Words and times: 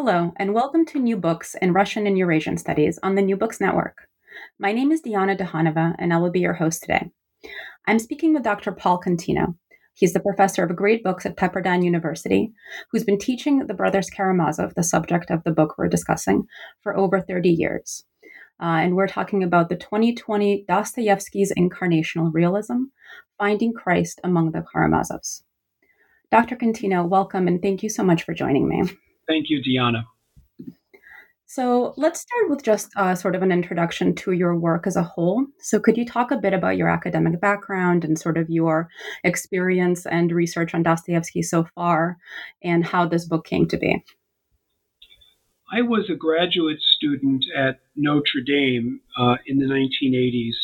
Hello, 0.00 0.32
and 0.36 0.54
welcome 0.54 0.86
to 0.86 1.00
New 1.00 1.16
Books 1.16 1.56
in 1.60 1.72
Russian 1.72 2.06
and 2.06 2.16
Eurasian 2.16 2.56
Studies 2.56 3.00
on 3.02 3.16
the 3.16 3.20
New 3.20 3.36
Books 3.36 3.60
Network. 3.60 4.06
My 4.56 4.70
name 4.70 4.92
is 4.92 5.00
Diana 5.00 5.34
Dehanova, 5.34 5.96
and 5.98 6.14
I 6.14 6.18
will 6.18 6.30
be 6.30 6.38
your 6.38 6.52
host 6.52 6.82
today. 6.82 7.10
I'm 7.88 7.98
speaking 7.98 8.32
with 8.32 8.44
Dr. 8.44 8.70
Paul 8.70 9.00
Contino. 9.04 9.56
He's 9.94 10.12
the 10.12 10.20
professor 10.20 10.62
of 10.62 10.76
great 10.76 11.02
books 11.02 11.26
at 11.26 11.36
Pepperdine 11.36 11.82
University, 11.82 12.52
who's 12.92 13.02
been 13.02 13.18
teaching 13.18 13.66
the 13.66 13.74
brothers 13.74 14.08
Karamazov, 14.08 14.74
the 14.76 14.84
subject 14.84 15.32
of 15.32 15.42
the 15.42 15.50
book 15.50 15.74
we're 15.76 15.88
discussing, 15.88 16.44
for 16.80 16.96
over 16.96 17.20
30 17.20 17.50
years. 17.50 18.04
Uh, 18.62 18.78
and 18.78 18.94
we're 18.94 19.08
talking 19.08 19.42
about 19.42 19.68
the 19.68 19.74
2020 19.74 20.64
Dostoevsky's 20.68 21.52
Incarnational 21.58 22.32
Realism 22.32 22.84
Finding 23.36 23.72
Christ 23.72 24.20
Among 24.22 24.52
the 24.52 24.60
Karamazovs. 24.60 25.42
Dr. 26.30 26.54
Contino, 26.54 27.08
welcome, 27.08 27.48
and 27.48 27.60
thank 27.60 27.82
you 27.82 27.88
so 27.88 28.04
much 28.04 28.22
for 28.22 28.32
joining 28.32 28.68
me. 28.68 28.84
Thank 29.28 29.50
you, 29.50 29.62
Diana. 29.62 30.06
So 31.50 31.94
let's 31.96 32.20
start 32.20 32.50
with 32.50 32.62
just 32.62 32.90
uh, 32.96 33.14
sort 33.14 33.34
of 33.34 33.42
an 33.42 33.50
introduction 33.50 34.14
to 34.16 34.32
your 34.32 34.54
work 34.54 34.86
as 34.86 34.96
a 34.96 35.02
whole. 35.02 35.46
So, 35.60 35.80
could 35.80 35.96
you 35.96 36.04
talk 36.04 36.30
a 36.30 36.36
bit 36.36 36.52
about 36.52 36.76
your 36.76 36.90
academic 36.90 37.40
background 37.40 38.04
and 38.04 38.18
sort 38.18 38.36
of 38.36 38.50
your 38.50 38.90
experience 39.24 40.04
and 40.04 40.30
research 40.30 40.74
on 40.74 40.82
Dostoevsky 40.82 41.42
so 41.42 41.66
far 41.74 42.18
and 42.62 42.84
how 42.84 43.06
this 43.06 43.24
book 43.24 43.46
came 43.46 43.66
to 43.68 43.78
be? 43.78 44.04
I 45.72 45.82
was 45.82 46.10
a 46.10 46.14
graduate 46.14 46.80
student 46.80 47.44
at 47.56 47.80
Notre 47.96 48.42
Dame 48.46 49.00
uh, 49.18 49.36
in 49.46 49.58
the 49.58 49.66
1980s. 49.66 50.54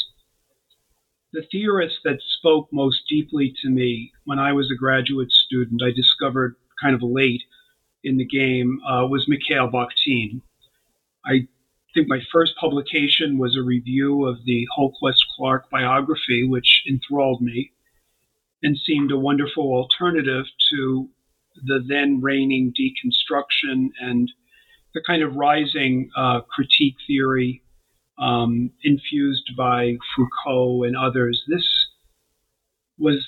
The 1.33 1.47
theorist 1.51 1.97
that 2.05 2.21
spoke 2.21 2.69
most 2.73 3.01
deeply 3.09 3.55
to 3.63 3.71
me 3.71 4.13
when 4.25 4.39
I 4.39 4.53
was 4.53 4.71
a 4.71 4.79
graduate 4.79 5.33
student, 5.33 5.83
I 5.83 5.93
discovered 5.93 6.57
kind 6.81 6.95
of 6.95 7.03
late, 7.03 7.43
in 8.05 8.17
the 8.19 8.27
game 8.27 8.81
uh, 8.87 9.07
was 9.07 9.27
Mikhail 9.27 9.69
Bakhtin. 9.69 10.43
I 11.25 11.49
think 11.95 12.09
my 12.09 12.21
first 12.33 12.55
publication 12.57 13.39
was 13.39 13.57
a 13.57 13.63
review 13.63 14.27
of 14.27 14.45
the 14.45 14.67
Holquist 14.77 15.21
Clark 15.37 15.71
biography, 15.71 16.47
which 16.47 16.83
enthralled 16.89 17.41
me 17.41 17.73
and 18.63 18.77
seemed 18.77 19.11
a 19.11 19.19
wonderful 19.19 19.65
alternative 19.73 20.45
to 20.71 21.09
the 21.65 21.85
then 21.87 22.21
reigning 22.21 22.73
deconstruction 22.73 23.91
and 24.01 24.31
the 24.95 25.03
kind 25.07 25.23
of 25.23 25.37
rising 25.37 26.11
uh, 26.17 26.41
critique 26.43 26.97
theory 27.07 27.63
um, 28.19 28.71
infused 28.83 29.51
by 29.57 29.97
Foucault 30.15 30.85
and 30.85 30.97
others. 30.97 31.43
This 31.49 31.67
was 32.99 33.25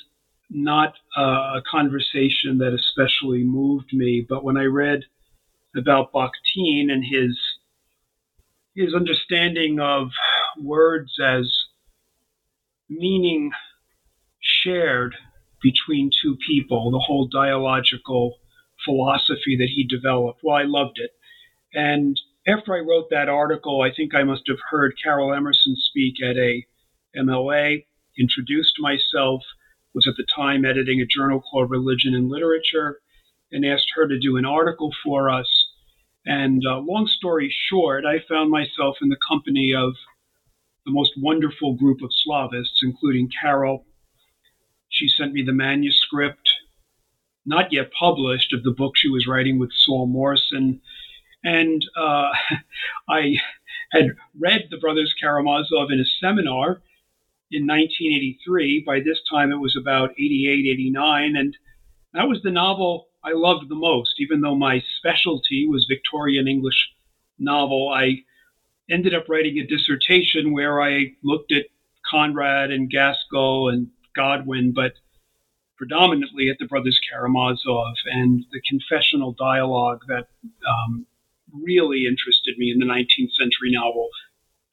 not 0.51 0.95
a 1.17 1.61
conversation 1.69 2.59
that 2.59 2.73
especially 2.75 3.43
moved 3.43 3.93
me, 3.93 4.25
but 4.29 4.45
when 4.45 4.57
I 4.57 4.65
read 4.65 5.05
about 5.77 6.13
Bakhtin 6.13 6.91
and 6.91 7.05
his 7.05 7.39
his 8.75 8.95
understanding 8.95 9.81
of 9.81 10.11
words 10.59 11.19
as 11.19 11.51
meaning 12.91 13.51
shared 14.41 15.15
between 15.62 16.11
two 16.23 16.37
people, 16.47 16.91
the 16.91 16.99
whole 16.99 17.27
dialogical 17.27 18.37
philosophy 18.85 19.56
that 19.56 19.71
he 19.75 19.83
developed. 19.83 20.41
Well, 20.43 20.56
I 20.56 20.65
loved 20.65 20.99
it. 20.99 21.11
And 21.73 22.21
after 22.47 22.77
I 22.77 22.81
wrote 22.81 23.09
that 23.11 23.29
article, 23.29 23.83
I 23.83 23.93
think 23.95 24.15
I 24.15 24.23
must 24.23 24.43
have 24.49 24.59
heard 24.71 24.95
Caryl 25.03 25.35
Emerson 25.35 25.75
speak 25.77 26.23
at 26.23 26.37
a 26.37 26.65
MLA, 27.17 27.87
introduced 28.19 28.75
myself, 28.79 29.43
was 29.97 30.07
at 30.07 30.15
the 30.17 30.27
time 30.37 30.67
editing 30.67 31.01
a 31.01 31.07
journal 31.07 31.41
called 31.41 31.71
Religion 31.71 32.15
and 32.15 32.29
Literature, 32.29 33.01
and 33.51 33.65
asked 33.65 33.93
her 33.97 34.07
to 34.07 34.19
do 34.19 34.37
an 34.37 34.45
article 34.45 34.93
for 35.03 35.31
us. 35.31 35.49
And 36.27 36.62
uh, 36.69 36.81
long 36.81 37.07
story 37.07 37.53
short, 37.69 38.05
I 38.05 38.19
found 38.29 38.51
myself 38.51 38.97
in 39.01 39.09
the 39.09 39.17
company 39.27 39.73
of 39.75 39.95
the 40.85 40.93
most 40.93 41.12
wonderful 41.17 41.75
group 41.75 42.03
of 42.03 42.11
Slavists, 42.12 42.81
including 42.83 43.31
Caryl. 43.41 43.87
She 44.91 45.09
sent 45.09 45.33
me 45.33 45.43
the 45.43 45.53
manuscript, 45.53 46.51
not 47.47 47.73
yet 47.73 47.91
published, 47.99 48.53
of 48.53 48.65
the 48.65 48.73
book 48.77 48.93
she 48.97 49.09
was 49.09 49.27
writing 49.27 49.59
with 49.59 49.71
Saul 49.73 50.06
Morson. 50.06 50.83
And 51.43 51.83
uh, 51.97 52.29
I 53.09 53.37
had 53.93 54.11
read 54.39 54.65
The 54.71 54.79
Brothers 54.79 55.15
Karamazov 55.19 55.91
in 55.91 56.01
a 56.01 56.05
seminar 56.21 56.83
in 57.51 57.67
1983. 57.67 58.84
By 58.87 59.01
this 59.01 59.21
time, 59.31 59.53
it 59.53 59.61
was 59.61 59.77
about 59.77 60.12
88, 60.12 60.67
89. 60.73 61.37
And 61.37 61.57
that 62.12 62.29
was 62.29 62.43
the 62.43 62.51
novel 62.51 63.09
I 63.25 63.33
loved 63.33 63.69
the 63.69 63.75
most. 63.75 64.15
Even 64.19 64.41
though 64.41 64.57
my 64.57 64.83
specialty 64.99 65.67
was 65.69 65.87
Victorian 65.89 66.49
English 66.49 66.91
novel, 67.39 67.91
I 67.93 68.23
ended 68.91 69.15
up 69.15 69.29
writing 69.29 69.59
a 69.59 69.67
dissertation 69.67 70.53
where 70.53 70.83
I 70.83 71.12
looked 71.23 71.53
at 71.53 71.67
Conrad 72.09 72.71
and 72.71 72.91
Gaskell 72.91 73.69
and 73.69 73.89
Godwin, 74.15 74.73
but 74.73 74.93
predominantly 75.77 76.49
at 76.49 76.59
the 76.59 76.67
Brothers 76.67 77.01
Karamazov 77.11 77.97
and 78.06 78.45
the 78.53 78.61
confessional 78.67 79.33
dialogue 79.33 80.03
that 80.09 80.29
um, 80.67 81.06
really 81.53 82.06
interested 82.06 82.56
me 82.59 82.71
in 82.71 82.79
the 82.79 82.87
19th 82.87 83.33
century 83.33 83.71
novel 83.71 84.09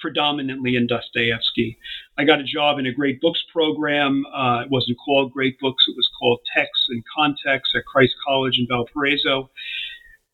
predominantly 0.03 0.75
in 0.75 0.85
Dostoevsky. 0.85 1.77
I 2.17 2.25
got 2.25 2.41
a 2.41 2.43
job 2.43 2.77
in 2.77 2.85
a 2.85 2.91
Great 2.91 3.21
Books 3.21 3.41
program. 3.53 4.25
Uh, 4.35 4.63
it 4.65 4.69
wasn't 4.69 4.97
called 5.03 5.31
Great 5.31 5.57
Books, 5.61 5.85
it 5.87 5.95
was 5.95 6.09
called 6.19 6.41
Texts 6.53 6.87
and 6.89 7.01
Context 7.15 7.73
at 7.73 7.85
Christ 7.85 8.13
College 8.27 8.59
in 8.59 8.67
Valparaiso. 8.67 9.49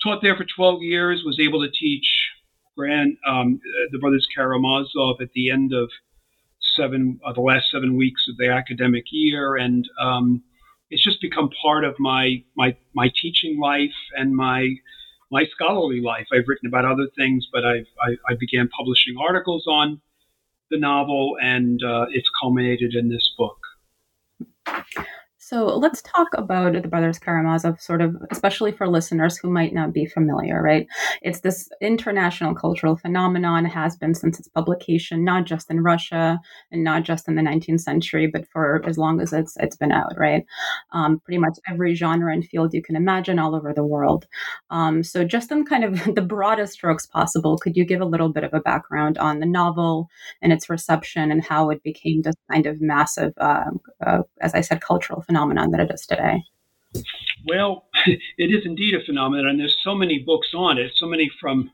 Taught 0.04 0.24
there 0.24 0.36
for 0.36 0.44
12 0.44 0.82
years, 0.82 1.22
was 1.24 1.40
able 1.40 1.62
to 1.62 1.70
teach 1.70 2.32
Grand, 2.76 3.16
um, 3.28 3.62
the 3.92 4.00
Brothers 4.00 4.28
Karamazov 4.36 5.22
at 5.22 5.32
the 5.34 5.52
end 5.52 5.72
of 5.72 5.92
seven, 6.76 7.20
uh, 7.24 7.34
the 7.34 7.42
last 7.42 7.70
seven 7.70 7.96
weeks 7.96 8.26
of 8.28 8.38
the 8.38 8.50
academic 8.50 9.04
year. 9.12 9.56
And 9.56 9.88
um, 10.02 10.42
it's 10.90 11.04
just 11.04 11.22
become 11.22 11.52
part 11.62 11.84
of 11.84 11.94
my, 12.00 12.44
my, 12.58 12.76
my 12.96 13.12
teaching 13.22 13.60
life 13.60 14.00
and 14.18 14.36
my 14.36 14.70
my 15.32 15.46
scholarly 15.52 16.02
life. 16.02 16.28
I've 16.34 16.48
written 16.48 16.68
about 16.68 16.86
other 16.86 17.08
things, 17.16 17.48
but 17.52 17.66
I've, 17.66 17.88
I, 18.02 18.12
I 18.32 18.36
began 18.40 18.68
publishing 18.70 19.16
articles 19.20 19.66
on 19.68 20.02
the 20.72 20.80
novel, 20.80 21.38
and 21.42 21.82
uh, 21.84 22.06
it's 22.12 22.30
culminated 22.42 22.94
in 22.94 23.10
this 23.10 23.34
book. 23.38 23.58
So 25.50 25.66
let's 25.66 26.04
talk 26.04 26.28
about 26.36 26.74
the 26.74 26.88
Brothers 26.88 27.18
Karamazov, 27.18 27.82
sort 27.82 28.04
of, 28.04 28.16
especially 28.30 28.72
for 28.72 28.88
listeners 28.88 29.36
who 29.36 29.50
might 29.50 29.74
not 29.74 29.92
be 29.92 30.06
familiar, 30.06 30.62
right? 30.62 30.86
It's 31.24 31.40
this 31.40 31.68
international 31.82 32.54
cultural 32.54 32.96
phenomenon, 32.96 33.66
has 33.66 33.96
been 33.96 34.14
since 34.14 34.38
its 34.38 34.48
publication, 34.48 35.24
not 35.26 35.46
just 35.46 35.72
in 35.72 35.82
Russia 35.82 36.40
and 36.72 36.84
not 36.84 37.02
just 37.02 37.28
in 37.28 37.34
the 37.34 37.42
19th 37.42 37.82
century, 37.82 38.28
but 38.28 38.48
for 38.54 38.84
as 38.86 39.00
long 39.00 39.20
as 39.22 39.34
it's 39.34 39.58
it's 39.60 39.76
been 39.76 39.92
out, 39.92 40.14
right? 40.18 40.46
Um, 40.92 41.20
pretty 41.20 41.40
much 41.40 41.58
every 41.68 41.96
genre 41.96 42.32
and 42.32 42.46
field 42.46 42.76
you 42.76 42.84
can 42.84 42.96
imagine 42.96 43.40
all 43.40 43.56
over 43.56 43.74
the 43.74 43.84
world. 43.84 44.28
Um, 44.70 45.02
so, 45.04 45.24
just 45.24 45.52
in 45.52 45.66
kind 45.66 45.84
of 45.84 45.96
the 46.16 46.22
broadest 46.22 46.74
strokes 46.74 47.08
possible, 47.08 47.58
could 47.58 47.76
you 47.76 47.86
give 47.86 48.02
a 48.02 48.06
little 48.06 48.30
bit 48.30 48.44
of 48.44 48.54
a 48.54 48.60
background 48.60 49.18
on 49.18 49.40
the 49.40 49.48
novel 49.48 50.10
and 50.44 50.54
its 50.54 50.70
reception 50.70 51.32
and 51.32 51.44
how 51.44 51.72
it 51.72 51.82
became 51.82 52.22
this 52.22 52.36
kind 52.52 52.68
of 52.68 52.80
massive, 52.80 53.34
uh, 53.38 53.72
uh, 54.06 54.20
as 54.42 54.54
I 54.54 54.62
said, 54.62 54.82
cultural 54.82 55.24
phenomenon? 55.24 55.39
Phenomenon 55.40 55.72
that 55.72 55.82
it 55.82 55.94
is 55.94 56.06
today? 56.06 56.44
Well, 57.48 57.86
it 58.06 58.52
is 58.52 58.66
indeed 58.66 58.96
a 58.96 59.04
phenomenon, 59.06 59.48
and 59.48 59.60
there's 59.60 59.78
so 59.84 59.96
many 59.96 60.20
books 60.20 60.50
on 60.56 60.78
it, 60.78 60.92
so 60.96 61.08
many 61.08 61.30
from 61.40 61.72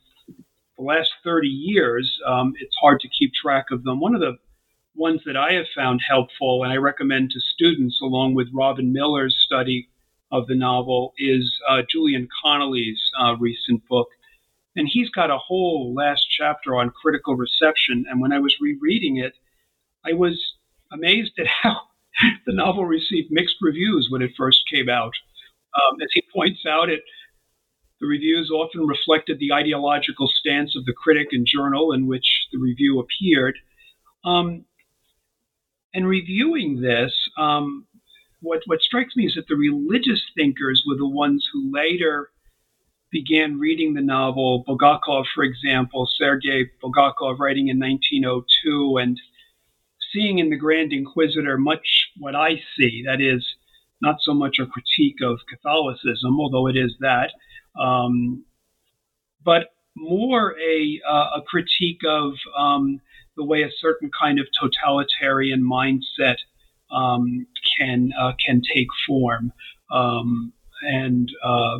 the 0.78 0.84
last 0.84 1.12
30 1.24 1.48
years, 1.48 2.20
um, 2.28 2.54
it's 2.60 2.76
hard 2.82 3.00
to 3.00 3.08
keep 3.08 3.34
track 3.34 3.66
of 3.72 3.84
them. 3.84 4.00
One 4.00 4.14
of 4.14 4.20
the 4.20 4.38
ones 4.94 5.22
that 5.26 5.38
I 5.38 5.54
have 5.54 5.68
found 5.74 6.02
helpful, 6.08 6.64
and 6.64 6.72
I 6.72 6.78
recommend 6.78 7.32
to 7.32 7.40
students, 7.40 8.02
along 8.02 8.36
with 8.36 8.50
Robin 8.54 8.92
Miller's 8.92 9.38
study 9.40 9.88
of 10.32 10.48
the 10.48 10.56
novel, 10.56 11.14
is 11.18 11.58
uh, 11.70 11.82
Julian 11.90 12.28
Connolly's 12.44 13.00
uh, 13.20 13.36
recent 13.38 13.88
book. 13.88 14.10
And 14.76 14.90
he's 14.92 15.10
got 15.10 15.32
a 15.32 15.38
whole 15.38 15.94
last 15.94 16.28
chapter 16.30 16.76
on 16.76 16.90
critical 16.90 17.38
reception. 17.38 18.06
And 18.10 18.20
when 18.20 18.34
I 18.34 18.40
was 18.40 18.56
rereading 18.60 19.18
it, 19.18 19.34
I 20.06 20.12
was 20.12 20.56
amazed 20.92 21.40
at 21.40 21.48
how 21.64 21.84
the 22.46 22.54
novel 22.54 22.86
received 22.86 23.32
mixed 23.32 23.58
reviews 23.62 24.08
when 24.10 24.22
it 24.22 24.32
first 24.38 24.62
came 24.72 24.90
out. 24.90 25.14
Um, 25.76 26.02
as 26.02 26.10
he 26.14 26.24
points 26.34 26.66
out, 26.68 26.90
it 26.90 27.02
The 28.02 28.08
reviews 28.08 28.52
often 28.52 28.88
reflected 28.88 29.40
the 29.40 29.54
ideological 29.54 30.28
stance 30.28 30.76
of 30.76 30.86
the 30.86 30.94
critic 30.94 31.30
and 31.32 31.46
journal 31.48 31.94
in 31.94 32.08
which 32.08 32.48
the 32.52 32.60
review 32.60 33.00
appeared. 33.00 33.58
Um, 34.26 34.66
and 35.94 36.08
reviewing 36.08 36.82
this, 36.82 37.14
um, 37.38 37.88
what, 38.42 38.62
what 38.66 38.82
strikes 38.82 39.16
me 39.16 39.26
is 39.28 39.36
that 39.36 39.48
the 39.48 39.56
religious 39.56 40.22
thinkers 40.36 40.84
were 40.88 40.98
the 40.98 41.08
ones 41.08 41.48
who 41.52 41.72
later 41.74 42.30
began 43.12 43.60
reading 43.60 43.94
the 43.94 44.02
novel. 44.02 44.66
Bulgakov, 44.68 45.26
for 45.34 45.44
example, 45.44 46.08
Sergei 46.18 46.70
Bulgakov, 46.84 47.40
writing 47.40 47.70
in 47.70 47.80
1902, 47.80 48.98
and 48.98 49.20
seeing 50.16 50.40
in 50.40 50.50
the 50.50 50.56
Grand 50.56 50.94
Inquisitor 50.94 51.58
much 51.58 51.86
what 52.18 52.36
I 52.36 52.62
see 52.78 53.04
that 53.06 53.20
is, 53.22 53.46
not 54.02 54.18
so 54.22 54.34
much 54.34 54.60
a 54.60 54.66
critique 54.66 55.22
of 55.24 55.40
Catholicism, 55.50 56.40
although 56.40 56.68
it 56.68 56.76
is 56.76 56.94
that, 57.00 57.32
um, 57.80 58.44
but 59.44 59.74
more 59.96 60.56
a, 60.60 61.02
uh, 61.08 61.38
a 61.38 61.42
critique 61.42 62.02
of 62.08 62.34
um, 62.58 63.00
the 63.38 63.44
way 63.44 63.64
a 63.64 63.70
certain 63.80 64.12
kind 64.18 64.40
of 64.40 64.48
totalitarian 64.60 65.64
mindset 65.64 66.36
um, 66.92 67.48
can 67.78 68.12
uh, 68.20 68.34
can 68.46 68.62
take 68.74 68.88
form. 69.08 69.52
Um, 69.92 70.54
and 70.82 71.30
uh, 71.44 71.80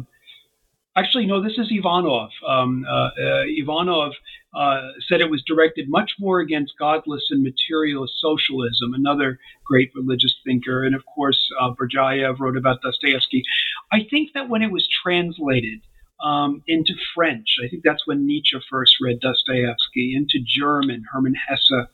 Actually, 0.98 1.26
no, 1.26 1.42
this 1.44 1.58
is 1.58 1.68
Ivanov. 1.70 2.30
Um, 2.48 2.86
uh, 2.88 3.10
uh, 3.22 3.44
Ivanov 3.48 4.14
uh, 4.56 4.82
said 5.08 5.20
it 5.20 5.30
was 5.30 5.44
directed 5.46 5.90
much 5.90 6.14
more 6.20 6.40
against 6.40 6.78
godless 6.80 7.24
and 7.30 7.44
materialist 7.44 8.14
socialism, 8.20 8.94
another 8.94 9.38
great 9.66 9.92
religious 9.94 10.36
thinker. 10.46 10.84
And 10.84 10.96
of 10.96 11.04
course, 11.14 11.50
uh, 11.60 11.72
Berdyaev 11.74 12.40
wrote 12.40 12.58
about 12.58 12.82
Dostoevsky. 12.82 13.44
I 13.92 14.08
think 14.10 14.32
that 14.34 14.50
when 14.50 14.62
it 14.62 14.72
was 14.72 14.88
translated 15.04 15.82
um, 16.24 16.64
into 16.68 16.94
French, 17.14 17.58
I 17.64 17.68
think 17.68 17.84
that's 17.84 18.08
when 18.08 18.26
Nietzsche 18.26 18.58
first 18.70 18.96
read 19.02 19.20
Dostoevsky, 19.20 20.16
into 20.16 20.40
German, 20.46 21.04
Hermann 21.12 21.36
Hesse. 21.48 21.88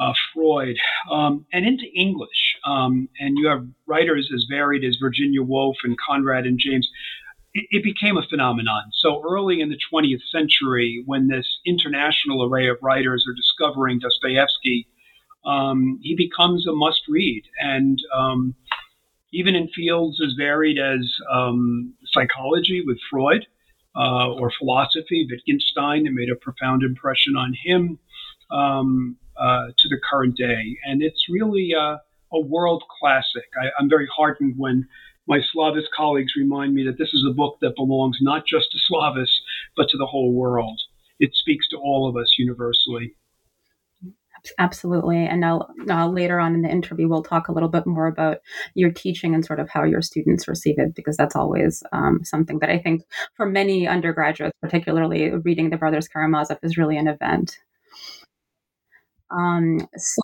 Uh, 0.00 0.12
Freud, 0.32 0.76
um, 1.10 1.44
and 1.52 1.66
into 1.66 1.86
English. 1.92 2.54
Um, 2.64 3.08
and 3.18 3.36
you 3.36 3.48
have 3.48 3.66
writers 3.84 4.30
as 4.32 4.46
varied 4.48 4.84
as 4.84 4.96
Virginia 5.02 5.42
Woolf 5.42 5.78
and 5.82 5.96
Conrad 5.98 6.46
and 6.46 6.56
James 6.56 6.88
it, 7.54 7.66
it 7.70 7.84
became 7.84 8.16
a 8.16 8.26
phenomenon. 8.28 8.90
So 8.92 9.22
early 9.28 9.60
in 9.60 9.68
the 9.68 9.78
20th 9.92 10.22
century, 10.30 11.02
when 11.06 11.28
this 11.28 11.46
international 11.66 12.44
array 12.44 12.68
of 12.68 12.76
writers 12.82 13.24
are 13.28 13.34
discovering 13.34 13.98
Dostoevsky, 13.98 14.88
um, 15.44 15.98
he 16.02 16.14
becomes 16.14 16.66
a 16.66 16.72
must 16.72 17.02
read. 17.08 17.44
And 17.60 17.98
um, 18.14 18.54
even 19.32 19.54
in 19.54 19.68
fields 19.68 20.20
as 20.24 20.34
varied 20.36 20.78
as 20.78 21.10
um, 21.32 21.94
psychology 22.12 22.82
with 22.84 22.98
Freud 23.10 23.46
uh, 23.96 24.30
or 24.32 24.52
philosophy, 24.58 25.26
Wittgenstein, 25.30 26.06
it 26.06 26.12
made 26.12 26.30
a 26.30 26.36
profound 26.36 26.82
impression 26.82 27.36
on 27.36 27.54
him 27.64 27.98
um, 28.50 29.16
uh, 29.36 29.68
to 29.78 29.88
the 29.88 29.98
current 30.10 30.36
day. 30.36 30.76
And 30.84 31.02
it's 31.02 31.26
really 31.30 31.72
a 31.72 32.00
world 32.40 32.84
classic. 33.00 33.44
I, 33.60 33.68
I'm 33.78 33.88
very 33.88 34.08
heartened 34.14 34.54
when 34.56 34.86
my 35.28 35.38
Slavis 35.38 35.84
colleagues 35.94 36.32
remind 36.36 36.74
me 36.74 36.84
that 36.84 36.98
this 36.98 37.12
is 37.12 37.24
a 37.28 37.34
book 37.34 37.58
that 37.60 37.76
belongs 37.76 38.18
not 38.20 38.46
just 38.46 38.72
to 38.72 38.78
Slavis, 38.78 39.30
but 39.76 39.88
to 39.90 39.98
the 39.98 40.06
whole 40.06 40.32
world. 40.32 40.80
It 41.20 41.34
speaks 41.34 41.68
to 41.68 41.76
all 41.76 42.08
of 42.08 42.16
us 42.16 42.34
universally. 42.38 43.14
Absolutely. 44.58 45.26
And 45.26 45.40
now, 45.40 45.68
now, 45.78 46.08
later 46.08 46.38
on 46.38 46.54
in 46.54 46.62
the 46.62 46.70
interview, 46.70 47.08
we'll 47.08 47.24
talk 47.24 47.48
a 47.48 47.52
little 47.52 47.68
bit 47.68 47.86
more 47.86 48.06
about 48.06 48.38
your 48.74 48.90
teaching 48.90 49.34
and 49.34 49.44
sort 49.44 49.58
of 49.58 49.68
how 49.68 49.82
your 49.82 50.00
students 50.00 50.46
receive 50.46 50.78
it, 50.78 50.94
because 50.94 51.16
that's 51.16 51.34
always 51.34 51.82
um, 51.92 52.20
something 52.22 52.60
that 52.60 52.70
I 52.70 52.78
think 52.78 53.02
for 53.34 53.46
many 53.46 53.88
undergraduates, 53.88 54.56
particularly 54.62 55.30
reading 55.30 55.70
the 55.70 55.76
Brothers 55.76 56.08
Karamazov, 56.08 56.58
is 56.62 56.78
really 56.78 56.96
an 56.96 57.08
event. 57.08 57.58
Um, 59.30 59.88
so 59.96 60.22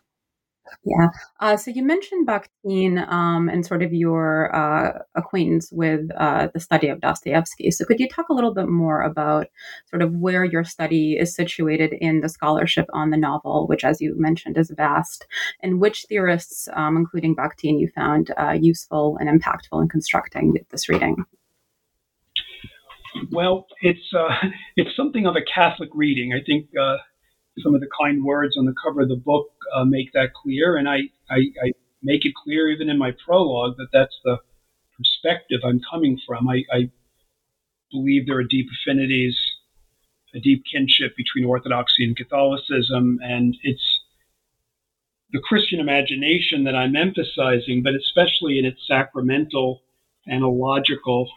yeah. 0.84 1.08
Uh, 1.40 1.56
so 1.56 1.70
you 1.70 1.82
mentioned 1.82 2.26
Bakhtin 2.26 3.06
um, 3.08 3.48
and 3.48 3.64
sort 3.64 3.82
of 3.82 3.92
your 3.92 4.54
uh, 4.54 4.98
acquaintance 5.14 5.70
with 5.72 6.10
uh, 6.16 6.48
the 6.52 6.60
study 6.60 6.88
of 6.88 7.00
Dostoevsky. 7.00 7.70
So 7.70 7.84
could 7.84 8.00
you 8.00 8.08
talk 8.08 8.28
a 8.28 8.34
little 8.34 8.54
bit 8.54 8.68
more 8.68 9.02
about 9.02 9.46
sort 9.90 10.02
of 10.02 10.12
where 10.16 10.44
your 10.44 10.64
study 10.64 11.16
is 11.18 11.34
situated 11.34 11.92
in 12.00 12.20
the 12.20 12.28
scholarship 12.28 12.86
on 12.92 13.10
the 13.10 13.16
novel, 13.16 13.66
which, 13.66 13.84
as 13.84 14.00
you 14.00 14.14
mentioned, 14.16 14.58
is 14.58 14.70
vast, 14.70 15.26
and 15.62 15.80
which 15.80 16.06
theorists, 16.08 16.68
um, 16.74 16.96
including 16.96 17.36
Bakhtin, 17.36 17.78
you 17.78 17.88
found 17.94 18.32
uh, 18.38 18.52
useful 18.52 19.16
and 19.20 19.28
impactful 19.28 19.80
in 19.82 19.88
constructing 19.88 20.58
this 20.70 20.88
reading? 20.88 21.24
Well, 23.30 23.66
it's 23.80 24.12
uh, 24.16 24.34
it's 24.76 24.96
something 24.96 25.26
of 25.26 25.36
a 25.36 25.42
Catholic 25.42 25.90
reading. 25.94 26.32
I 26.32 26.44
think 26.44 26.68
uh, 26.80 26.96
some 27.58 27.74
of 27.74 27.80
the 27.80 27.88
kind 28.00 28.24
words 28.24 28.56
on 28.56 28.64
the 28.64 28.74
cover 28.84 29.02
of 29.02 29.08
the 29.08 29.16
book 29.16 29.48
uh, 29.74 29.84
make 29.84 30.12
that 30.12 30.34
clear, 30.34 30.76
and 30.76 30.88
I, 30.88 31.02
I, 31.30 31.38
I, 31.62 31.72
make 32.02 32.26
it 32.26 32.34
clear 32.34 32.70
even 32.70 32.90
in 32.90 32.98
my 32.98 33.12
prologue 33.24 33.76
that 33.78 33.88
that's 33.90 34.18
the 34.24 34.36
perspective 34.98 35.60
I'm 35.64 35.80
coming 35.90 36.20
from. 36.26 36.46
I, 36.48 36.64
I 36.70 36.90
believe 37.90 38.26
there 38.26 38.36
are 38.36 38.44
deep 38.44 38.66
affinities, 38.70 39.38
a 40.34 40.40
deep 40.40 40.64
kinship 40.70 41.16
between 41.16 41.44
Orthodoxy 41.44 42.04
and 42.04 42.16
Catholicism, 42.16 43.20
and 43.22 43.56
it's 43.62 44.00
the 45.32 45.40
Christian 45.40 45.80
imagination 45.80 46.64
that 46.64 46.76
I'm 46.76 46.94
emphasizing, 46.94 47.82
but 47.82 47.94
especially 47.94 48.58
in 48.58 48.64
its 48.64 48.86
sacramental, 48.86 49.82
analogical, 50.28 51.28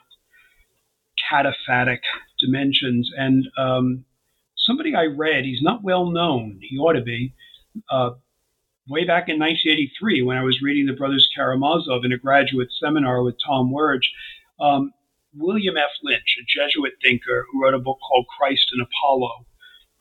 cataphatic 1.31 1.99
dimensions. 2.39 3.11
And 3.17 3.47
um, 3.57 4.05
somebody 4.67 4.93
I 4.93 5.05
read, 5.05 5.45
he's 5.45 5.63
not 5.63 5.83
well 5.83 6.11
known, 6.11 6.59
he 6.61 6.77
ought 6.77 6.93
to 6.93 7.01
be, 7.01 7.33
uh, 7.89 8.11
way 8.87 9.05
back 9.05 9.27
in 9.27 9.39
1983 9.39 10.21
when 10.21 10.37
I 10.37 10.43
was 10.43 10.61
reading 10.61 10.85
the 10.85 10.93
Brothers 10.93 11.27
Karamazov 11.35 12.05
in 12.05 12.13
a 12.13 12.17
graduate 12.17 12.69
seminar 12.79 13.23
with 13.23 13.35
Tom 13.45 13.71
Werge. 13.71 14.09
Um, 14.59 14.93
William 15.35 15.77
F. 15.77 15.91
Lynch, 16.03 16.37
a 16.39 16.45
Jesuit 16.47 16.93
thinker 17.01 17.45
who 17.51 17.61
wrote 17.61 17.73
a 17.73 17.79
book 17.79 17.99
called 18.07 18.25
Christ 18.37 18.67
and 18.71 18.81
Apollo, 18.81 19.45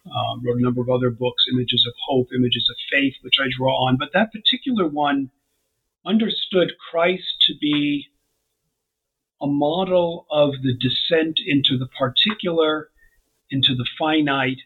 um, 0.07 0.43
wrote 0.45 0.59
a 0.59 0.63
number 0.63 0.81
of 0.81 0.89
other 0.89 1.11
books, 1.11 1.47
Images 1.53 1.85
of 1.87 1.95
Hope, 2.07 2.29
Images 2.35 2.69
of 2.71 2.77
Faith, 2.91 3.15
which 3.23 3.37
I 3.41 3.49
draw 3.57 3.73
on. 3.87 3.97
But 3.97 4.11
that 4.15 4.33
particular 4.33 4.87
one 4.87 5.31
understood 6.07 6.73
Christ 6.91 7.43
to 7.49 7.55
be 7.61 8.07
a 9.41 9.47
model 9.47 10.27
of 10.31 10.63
the 10.63 10.75
descent 10.75 11.41
into 11.45 11.77
the 11.77 11.89
particular, 11.89 12.91
into 13.51 13.75
the 13.75 13.87
finite, 13.99 14.59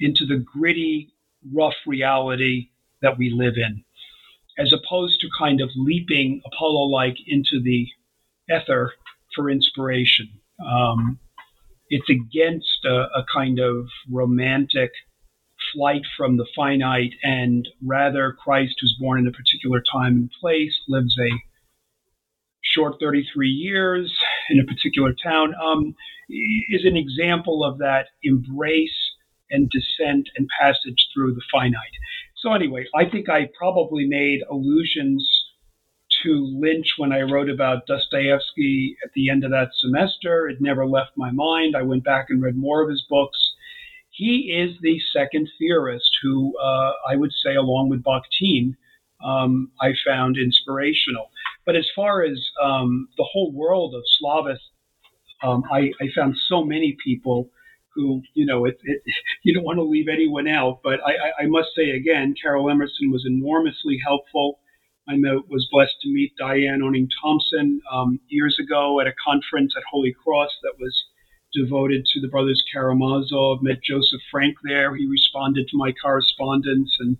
into 0.00 0.26
the 0.26 0.36
gritty, 0.36 1.12
rough 1.52 1.74
reality 1.86 2.70
that 3.00 3.18
we 3.18 3.30
live 3.30 3.54
in, 3.56 3.84
as 4.58 4.72
opposed 4.72 5.20
to 5.20 5.28
kind 5.38 5.60
of 5.60 5.70
leaping 5.76 6.42
Apollo 6.46 6.86
like 6.86 7.16
into 7.26 7.60
the 7.62 7.88
ether 8.50 8.92
for 9.34 9.50
inspiration. 9.50 10.28
Um, 10.64 11.18
it's 11.88 12.08
against 12.08 12.84
a, 12.84 13.08
a, 13.14 13.24
kind 13.32 13.58
of 13.58 13.86
romantic 14.10 14.90
flight 15.72 16.02
from 16.16 16.36
the 16.36 16.46
finite, 16.56 17.12
and 17.22 17.68
rather, 17.84 18.32
Christ, 18.32 18.76
who's 18.80 18.96
born 18.98 19.20
in 19.20 19.26
a 19.26 19.32
particular 19.32 19.82
time 19.92 20.14
and 20.14 20.30
place, 20.40 20.80
lives 20.88 21.16
a 21.18 21.30
short 22.62 22.94
33 23.00 23.48
years 23.48 24.12
in 24.50 24.60
a 24.60 24.64
particular 24.64 25.12
town, 25.22 25.54
um, 25.62 25.94
is 26.28 26.84
an 26.84 26.96
example 26.96 27.64
of 27.64 27.78
that 27.78 28.06
embrace 28.22 28.90
and 29.50 29.70
descent 29.70 30.28
and 30.36 30.48
passage 30.60 31.08
through 31.12 31.34
the 31.34 31.42
finite. 31.52 31.76
So, 32.36 32.52
anyway, 32.54 32.86
I 32.94 33.04
think 33.08 33.28
I 33.28 33.48
probably 33.56 34.06
made 34.06 34.40
allusions 34.50 35.44
to 36.22 36.58
Lynch 36.60 36.94
when 36.96 37.12
I 37.12 37.22
wrote 37.22 37.48
about 37.48 37.86
Dostoevsky 37.86 38.96
at 39.04 39.12
the 39.14 39.30
end 39.30 39.44
of 39.44 39.50
that 39.50 39.70
semester. 39.74 40.48
It 40.48 40.60
never 40.60 40.86
left 40.86 41.12
my 41.16 41.30
mind. 41.30 41.74
I 41.76 41.82
went 41.82 42.04
back 42.04 42.26
and 42.28 42.42
read 42.42 42.56
more 42.56 42.82
of 42.82 42.90
his 42.90 43.04
books. 43.08 43.54
He 44.10 44.52
is 44.52 44.76
the 44.82 44.98
second 45.12 45.48
theorist 45.58 46.10
who 46.22 46.52
uh, 46.58 46.92
I 47.08 47.16
would 47.16 47.32
say, 47.44 47.54
along 47.54 47.88
with 47.88 48.04
Bakhtin, 48.04 48.76
um, 49.24 49.70
I 49.80 49.92
found 50.04 50.36
inspirational. 50.36 51.30
But 51.64 51.76
as 51.76 51.88
far 51.94 52.24
as 52.24 52.38
um, 52.62 53.08
the 53.16 53.26
whole 53.30 53.52
world 53.52 53.94
of 53.94 54.02
Slavis, 54.20 54.58
um, 55.42 55.64
I, 55.72 55.90
I, 56.00 56.08
found 56.14 56.36
so 56.48 56.64
many 56.64 56.96
people 57.04 57.50
who, 57.94 58.22
you 58.34 58.46
know, 58.46 58.64
it, 58.64 58.78
it, 58.84 59.02
you 59.42 59.54
don't 59.54 59.64
want 59.64 59.78
to 59.78 59.82
leave 59.82 60.06
anyone 60.08 60.48
out. 60.48 60.80
But 60.82 61.00
I, 61.04 61.42
I, 61.42 61.46
must 61.46 61.70
say 61.76 61.90
again, 61.90 62.34
Caryl 62.40 62.70
Emerson 62.70 63.10
was 63.10 63.24
enormously 63.26 63.98
helpful. 64.04 64.60
I 65.08 65.14
was 65.48 65.68
blessed 65.70 66.00
to 66.02 66.08
meet 66.08 66.32
Diane 66.38 66.80
Oenning 66.80 67.08
Thompson 67.20 67.80
um, 67.92 68.20
years 68.28 68.56
ago 68.62 69.00
at 69.00 69.08
a 69.08 69.14
conference 69.24 69.74
at 69.76 69.82
Holy 69.90 70.12
Cross 70.12 70.50
that 70.62 70.74
was 70.78 71.04
devoted 71.52 72.06
to 72.06 72.20
the 72.20 72.28
brothers 72.28 72.62
Karamazov. 72.72 73.62
Met 73.62 73.82
Joseph 73.82 74.20
Frank 74.30 74.56
there. 74.62 74.94
He 74.94 75.06
responded 75.06 75.66
to 75.68 75.76
my 75.76 75.92
correspondence, 75.92 76.96
and 77.00 77.18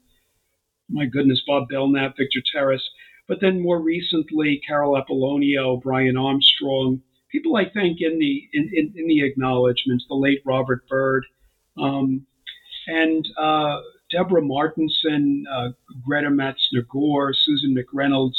my 0.88 1.06
goodness, 1.06 1.42
Bob 1.46 1.68
Belknap, 1.68 2.16
Victor 2.16 2.40
Terras. 2.52 2.88
But 3.32 3.40
then 3.40 3.62
more 3.62 3.80
recently, 3.80 4.60
Carol 4.68 5.02
Apollonio, 5.02 5.80
Brian 5.80 6.18
Armstrong, 6.18 7.00
people 7.30 7.56
I 7.56 7.64
think 7.64 8.02
in 8.02 8.18
the 8.18 8.46
in, 8.52 8.70
in, 8.74 8.92
in 8.94 9.06
the 9.06 9.24
acknowledgments, 9.24 10.04
the 10.06 10.16
late 10.16 10.42
Robert 10.44 10.86
Byrd, 10.86 11.24
um, 11.78 12.26
and 12.86 13.26
uh, 13.40 13.80
Deborah 14.10 14.42
Martinsen, 14.42 15.44
uh, 15.50 15.68
Greta 16.06 16.28
Matzner 16.28 16.86
Gore, 16.90 17.32
Susan 17.32 17.74
McReynolds, 17.74 18.36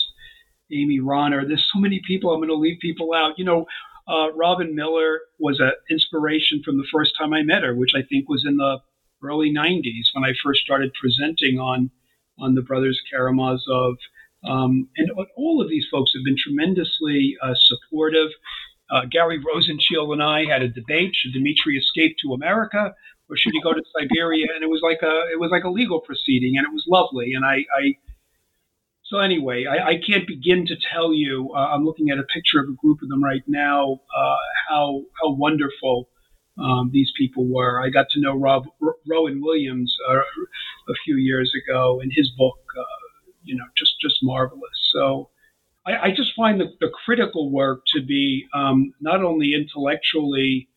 Amy 0.72 1.00
Ronner. 1.00 1.44
There's 1.48 1.68
so 1.74 1.80
many 1.80 2.00
people. 2.08 2.32
I'm 2.32 2.38
going 2.40 2.50
to 2.50 2.54
leave 2.54 2.78
people 2.80 3.16
out. 3.16 3.40
You 3.40 3.46
know, 3.46 3.66
uh, 4.08 4.32
Robin 4.36 4.76
Miller 4.76 5.22
was 5.40 5.60
an 5.60 5.72
inspiration 5.90 6.62
from 6.64 6.78
the 6.78 6.86
first 6.94 7.14
time 7.18 7.34
I 7.34 7.42
met 7.42 7.64
her, 7.64 7.74
which 7.74 7.94
I 7.96 8.04
think 8.04 8.30
was 8.30 8.46
in 8.48 8.58
the 8.58 8.78
early 9.24 9.52
90s 9.52 10.14
when 10.14 10.24
I 10.24 10.34
first 10.44 10.62
started 10.62 10.94
presenting 11.02 11.58
on 11.58 11.90
on 12.40 12.54
the 12.54 12.62
Brothers 12.62 13.02
Karamazov. 13.12 13.96
Um, 14.46 14.90
and 14.98 15.10
all 15.38 15.62
of 15.62 15.70
these 15.70 15.86
folks 15.90 16.12
have 16.14 16.24
been 16.24 16.38
tremendously 16.38 17.38
uh, 17.42 17.54
supportive. 17.56 18.30
Uh, 18.90 19.02
Gary 19.10 19.40
Rosenshield 19.40 20.12
and 20.14 20.22
I 20.22 20.46
had 20.46 20.62
a 20.62 20.68
debate: 20.68 21.16
should 21.16 21.34
Dmitri 21.34 21.78
escape 21.78 22.18
to 22.24 22.34
America, 22.34 22.94
or 23.30 23.38
should 23.38 23.54
he 23.54 23.62
go 23.62 23.74
to 23.74 23.82
Siberia? 23.98 24.48
And 24.54 24.64
it 24.64 24.70
was 24.70 24.82
like 24.84 25.02
a 25.02 25.32
it 25.32 25.40
was 25.40 25.52
like 25.52 25.64
a 25.64 25.70
legal 25.70 26.02
proceeding, 26.02 26.58
and 26.58 26.66
it 26.66 26.74
was 26.74 26.86
lovely. 26.88 27.34
And 27.34 27.46
I, 27.46 27.66
I 27.78 27.96
so 29.04 29.20
anyway, 29.20 29.66
I, 29.66 29.90
I, 29.90 30.02
can't 30.06 30.26
begin 30.26 30.66
to 30.66 30.76
tell 30.92 31.14
you. 31.14 31.52
Uh, 31.56 31.60
I'm 31.60 31.86
looking 31.86 32.10
at 32.10 32.18
a 32.20 32.24
picture 32.24 32.60
of 32.60 32.70
a 32.70 32.74
group 32.74 33.02
of 33.02 33.10
them 33.10 33.24
right 33.24 33.44
now. 33.48 34.02
Uh, 34.16 34.36
how 34.70 35.04
how 35.22 35.34
wonderful 35.34 36.10
um, 36.58 36.90
these 36.92 37.12
people 37.18 37.46
were. 37.46 37.82
I 37.82 37.90
got 37.90 38.08
to 38.12 38.20
know 38.20 38.38
Rob 38.38 38.66
R- 38.82 38.96
Rowan 39.08 39.42
Williams 39.42 39.96
uh, 40.10 40.16
a 40.16 40.94
few 41.06 41.18
years 41.18 41.52
ago, 41.64 42.00
and 42.02 42.12
his 42.14 42.30
book, 42.38 42.58
uh, 42.78 43.03
you 43.44 43.56
know, 43.56 43.66
just 43.78 44.00
just 44.02 44.20
marvelous. 44.24 44.90
So 44.94 45.30
I, 45.86 46.08
I 46.08 46.12
just 46.12 46.34
find 46.36 46.60
the, 46.60 46.74
the, 46.80 46.90
critical 47.06 47.52
work 47.52 47.84
to 47.94 48.02
be 48.02 48.48
um, 48.54 48.94
not 49.02 49.24
only 49.24 49.54
intellectually 49.54 50.70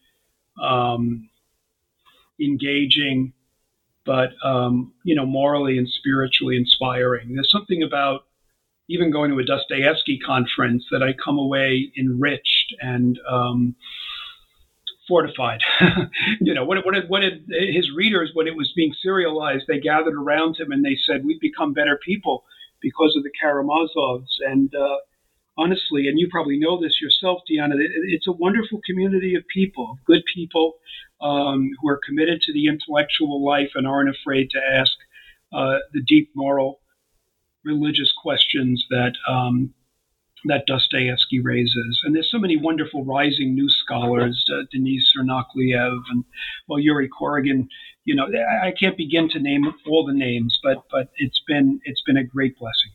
um, 0.60 1.28
engaging, 2.40 3.32
but 4.04 4.30
um, 4.44 4.92
you 5.04 5.14
know, 5.14 5.26
morally 5.26 5.78
and 5.78 5.88
spiritually 5.88 6.56
inspiring. 6.56 7.34
There's 7.34 7.50
something 7.50 7.82
about 7.82 8.22
even 8.88 9.10
going 9.10 9.30
to 9.30 9.38
a 9.38 9.44
Dostoevsky 9.44 10.18
conference 10.18 10.84
that 10.90 11.02
I 11.02 11.12
come 11.12 11.38
away 11.38 11.92
enriched 11.98 12.74
and 12.80 13.18
um, 13.28 13.74
fortified. 15.08 15.60
you 16.40 16.54
know, 16.54 16.64
what, 16.64 16.84
what, 16.84 16.94
what 17.08 17.22
his 17.22 17.90
readers, 17.94 18.30
when 18.34 18.46
it 18.46 18.56
was 18.56 18.72
being 18.76 18.94
serialized, 19.02 19.64
they 19.66 19.80
gathered 19.80 20.14
around 20.14 20.58
him 20.58 20.70
and 20.70 20.84
they 20.84 20.96
said, 20.96 21.24
"We've 21.24 21.40
become 21.40 21.72
better 21.72 21.98
people 22.04 22.44
because 22.80 23.14
of 23.16 23.22
the 23.22 23.30
Karamazovs." 23.42 24.40
And 24.46 24.74
uh, 24.74 24.96
honestly, 25.58 26.08
and 26.08 26.18
you 26.18 26.28
probably 26.30 26.58
know 26.58 26.80
this 26.80 27.00
yourself, 27.00 27.42
Deanna, 27.50 27.74
it, 27.74 27.90
it's 28.08 28.26
a 28.26 28.32
wonderful 28.32 28.80
community 28.86 29.34
of 29.34 29.44
people, 29.52 29.98
good 30.06 30.22
people 30.34 30.74
um, 31.20 31.70
who 31.80 31.88
are 31.88 32.00
committed 32.06 32.40
to 32.42 32.52
the 32.52 32.66
intellectual 32.66 33.44
life 33.44 33.70
and 33.74 33.86
aren't 33.86 34.10
afraid 34.10 34.50
to 34.50 34.58
ask 34.58 34.92
uh, 35.52 35.78
the 35.92 36.02
deep 36.06 36.30
moral, 36.34 36.80
religious 37.64 38.12
questions 38.12 38.84
that 38.90 39.12
um, 39.28 39.72
that 40.48 40.66
Dostoevsky 40.66 41.40
raises. 41.40 42.00
And 42.04 42.14
there's 42.14 42.30
so 42.30 42.38
many 42.38 42.56
wonderful 42.56 43.04
rising 43.04 43.54
new 43.54 43.68
scholars, 43.68 44.44
uh, 44.52 44.64
Denis 44.72 45.12
Tsarnakliev 45.16 45.98
and 46.10 46.24
well, 46.68 46.78
Yuri 46.78 47.08
Corrigan. 47.08 47.68
You 48.04 48.14
know, 48.14 48.26
I 48.62 48.72
can't 48.78 48.96
begin 48.96 49.28
to 49.30 49.40
name 49.40 49.64
all 49.86 50.06
the 50.06 50.12
names, 50.12 50.58
but 50.62 50.84
but 50.90 51.10
it's 51.16 51.42
been 51.46 51.80
it's 51.84 52.02
been 52.02 52.16
a 52.16 52.24
great 52.24 52.58
blessing. 52.58 52.92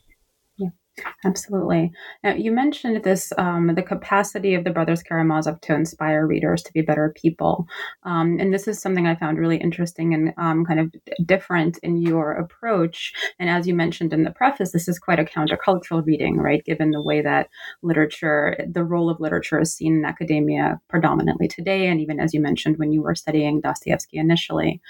Absolutely. 1.23 1.91
Now, 2.23 2.33
you 2.33 2.51
mentioned 2.51 3.03
this 3.03 3.31
um, 3.37 3.73
the 3.75 3.81
capacity 3.81 4.55
of 4.55 4.63
the 4.63 4.71
Brothers 4.71 5.01
Karamazov 5.01 5.61
to 5.61 5.73
inspire 5.73 6.27
readers 6.27 6.61
to 6.63 6.73
be 6.73 6.81
better 6.81 7.13
people. 7.15 7.67
Um, 8.03 8.37
and 8.39 8.53
this 8.53 8.67
is 8.67 8.81
something 8.81 9.07
I 9.07 9.15
found 9.15 9.37
really 9.37 9.57
interesting 9.57 10.13
and 10.13 10.33
um, 10.37 10.65
kind 10.65 10.79
of 10.79 10.93
different 11.25 11.77
in 11.81 12.01
your 12.01 12.33
approach. 12.33 13.13
And 13.39 13.49
as 13.49 13.67
you 13.67 13.73
mentioned 13.73 14.13
in 14.13 14.23
the 14.23 14.31
preface, 14.31 14.71
this 14.71 14.87
is 14.87 14.99
quite 14.99 15.19
a 15.19 15.23
countercultural 15.23 16.05
reading, 16.05 16.37
right? 16.37 16.63
Given 16.65 16.91
the 16.91 17.01
way 17.01 17.21
that 17.21 17.49
literature, 17.81 18.57
the 18.69 18.83
role 18.83 19.09
of 19.09 19.19
literature 19.19 19.61
is 19.61 19.73
seen 19.73 19.97
in 19.97 20.05
academia 20.05 20.81
predominantly 20.89 21.47
today. 21.47 21.87
And 21.87 22.01
even 22.01 22.19
as 22.19 22.33
you 22.33 22.41
mentioned 22.41 22.77
when 22.77 22.91
you 22.91 23.01
were 23.01 23.15
studying 23.15 23.61
Dostoevsky 23.61 24.17
initially. 24.17 24.81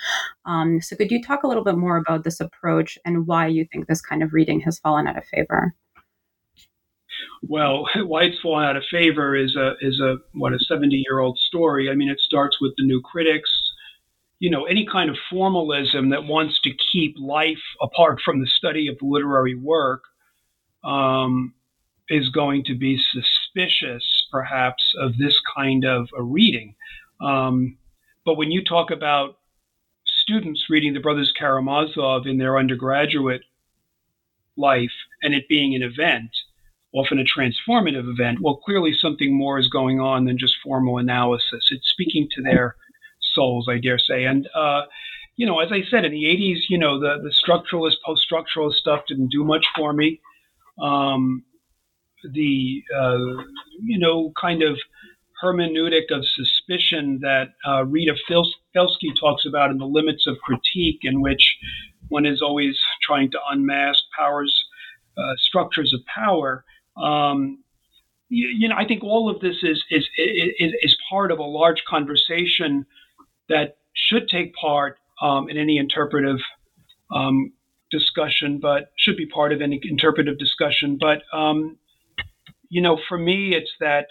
Um, 0.45 0.81
so, 0.81 0.95
could 0.95 1.11
you 1.11 1.21
talk 1.21 1.43
a 1.43 1.47
little 1.47 1.63
bit 1.63 1.77
more 1.77 1.97
about 1.97 2.23
this 2.23 2.39
approach 2.39 2.97
and 3.05 3.27
why 3.27 3.47
you 3.47 3.65
think 3.71 3.87
this 3.87 4.01
kind 4.01 4.23
of 4.23 4.33
reading 4.33 4.61
has 4.61 4.79
fallen 4.79 5.07
out 5.07 5.17
of 5.17 5.25
favor? 5.25 5.75
Well, 7.43 7.85
why 8.05 8.23
it's 8.23 8.39
fallen 8.39 8.65
out 8.65 8.77
of 8.77 8.83
favor 8.89 9.35
is 9.35 9.55
a 9.55 9.73
is 9.81 9.99
a 9.99 10.17
what 10.33 10.53
a 10.53 10.59
70 10.59 10.95
year 10.95 11.19
old 11.19 11.37
story. 11.37 11.89
I 11.89 11.95
mean, 11.95 12.09
it 12.09 12.19
starts 12.19 12.59
with 12.61 12.73
the 12.77 12.85
new 12.85 13.01
critics. 13.01 13.49
You 14.39 14.49
know, 14.49 14.65
any 14.65 14.87
kind 14.91 15.09
of 15.09 15.17
formalism 15.29 16.09
that 16.09 16.23
wants 16.23 16.59
to 16.61 16.71
keep 16.91 17.15
life 17.19 17.61
apart 17.79 18.21
from 18.25 18.39
the 18.39 18.47
study 18.47 18.87
of 18.87 18.97
literary 19.01 19.53
work 19.53 20.01
um, 20.83 21.53
is 22.09 22.29
going 22.29 22.63
to 22.65 22.75
be 22.75 22.99
suspicious, 23.11 24.27
perhaps, 24.31 24.93
of 24.99 25.17
this 25.17 25.39
kind 25.55 25.85
of 25.85 26.09
a 26.17 26.23
reading. 26.23 26.75
Um, 27.21 27.77
but 28.25 28.35
when 28.35 28.51
you 28.51 28.63
talk 28.63 28.89
about 28.89 29.37
students 30.05 30.65
reading 30.69 30.93
the 30.93 30.99
Brothers 30.99 31.33
Karamazov 31.37 32.25
in 32.25 32.37
their 32.37 32.57
undergraduate 32.57 33.41
life 34.57 34.91
and 35.21 35.33
it 35.33 35.47
being 35.47 35.75
an 35.75 35.83
event, 35.83 36.31
often 36.93 37.19
a 37.19 37.23
transformative 37.23 38.09
event, 38.09 38.39
well, 38.41 38.57
clearly 38.57 38.93
something 38.93 39.33
more 39.33 39.57
is 39.57 39.67
going 39.67 39.99
on 39.99 40.25
than 40.25 40.37
just 40.37 40.55
formal 40.63 40.97
analysis. 40.97 41.69
It's 41.71 41.89
speaking 41.89 42.27
to 42.35 42.41
their 42.41 42.75
souls, 43.33 43.67
I 43.69 43.77
dare 43.77 43.97
say. 43.97 44.25
And, 44.25 44.47
uh, 44.53 44.83
you 45.37 45.45
know, 45.45 45.59
as 45.59 45.71
I 45.71 45.83
said, 45.89 46.03
in 46.03 46.11
the 46.11 46.23
80s, 46.23 46.69
you 46.69 46.77
know, 46.77 46.99
the, 46.99 47.17
the 47.21 47.29
structuralist, 47.31 47.95
post 48.05 48.27
structuralist 48.29 48.73
stuff 48.73 49.01
didn't 49.07 49.29
do 49.29 49.43
much 49.43 49.65
for 49.75 49.93
me. 49.93 50.19
Um, 50.81 51.43
the, 52.33 52.83
uh, 52.95 53.43
you 53.81 53.97
know, 53.97 54.33
kind 54.39 54.61
of 54.61 54.77
hermeneutic 55.41 56.11
of 56.11 56.25
suspicion 56.27 57.19
that 57.21 57.53
uh, 57.65 57.85
Rita 57.85 58.15
Felski 58.29 59.09
talks 59.19 59.45
about 59.45 59.71
in 59.71 59.77
The 59.77 59.85
Limits 59.85 60.27
of 60.27 60.37
Critique, 60.39 60.99
in 61.03 61.21
which 61.21 61.57
one 62.09 62.25
is 62.25 62.41
always 62.41 62.77
trying 63.01 63.31
to 63.31 63.39
unmask 63.49 64.03
powers, 64.17 64.65
uh, 65.17 65.33
structures 65.37 65.93
of 65.93 66.01
power 66.05 66.63
um, 66.97 67.63
you, 68.29 68.47
you, 68.47 68.69
know, 68.69 68.75
I 68.77 68.85
think 68.85 69.03
all 69.03 69.29
of 69.29 69.41
this 69.41 69.57
is, 69.61 69.83
is, 69.89 70.07
is, 70.17 70.73
is 70.81 70.97
part 71.09 71.31
of 71.31 71.39
a 71.39 71.43
large 71.43 71.83
conversation 71.87 72.85
that 73.49 73.77
should 73.93 74.27
take 74.29 74.53
part 74.55 74.97
um, 75.21 75.49
in 75.49 75.57
any 75.57 75.77
interpretive 75.77 76.39
um, 77.13 77.51
discussion, 77.91 78.59
but 78.59 78.91
should 78.97 79.17
be 79.17 79.25
part 79.25 79.51
of 79.51 79.61
any 79.61 79.79
interpretive 79.83 80.39
discussion. 80.39 80.97
But, 80.99 81.23
um, 81.33 81.77
you 82.69 82.81
know, 82.81 82.97
for 83.07 83.17
me, 83.17 83.53
it's 83.53 83.71
that 83.81 84.07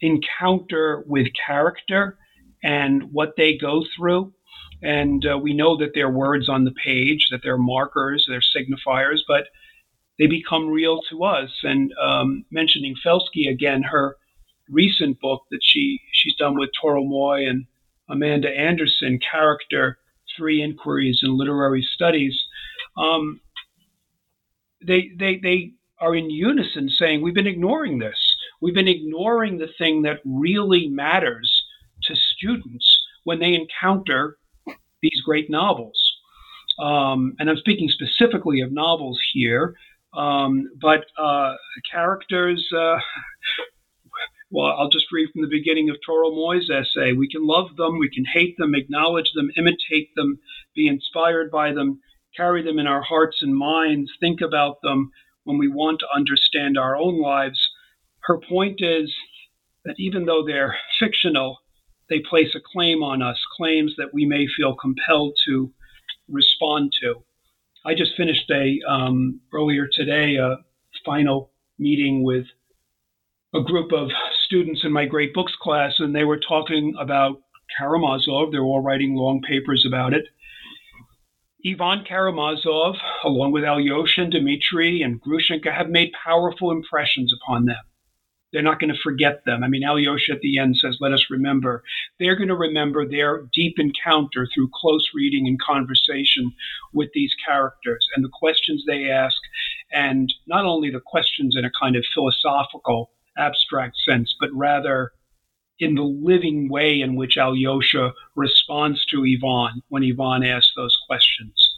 encounter 0.00 1.04
with 1.06 1.26
character 1.46 2.16
and 2.62 3.12
what 3.12 3.34
they 3.36 3.56
go 3.56 3.84
through. 3.96 4.32
And 4.82 5.26
uh, 5.26 5.36
we 5.38 5.54
know 5.54 5.76
that 5.78 5.90
they're 5.94 6.10
words 6.10 6.48
on 6.48 6.64
the 6.64 6.70
page, 6.70 7.28
that 7.30 7.40
they're 7.42 7.58
markers, 7.58 8.26
they're 8.28 8.40
signifiers, 8.40 9.20
but 9.26 9.48
they 10.18 10.26
become 10.26 10.68
real 10.68 11.00
to 11.10 11.24
us. 11.24 11.50
And 11.62 11.92
um, 12.02 12.44
mentioning 12.50 12.94
Felski 13.04 13.50
again, 13.50 13.82
her 13.82 14.16
recent 14.68 15.20
book 15.20 15.42
that 15.50 15.60
she 15.62 16.00
she's 16.12 16.36
done 16.36 16.58
with 16.58 16.70
Toril 16.82 17.08
Moi 17.08 17.48
and 17.48 17.66
Amanda 18.08 18.48
Anderson, 18.48 19.18
Character: 19.18 19.98
Three 20.36 20.62
Inquiries 20.62 21.20
in 21.22 21.36
Literary 21.36 21.86
Studies. 21.94 22.36
Um, 22.96 23.40
they 24.86 25.10
they 25.18 25.38
they 25.42 25.72
are 26.00 26.14
in 26.14 26.30
unison 26.30 26.88
saying 26.88 27.22
we've 27.22 27.34
been 27.34 27.46
ignoring 27.46 27.98
this. 27.98 28.36
We've 28.60 28.74
been 28.74 28.88
ignoring 28.88 29.58
the 29.58 29.68
thing 29.78 30.02
that 30.02 30.20
really 30.24 30.88
matters 30.88 31.64
to 32.04 32.14
students 32.16 33.04
when 33.24 33.38
they 33.38 33.54
encounter 33.54 34.38
these 35.02 35.20
great 35.24 35.50
novels. 35.50 36.14
Um, 36.78 37.34
and 37.38 37.50
I'm 37.50 37.56
speaking 37.56 37.88
specifically 37.88 38.60
of 38.60 38.72
novels 38.72 39.20
here. 39.32 39.74
Um, 40.16 40.70
but 40.80 41.04
uh, 41.18 41.54
characters, 41.90 42.66
uh, 42.76 42.98
well, 44.50 44.74
I'll 44.78 44.88
just 44.88 45.12
read 45.12 45.28
from 45.32 45.42
the 45.42 45.48
beginning 45.48 45.90
of 45.90 45.96
Toril 46.06 46.34
Moi's 46.34 46.70
essay. 46.70 47.12
We 47.12 47.28
can 47.28 47.46
love 47.46 47.76
them, 47.76 47.98
we 47.98 48.10
can 48.10 48.24
hate 48.24 48.56
them, 48.58 48.74
acknowledge 48.74 49.32
them, 49.34 49.50
imitate 49.56 50.14
them, 50.16 50.38
be 50.74 50.88
inspired 50.88 51.50
by 51.50 51.72
them, 51.72 52.00
carry 52.36 52.62
them 52.62 52.78
in 52.78 52.86
our 52.86 53.02
hearts 53.02 53.38
and 53.42 53.54
minds, 53.54 54.10
think 54.20 54.40
about 54.40 54.80
them 54.82 55.10
when 55.44 55.58
we 55.58 55.68
want 55.68 56.00
to 56.00 56.06
understand 56.14 56.78
our 56.78 56.96
own 56.96 57.20
lives. 57.20 57.70
Her 58.20 58.38
point 58.38 58.80
is 58.80 59.14
that 59.84 59.96
even 59.98 60.24
though 60.24 60.44
they're 60.46 60.76
fictional, 60.98 61.58
they 62.08 62.20
place 62.20 62.54
a 62.54 62.60
claim 62.60 63.02
on 63.02 63.22
us, 63.22 63.38
claims 63.56 63.94
that 63.98 64.14
we 64.14 64.24
may 64.24 64.46
feel 64.56 64.74
compelled 64.74 65.34
to 65.46 65.72
respond 66.28 66.92
to. 67.02 67.22
I 67.84 67.94
just 67.94 68.16
finished 68.16 68.50
a 68.50 68.80
um, 68.88 69.40
earlier 69.52 69.88
today 69.90 70.36
a 70.36 70.56
final 71.04 71.50
meeting 71.78 72.24
with 72.24 72.46
a 73.54 73.62
group 73.62 73.92
of 73.92 74.10
students 74.44 74.84
in 74.84 74.92
my 74.92 75.06
great 75.06 75.32
books 75.32 75.54
class, 75.60 75.94
and 75.98 76.14
they 76.14 76.24
were 76.24 76.38
talking 76.38 76.94
about 76.98 77.40
Karamazov. 77.78 78.52
They 78.52 78.58
were 78.58 78.64
all 78.64 78.82
writing 78.82 79.14
long 79.14 79.40
papers 79.40 79.84
about 79.86 80.12
it. 80.12 80.26
Ivan 81.66 82.04
Karamazov, 82.04 82.96
along 83.24 83.52
with 83.52 83.64
Alyosha 83.64 84.22
and 84.22 84.32
Dmitri 84.32 85.02
and 85.02 85.20
Grushenka, 85.20 85.72
have 85.72 85.88
made 85.88 86.12
powerful 86.12 86.70
impressions 86.70 87.32
upon 87.32 87.64
them. 87.64 87.76
They're 88.52 88.62
not 88.62 88.80
going 88.80 88.92
to 88.92 89.00
forget 89.02 89.44
them. 89.44 89.62
I 89.62 89.68
mean, 89.68 89.84
Alyosha 89.84 90.32
at 90.32 90.40
the 90.40 90.58
end 90.58 90.76
says, 90.76 90.96
Let 91.00 91.12
us 91.12 91.26
remember. 91.30 91.82
They're 92.18 92.36
going 92.36 92.48
to 92.48 92.56
remember 92.56 93.06
their 93.06 93.46
deep 93.52 93.78
encounter 93.78 94.48
through 94.52 94.70
close 94.72 95.06
reading 95.14 95.46
and 95.46 95.60
conversation 95.60 96.52
with 96.94 97.10
these 97.12 97.34
characters 97.46 98.06
and 98.14 98.24
the 98.24 98.30
questions 98.32 98.84
they 98.86 99.10
ask, 99.10 99.36
and 99.92 100.32
not 100.46 100.64
only 100.64 100.90
the 100.90 101.00
questions 101.04 101.56
in 101.56 101.64
a 101.64 101.70
kind 101.78 101.96
of 101.96 102.04
philosophical, 102.14 103.10
abstract 103.36 103.96
sense, 103.98 104.34
but 104.40 104.50
rather 104.52 105.12
in 105.78 105.94
the 105.94 106.02
living 106.02 106.68
way 106.68 107.00
in 107.00 107.14
which 107.14 107.36
Alyosha 107.36 108.12
responds 108.34 109.04
to 109.06 109.24
Ivan 109.24 109.82
when 109.88 110.02
Ivan 110.02 110.42
asks 110.42 110.72
those 110.74 110.98
questions. 111.06 111.76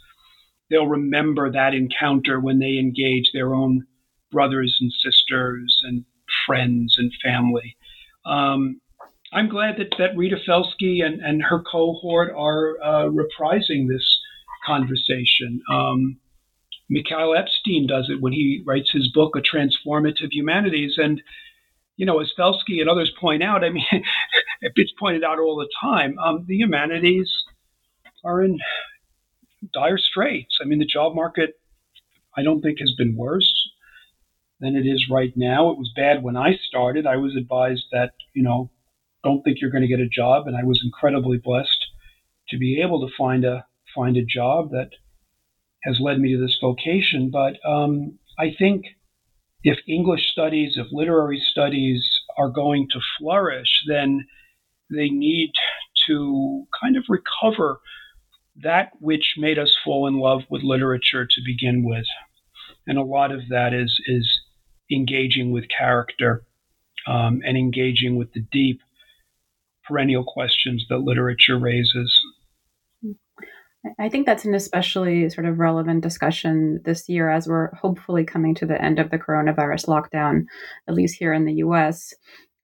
They'll 0.71 0.87
remember 0.87 1.51
that 1.51 1.75
encounter 1.75 2.41
when 2.41 2.61
they 2.61 2.79
engage 2.79 3.33
their 3.33 3.55
own 3.55 3.87
brothers 4.31 4.79
and 4.81 4.93
sisters 4.93 5.83
and 5.85 6.05
friends 6.47 6.97
and 6.99 7.13
family. 7.23 7.77
Um, 8.25 8.81
I'm 9.33 9.49
glad 9.49 9.77
that, 9.79 9.95
that 9.99 10.17
Rita 10.17 10.37
Felski 10.47 11.05
and, 11.05 11.21
and 11.21 11.43
her 11.43 11.63
cohort 11.63 12.33
are 12.37 12.77
uh, 12.83 13.09
reprising 13.09 13.89
this 13.89 14.21
conversation. 14.67 15.63
Um, 15.73 16.19
Mikhail 16.89 17.35
Epstein 17.37 17.87
does 17.87 18.11
it 18.11 18.21
when 18.21 18.33
he 18.33 18.63
writes 18.67 18.91
his 18.91 19.11
book, 19.13 19.37
A 19.37 19.41
Transformative 19.41 20.33
Humanities. 20.33 20.95
And, 20.97 21.23
you 21.97 22.05
know, 22.05 22.19
as 22.21 22.33
Felski 22.37 22.81
and 22.81 22.91
others 22.91 23.13
point 23.21 23.43
out, 23.43 23.63
I 23.63 23.71
mean, 23.71 23.85
it's 24.61 24.93
pointed 24.99 25.23
out 25.23 25.39
all 25.39 25.57
the 25.57 25.69
time, 25.81 26.19
um, 26.19 26.45
the 26.49 26.57
humanities 26.57 27.31
are 28.25 28.43
in 28.43 28.59
dire 29.73 29.99
straits. 29.99 30.59
I 30.61 30.65
mean, 30.65 30.81
the 30.81 30.85
job 30.85 31.15
market, 31.15 31.61
I 32.37 32.43
don't 32.43 32.61
think, 32.61 32.81
has 32.81 32.93
been 32.93 33.17
worse 33.17 33.60
than 34.61 34.77
it 34.77 34.87
is 34.87 35.09
right 35.11 35.33
now. 35.37 35.71
It 35.71 35.79
was 35.79 35.93
bad 35.95 36.23
when 36.23 36.37
I 36.37 36.57
started. 36.69 37.07
I 37.07 37.17
was 37.17 37.37
advised 37.37 37.85
that, 37.93 38.13
you 38.35 38.43
know, 38.43 38.71
don't 39.25 39.43
think 39.43 39.59
you're 39.61 39.71
going 39.71 39.83
to 39.83 39.89
get 39.89 40.01
a 40.01 40.09
job. 40.09 40.47
And 40.47 40.57
I 40.57 40.65
was 40.65 40.81
incredibly 40.85 41.39
blessed 41.39 41.87
to 42.49 42.59
be 42.59 42.81
able 42.83 43.07
to 43.07 43.15
find 43.17 43.45
a 43.45 43.67
find 43.95 44.17
a 44.17 44.25
job 44.25 44.71
that 44.71 44.91
has 45.83 45.99
led 46.01 46.21
me 46.21 46.33
to 46.35 46.41
this 46.41 46.59
vocation. 46.61 47.31
But 47.31 47.57
um, 47.69 48.19
I 48.39 48.55
think 48.57 48.85
if 49.63 49.79
English 49.89 50.31
studies, 50.31 50.75
if 50.77 50.87
literary 50.93 51.41
studies 51.41 52.03
are 52.39 52.49
going 52.49 52.89
to 52.93 53.01
flourish, 53.19 53.83
then 53.89 54.27
they 54.91 55.09
need 55.09 55.53
to 56.07 56.67
kind 56.81 56.97
of 56.97 57.05
recover 57.09 57.81
that 58.63 58.91
which 59.01 59.35
made 59.39 59.59
us 59.59 59.77
fall 59.85 60.07
in 60.07 60.19
love 60.19 60.43
with 60.51 60.63
literature 60.63 61.27
to 61.27 61.41
begin 61.45 61.85
with. 61.85 62.07
And 62.87 62.99
a 62.99 63.03
lot 63.03 63.33
of 63.33 63.49
that 63.49 63.73
is 63.73 64.01
is 64.07 64.40
engaging 64.93 65.53
with 65.53 65.65
character 65.69 66.45
um, 67.07 67.41
and 67.45 67.57
engaging 67.57 68.17
with 68.17 68.33
the 68.33 68.41
deep 68.53 68.81
perennial 69.87 70.25
questions 70.25 70.87
that 70.89 70.99
literature 70.99 71.59
raises. 71.59 72.23
I 73.99 74.11
think 74.11 74.27
that's 74.27 74.45
an 74.45 74.55
especially 74.55 75.31
sort 75.31 75.47
of 75.47 75.59
relevant 75.59 76.03
discussion 76.03 76.81
this 76.85 77.09
year 77.09 77.31
as 77.31 77.49
we're 77.49 77.75
hopefully 77.75 78.25
coming 78.25 78.55
to 78.57 78.67
the 78.67 78.81
end 78.81 78.99
of 78.99 79.11
the 79.11 79.19
coronavirus 79.19 79.87
lockdown, 79.87 80.45
at 80.87 80.95
least 80.95 81.17
here 81.19 81.33
in 81.33 81.47
the 81.47 81.55
US. 81.55 82.13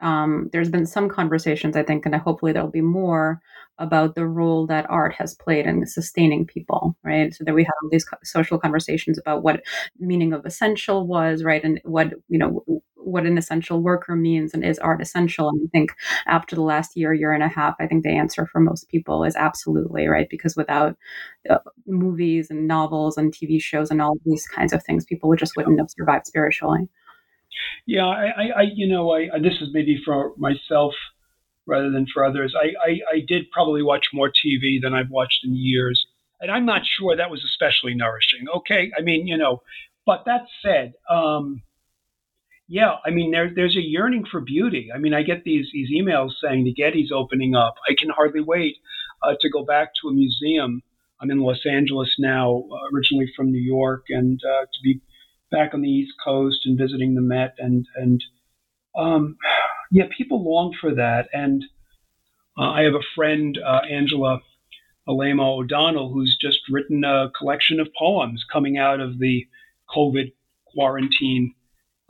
Um, 0.01 0.51
there's 0.53 0.69
been 0.71 0.87
some 0.87 1.09
conversations, 1.09 1.77
I 1.77 1.83
think, 1.83 2.05
and 2.05 2.15
hopefully 2.15 2.53
there'll 2.53 2.69
be 2.71 2.83
more 2.83 3.41
about 3.79 4.15
the 4.15 4.27
role 4.27 4.67
that 4.67 4.89
art 4.91 5.15
has 5.15 5.35
played 5.35 5.67
in 5.67 5.87
sustaining 5.87 6.47
people, 6.47 6.97
right? 7.03 7.35
So 7.35 7.45
that 7.45 7.55
we 7.55 7.65
have 7.65 7.73
these 7.91 8.07
social 8.25 8.59
conversations 8.59 9.19
about 9.19 9.43
what 9.43 9.63
meaning 9.99 10.33
of 10.33 10.45
essential 10.47 11.07
was, 11.07 11.43
right, 11.45 11.63
and 11.65 11.81
what 11.85 12.13
you 12.29 12.39
know 12.39 12.65
what 12.97 13.25
an 13.27 13.39
essential 13.39 13.83
worker 13.83 14.17
means, 14.17 14.53
and 14.53 14.65
is 14.65 14.79
art 14.81 15.01
essential? 15.01 15.49
And 15.49 15.61
I 15.67 15.69
think 15.73 15.93
after 16.27 16.57
the 16.57 16.63
last 16.63 16.97
year, 16.97 17.13
year 17.15 17.33
and 17.33 17.43
a 17.43 17.49
half, 17.49 17.75
I 17.81 17.87
think 17.87 18.03
the 18.03 18.11
answer 18.17 18.47
for 18.47 18.61
most 18.61 18.89
people 18.89 19.25
is 19.25 19.37
absolutely 19.37 20.09
right, 20.09 20.29
because 20.29 20.57
without 20.57 20.97
uh, 21.49 21.59
movies 21.87 22.51
and 22.51 22.67
novels 22.67 23.17
and 23.17 23.33
TV 23.33 23.61
shows 23.61 23.91
and 23.91 24.03
all 24.03 24.17
these 24.25 24.47
kinds 24.49 24.73
of 24.73 24.83
things, 24.85 25.05
people 25.05 25.29
would 25.29 25.39
just 25.39 25.57
wouldn't 25.57 25.79
have 25.81 25.91
survived 25.91 26.27
spiritually. 26.27 26.89
Yeah, 27.87 28.07
I, 28.07 28.49
I 28.57 28.63
you 28.75 28.89
know, 28.89 29.13
I, 29.13 29.29
this 29.41 29.55
is 29.61 29.69
maybe 29.73 30.01
for 30.05 30.33
myself 30.37 30.95
rather 31.67 31.91
than 31.91 32.07
for 32.13 32.25
others. 32.25 32.55
I, 32.57 32.91
I, 32.91 33.17
I 33.17 33.21
did 33.27 33.51
probably 33.51 33.83
watch 33.83 34.07
more 34.13 34.29
TV 34.29 34.81
than 34.81 34.95
I've 34.95 35.11
watched 35.11 35.41
in 35.45 35.55
years. 35.55 36.07
And 36.41 36.51
I'm 36.51 36.67
not 36.67 36.83
sure 36.99 37.17
that 37.17 37.31
was 37.31 37.45
especially 37.45 37.95
nourishing. 37.95 38.47
Okay. 38.57 38.93
I 38.97 39.03
mean, 39.03 39.27
you 39.27 39.37
know, 39.37 39.63
but 40.05 40.25
that 40.27 40.43
said, 40.63 40.95
um, 41.11 41.63
yeah, 42.69 42.97
I 43.05 43.11
mean, 43.11 43.31
there, 43.31 43.51
there's 43.55 43.77
a 43.77 43.83
yearning 43.83 44.25
for 44.31 44.41
beauty. 44.41 44.91
I 44.95 44.99
mean, 44.99 45.15
I 45.15 45.23
get 45.23 45.45
these, 45.45 45.67
these 45.73 45.91
emails 45.91 46.33
saying 46.43 46.65
the 46.65 46.73
Getty's 46.73 47.11
opening 47.13 47.55
up. 47.55 47.75
I 47.89 47.95
can 47.99 48.11
hardly 48.11 48.41
wait 48.41 48.77
uh, 49.23 49.35
to 49.41 49.51
go 49.51 49.65
back 49.65 49.91
to 50.03 50.09
a 50.09 50.13
museum. 50.13 50.83
I'm 51.21 51.31
in 51.31 51.41
Los 51.41 51.65
Angeles 51.65 52.15
now, 52.19 52.65
uh, 52.71 52.95
originally 52.95 53.33
from 53.37 53.51
New 53.51 53.63
York, 53.63 54.05
and 54.11 54.41
uh, 54.45 54.67
to 54.67 54.83
be 54.83 55.01
back 55.51 55.75
on 55.75 55.81
the 55.81 55.89
East 55.89 56.15
Coast 56.25 56.61
and 56.65 56.79
visiting 56.79 57.15
the 57.15 57.21
Met 57.21 57.55
and 57.59 57.87
and 57.97 58.23
um, 58.97 59.37
yeah, 59.91 60.05
people 60.17 60.45
long 60.45 60.75
for 60.81 60.95
that. 60.95 61.29
And 61.33 61.65
uh, 62.59 62.71
I 62.71 62.83
have 62.83 62.95
a 62.95 63.05
friend, 63.15 63.59
uh, 63.65 63.81
Angela 63.91 64.41
Alaimo 65.09 65.59
O'Donnell, 65.59 66.13
who's 66.13 66.37
just 66.41 66.61
written 66.71 67.05
a 67.05 67.31
collection 67.39 67.79
of 67.79 67.89
poems 67.99 68.45
coming 68.51 68.79
out 68.79 69.01
of 69.01 69.19
the 69.19 69.47
COVID 69.95 70.33
quarantine 70.67 71.55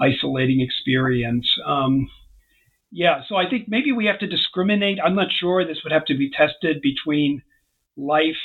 isolating 0.00 0.60
experience. 0.60 1.48
Um, 1.66 2.08
yeah, 2.90 3.22
so 3.28 3.36
I 3.36 3.48
think 3.48 3.66
maybe 3.68 3.92
we 3.92 4.06
have 4.06 4.20
to 4.20 4.26
discriminate. 4.26 4.98
I'm 5.04 5.14
not 5.14 5.28
sure 5.30 5.64
this 5.64 5.82
would 5.84 5.92
have 5.92 6.06
to 6.06 6.16
be 6.16 6.30
tested 6.30 6.80
between 6.80 7.42
life 7.96 8.36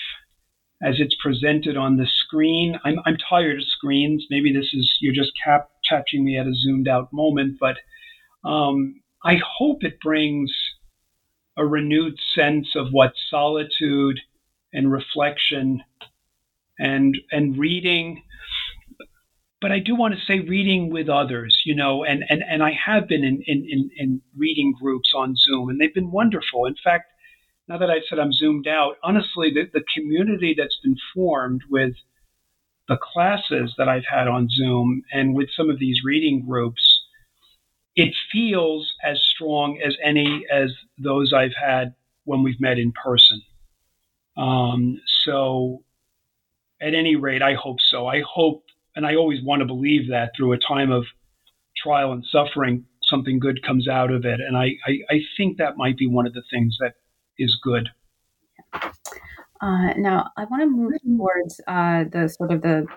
as 0.83 0.95
it's 0.99 1.15
presented 1.21 1.77
on 1.77 1.97
the 1.97 2.07
screen. 2.07 2.79
I'm, 2.83 2.99
I'm 3.05 3.17
tired 3.17 3.59
of 3.59 3.67
screens. 3.67 4.25
Maybe 4.29 4.53
this 4.53 4.69
is, 4.73 4.97
you're 4.99 5.13
just 5.13 5.31
cap- 5.43 5.69
catching 5.87 6.25
me 6.25 6.37
at 6.37 6.47
a 6.47 6.53
zoomed 6.53 6.87
out 6.87 7.13
moment, 7.13 7.57
but 7.59 7.77
um, 8.47 9.01
I 9.23 9.39
hope 9.57 9.83
it 9.83 9.99
brings 10.01 10.51
a 11.57 11.65
renewed 11.65 12.15
sense 12.33 12.69
of 12.75 12.87
what 12.91 13.13
solitude 13.29 14.19
and 14.73 14.91
reflection 14.91 15.83
and 16.79 17.17
and 17.31 17.57
reading 17.57 18.23
but 19.61 19.71
I 19.71 19.77
do 19.77 19.95
want 19.95 20.15
to 20.15 20.19
say 20.25 20.39
reading 20.39 20.91
with 20.91 21.07
others, 21.07 21.61
you 21.65 21.75
know, 21.75 22.03
and, 22.03 22.23
and, 22.29 22.43
and 22.49 22.63
I 22.63 22.71
have 22.71 23.07
been 23.07 23.23
in, 23.23 23.43
in, 23.45 23.67
in, 23.69 23.89
in 23.95 24.21
reading 24.35 24.73
groups 24.81 25.13
on 25.15 25.35
Zoom 25.35 25.69
and 25.69 25.79
they've 25.79 25.93
been 25.93 26.11
wonderful. 26.11 26.65
In 26.65 26.75
fact, 26.83 27.10
now 27.71 27.77
that 27.77 27.89
I 27.89 28.01
said 28.09 28.19
I'm 28.19 28.33
zoomed 28.33 28.67
out, 28.67 28.97
honestly, 29.01 29.49
the, 29.53 29.63
the 29.71 29.85
community 29.95 30.53
that's 30.57 30.77
been 30.83 30.97
formed 31.13 31.61
with 31.69 31.93
the 32.89 32.97
classes 32.97 33.73
that 33.77 33.87
I've 33.87 34.03
had 34.11 34.27
on 34.27 34.49
Zoom 34.49 35.03
and 35.13 35.33
with 35.33 35.47
some 35.55 35.69
of 35.69 35.79
these 35.79 36.01
reading 36.03 36.45
groups 36.45 37.01
it 37.95 38.13
feels 38.31 38.93
as 39.03 39.21
strong 39.21 39.79
as 39.85 39.95
any 40.03 40.45
as 40.51 40.71
those 40.97 41.33
I've 41.33 41.55
had 41.61 41.93
when 42.23 42.41
we've 42.41 42.59
met 42.59 42.77
in 42.77 42.93
person. 42.93 43.41
Um, 44.37 45.01
so, 45.25 45.83
at 46.81 46.93
any 46.93 47.17
rate, 47.17 47.41
I 47.41 47.53
hope 47.53 47.79
so. 47.81 48.07
I 48.07 48.21
hope, 48.21 48.63
and 48.95 49.05
I 49.05 49.15
always 49.15 49.43
want 49.43 49.59
to 49.59 49.65
believe 49.65 50.09
that 50.09 50.31
through 50.37 50.53
a 50.53 50.57
time 50.57 50.89
of 50.89 51.05
trial 51.75 52.13
and 52.13 52.25
suffering, 52.25 52.85
something 53.03 53.39
good 53.39 53.61
comes 53.61 53.89
out 53.89 54.09
of 54.09 54.23
it. 54.23 54.39
And 54.39 54.55
I, 54.55 54.71
I, 54.85 54.99
I 55.09 55.19
think 55.35 55.57
that 55.57 55.75
might 55.75 55.97
be 55.97 56.07
one 56.07 56.25
of 56.25 56.33
the 56.33 56.43
things 56.49 56.77
that 56.79 56.93
is 57.41 57.57
good. 57.61 57.89
Uh, 59.61 59.93
now, 59.95 60.29
I 60.37 60.45
want 60.45 60.63
to 60.63 60.69
move 60.69 60.93
towards 61.05 61.61
uh, 61.67 62.05
the 62.11 62.27
sort 62.29 62.51
of 62.51 62.61
the 62.63 62.87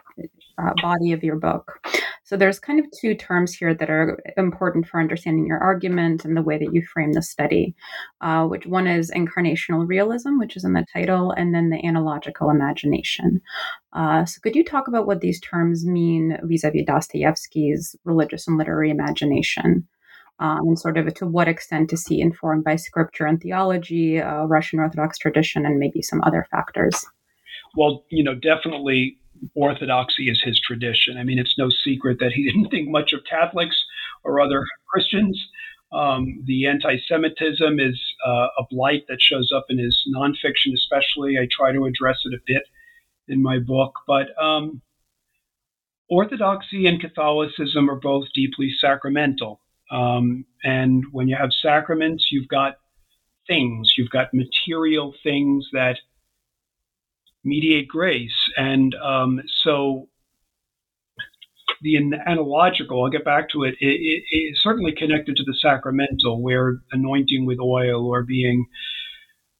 uh, 0.56 0.72
body 0.80 1.12
of 1.12 1.22
your 1.22 1.36
book. 1.36 1.78
So 2.24 2.38
there's 2.38 2.58
kind 2.58 2.80
of 2.80 2.86
two 2.98 3.14
terms 3.14 3.52
here 3.52 3.74
that 3.74 3.90
are 3.90 4.18
important 4.38 4.86
for 4.86 4.98
understanding 4.98 5.46
your 5.46 5.58
argument 5.58 6.24
and 6.24 6.34
the 6.34 6.42
way 6.42 6.56
that 6.56 6.72
you 6.72 6.82
frame 6.90 7.12
the 7.12 7.20
study. 7.20 7.74
Uh, 8.22 8.46
which 8.46 8.64
one 8.64 8.86
is 8.86 9.10
incarnational 9.10 9.86
realism, 9.86 10.38
which 10.38 10.56
is 10.56 10.64
in 10.64 10.72
the 10.72 10.86
title, 10.90 11.32
and 11.32 11.54
then 11.54 11.68
the 11.68 11.86
analogical 11.86 12.48
imagination. 12.48 13.42
Uh, 13.92 14.24
so 14.24 14.40
could 14.42 14.56
you 14.56 14.64
talk 14.64 14.88
about 14.88 15.06
what 15.06 15.20
these 15.20 15.40
terms 15.40 15.84
mean 15.84 16.38
vis-a-vis 16.44 16.86
Dostoevsky's 16.86 17.94
religious 18.04 18.48
and 18.48 18.56
literary 18.56 18.88
imagination? 18.88 19.86
Um, 20.40 20.60
and 20.66 20.78
sort 20.78 20.98
of 20.98 21.12
to 21.14 21.26
what 21.26 21.46
extent 21.46 21.92
is 21.92 22.06
he 22.06 22.20
informed 22.20 22.64
by 22.64 22.76
scripture 22.76 23.24
and 23.24 23.40
theology, 23.40 24.20
uh, 24.20 24.44
Russian 24.44 24.80
Orthodox 24.80 25.16
tradition, 25.16 25.64
and 25.64 25.78
maybe 25.78 26.02
some 26.02 26.20
other 26.24 26.46
factors? 26.50 27.04
Well, 27.76 28.04
you 28.10 28.24
know, 28.24 28.34
definitely 28.34 29.18
orthodoxy 29.54 30.30
is 30.30 30.42
his 30.42 30.60
tradition. 30.60 31.18
I 31.18 31.24
mean, 31.24 31.38
it's 31.38 31.58
no 31.58 31.68
secret 31.70 32.18
that 32.20 32.32
he 32.32 32.44
didn't 32.50 32.70
think 32.70 32.88
much 32.88 33.12
of 33.12 33.20
Catholics 33.28 33.76
or 34.24 34.40
other 34.40 34.64
Christians. 34.88 35.40
Um, 35.92 36.42
the 36.44 36.66
anti-Semitism 36.66 37.78
is 37.78 38.00
uh, 38.26 38.48
a 38.58 38.64
blight 38.70 39.04
that 39.08 39.20
shows 39.20 39.52
up 39.54 39.66
in 39.68 39.78
his 39.78 40.02
nonfiction, 40.14 40.74
especially. 40.74 41.38
I 41.38 41.46
try 41.50 41.72
to 41.72 41.84
address 41.84 42.18
it 42.24 42.34
a 42.34 42.42
bit 42.46 42.62
in 43.28 43.42
my 43.42 43.58
book, 43.58 43.92
but 44.06 44.26
um, 44.42 44.82
Orthodoxy 46.10 46.86
and 46.86 47.00
Catholicism 47.00 47.88
are 47.88 48.00
both 48.00 48.26
deeply 48.34 48.70
sacramental. 48.80 49.60
Um, 49.90 50.46
and 50.62 51.04
when 51.12 51.28
you 51.28 51.36
have 51.36 51.52
sacraments, 51.52 52.28
you've 52.30 52.48
got 52.48 52.78
things, 53.46 53.94
you've 53.96 54.10
got 54.10 54.32
material 54.32 55.14
things 55.22 55.68
that 55.72 55.98
mediate 57.44 57.88
grace. 57.88 58.50
And 58.56 58.94
um, 58.94 59.42
so 59.62 60.08
the 61.82 61.96
analogical, 62.26 63.04
I'll 63.04 63.10
get 63.10 63.24
back 63.24 63.50
to 63.50 63.64
it, 63.64 63.74
it, 63.78 64.24
it, 64.30 64.36
is 64.52 64.62
certainly 64.62 64.92
connected 64.92 65.36
to 65.36 65.44
the 65.44 65.54
sacramental, 65.54 66.40
where 66.40 66.78
anointing 66.92 67.44
with 67.44 67.58
oil 67.60 68.06
or 68.06 68.22
being 68.22 68.66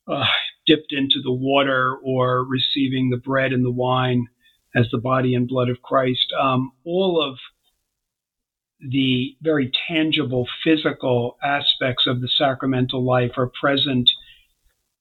uh, 0.09 0.25
dipped 0.67 0.93
into 0.93 1.21
the 1.23 1.33
water 1.33 1.97
or 2.03 2.45
receiving 2.45 3.11
the 3.11 3.19
bread 3.19 3.53
and 3.53 3.65
the 3.65 3.71
wine 3.71 4.27
as 4.75 4.89
the 4.91 4.99
body 4.99 5.35
and 5.35 5.49
blood 5.49 5.69
of 5.69 5.83
Christ. 5.83 6.33
Um, 6.41 6.73
all 6.85 7.23
of 7.23 7.39
the 8.90 9.37
very 9.40 9.70
tangible 9.88 10.47
physical 10.62 11.37
aspects 11.42 12.07
of 12.07 12.20
the 12.20 12.29
sacramental 12.29 13.05
life 13.05 13.33
are 13.37 13.51
present 13.61 14.11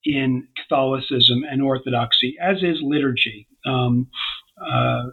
in 0.06 0.48
Catholicism 0.56 1.44
and 1.50 1.62
Orthodoxy, 1.62 2.36
as 2.42 2.58
is 2.64 2.80
liturgy. 2.82 3.48
Um, 3.66 4.08
uh, 4.62 5.04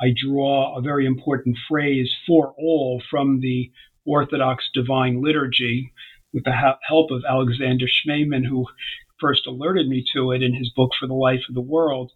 I 0.00 0.14
draw 0.16 0.76
a 0.76 0.82
very 0.82 1.06
important 1.06 1.56
phrase 1.68 2.12
for 2.26 2.54
all 2.58 3.02
from 3.10 3.40
the 3.40 3.70
Orthodox 4.04 4.68
Divine 4.72 5.22
Liturgy 5.22 5.92
with 6.32 6.44
the 6.44 6.52
help 6.52 7.10
of 7.10 7.22
Alexander 7.28 7.86
Schmemann, 7.86 8.44
who 8.46 8.66
first 9.20 9.46
alerted 9.46 9.88
me 9.88 10.04
to 10.14 10.32
it 10.32 10.42
in 10.42 10.54
his 10.54 10.70
book 10.70 10.90
For 10.98 11.06
the 11.06 11.14
Life 11.14 11.42
of 11.48 11.54
the 11.54 11.60
World. 11.60 12.12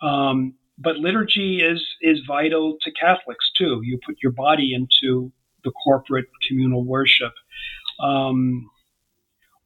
Um, 0.00 0.54
but 0.78 0.96
liturgy 0.96 1.60
is 1.60 1.84
is 2.00 2.20
vital 2.26 2.76
to 2.82 2.90
Catholics 2.92 3.50
too. 3.56 3.80
You 3.82 3.98
put 4.04 4.16
your 4.22 4.32
body 4.32 4.74
into 4.74 5.32
the 5.64 5.72
corporate 5.72 6.26
communal 6.46 6.84
worship. 6.84 7.32
Um, 8.00 8.70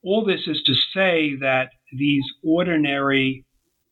all 0.02 0.24
this 0.24 0.46
is 0.46 0.62
to 0.64 0.74
say 0.94 1.36
that 1.40 1.68
these 1.92 2.24
ordinary, 2.42 3.44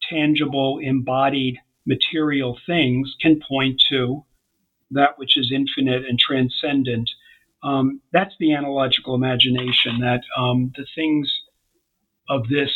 tangible, 0.08 0.78
embodied 0.82 1.58
material 1.86 2.58
things 2.66 3.14
can 3.20 3.40
point 3.48 3.80
to 3.90 4.24
that 4.90 5.18
which 5.18 5.36
is 5.36 5.52
infinite 5.54 6.04
and 6.04 6.18
transcendent. 6.18 7.08
Um, 7.62 8.00
that's 8.12 8.34
the 8.40 8.54
analogical 8.54 9.14
imagination, 9.14 10.00
that 10.00 10.22
um, 10.36 10.72
the 10.76 10.86
things 10.94 11.30
of 12.28 12.48
this 12.48 12.72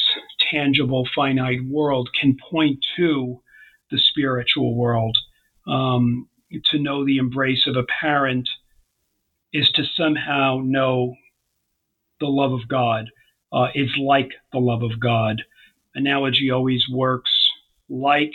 tangible, 0.50 1.09
finite 1.14 1.64
world 1.66 2.11
can 2.20 2.37
point 2.50 2.85
to 2.96 3.40
the 3.94 4.00
spiritual 4.00 4.74
world. 4.74 5.16
Um, 5.68 6.28
to 6.70 6.78
know 6.78 7.04
the 7.04 7.18
embrace 7.18 7.66
of 7.66 7.76
a 7.76 7.85
parent 8.00 8.48
is 9.52 9.70
to 9.70 9.85
somehow 9.96 10.61
know 10.62 11.14
the 12.18 12.26
love 12.26 12.52
of 12.52 12.68
God. 12.68 13.11
Uh, 13.52 13.68
it's 13.72 13.96
like 13.96 14.30
the 14.52 14.59
love 14.59 14.83
of 14.83 14.98
God. 14.98 15.42
Analogy 15.94 16.50
always 16.50 16.88
works 16.90 17.50
like 17.88 18.33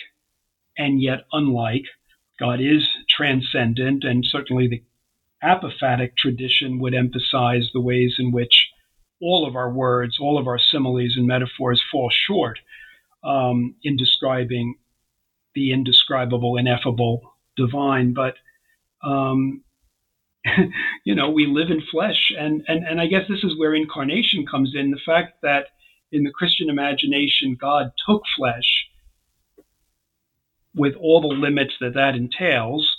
and 0.77 1.01
yet 1.01 1.25
unlike. 1.33 1.83
God 2.39 2.61
is 2.61 2.87
transcendent, 3.09 4.05
and 4.05 4.25
certainly 4.25 4.69
the 4.69 4.83
apophatic 5.43 6.15
tradition 6.15 6.79
would 6.79 6.93
emphasize 6.93 7.69
the 7.73 7.81
ways 7.81 8.15
in 8.17 8.31
which 8.31 8.69
all 9.21 9.45
of 9.45 9.57
our 9.57 9.69
words, 9.69 10.17
all 10.21 10.37
of 10.37 10.47
our 10.47 10.59
similes 10.59 11.15
and 11.17 11.27
metaphors 11.27 11.83
fall 11.91 12.09
short 12.09 12.59
um, 13.25 13.75
in 13.83 13.97
describing 13.97 14.75
the 15.55 15.71
indescribable, 15.71 16.57
ineffable, 16.57 17.33
divine. 17.55 18.13
But 18.13 18.35
um, 19.03 19.63
you 21.03 21.15
know, 21.15 21.29
we 21.29 21.45
live 21.45 21.69
in 21.69 21.81
flesh, 21.91 22.31
and, 22.38 22.63
and 22.67 22.85
and 22.85 23.01
I 23.01 23.07
guess 23.07 23.27
this 23.27 23.43
is 23.43 23.57
where 23.57 23.75
incarnation 23.75 24.45
comes 24.45 24.73
in. 24.75 24.91
The 24.91 24.99
fact 25.05 25.41
that 25.41 25.67
in 26.12 26.23
the 26.23 26.31
Christian 26.31 26.69
imagination, 26.69 27.57
God 27.59 27.91
took 28.07 28.23
flesh 28.35 28.88
with 30.75 30.95
all 30.95 31.21
the 31.21 31.27
limits 31.27 31.73
that 31.81 31.93
that 31.95 32.15
entails 32.15 32.97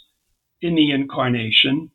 in 0.61 0.75
the 0.75 0.91
incarnation, 0.91 1.91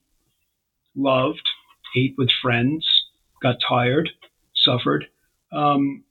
loved, 0.96 1.48
ate 1.96 2.16
with 2.18 2.32
friends, 2.42 3.06
got 3.42 3.58
tired, 3.68 4.10
suffered, 4.56 5.06
um, 5.52 6.04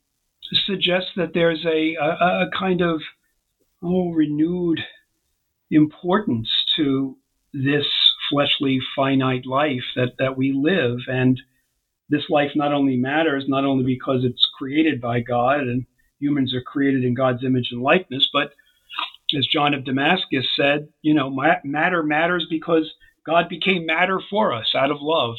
suggests 0.65 1.11
that 1.15 1.33
there's 1.33 1.65
a, 1.65 1.95
a, 1.95 2.47
a 2.47 2.49
kind 2.57 2.81
of 2.81 3.01
oh, 3.85 4.11
renewed 4.11 4.79
importance 5.71 6.49
to 6.75 7.17
this 7.53 7.85
fleshly, 8.29 8.79
finite 8.95 9.45
life 9.45 9.83
that, 9.95 10.13
that 10.19 10.37
we 10.37 10.51
live. 10.51 10.99
And 11.07 11.39
this 12.09 12.29
life 12.29 12.51
not 12.55 12.73
only 12.73 12.97
matters, 12.97 13.45
not 13.47 13.65
only 13.65 13.85
because 13.85 14.23
it's 14.23 14.49
created 14.57 14.99
by 15.01 15.21
God 15.21 15.61
and 15.61 15.85
humans 16.19 16.53
are 16.53 16.61
created 16.61 17.03
in 17.03 17.13
God's 17.13 17.43
image 17.43 17.69
and 17.71 17.81
likeness, 17.81 18.29
but 18.31 18.51
as 19.37 19.47
John 19.47 19.73
of 19.73 19.85
Damascus 19.85 20.45
said, 20.55 20.89
you 21.01 21.13
know, 21.13 21.35
matter 21.63 22.03
matters 22.03 22.45
because 22.49 22.91
God 23.25 23.49
became 23.49 23.85
matter 23.85 24.19
for 24.29 24.53
us 24.53 24.73
out 24.75 24.91
of 24.91 24.97
love. 25.01 25.35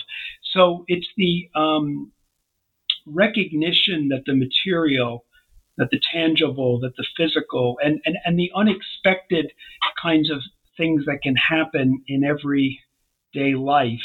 So 0.52 0.84
it's 0.88 1.06
the 1.16 1.48
um, 1.54 2.10
recognition 3.06 4.08
that 4.08 4.24
the 4.26 4.34
material, 4.34 5.24
that 5.78 5.90
the 5.90 6.00
tangible, 6.12 6.80
that 6.80 6.96
the 6.96 7.06
physical, 7.16 7.76
and, 7.82 8.00
and, 8.04 8.16
and 8.24 8.38
the 8.38 8.50
unexpected 8.54 9.52
kinds 10.00 10.30
of 10.30 10.42
things 10.76 11.04
that 11.06 11.22
can 11.22 11.36
happen 11.36 12.02
in 12.06 12.24
everyday 12.24 13.54
life 13.54 14.00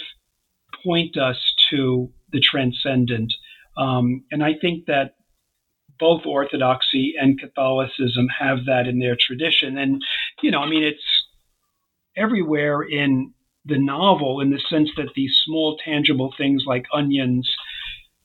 point 0.83 1.17
us 1.17 1.37
to 1.69 2.11
the 2.31 2.39
transcendent. 2.39 3.33
Um, 3.77 4.23
and 4.31 4.43
I 4.43 4.53
think 4.59 4.85
that 4.85 5.15
both 5.99 6.25
Orthodoxy 6.25 7.13
and 7.19 7.39
Catholicism 7.39 8.27
have 8.39 8.65
that 8.65 8.87
in 8.87 8.99
their 8.99 9.15
tradition. 9.19 9.77
And, 9.77 10.01
you 10.41 10.49
know, 10.49 10.59
I 10.59 10.69
mean, 10.69 10.83
it's 10.83 11.03
everywhere 12.17 12.81
in 12.81 13.33
the 13.65 13.77
novel 13.77 14.41
in 14.41 14.49
the 14.49 14.59
sense 14.69 14.89
that 14.97 15.09
these 15.15 15.39
small, 15.45 15.77
tangible 15.85 16.33
things 16.37 16.63
like 16.65 16.85
onions 16.91 17.49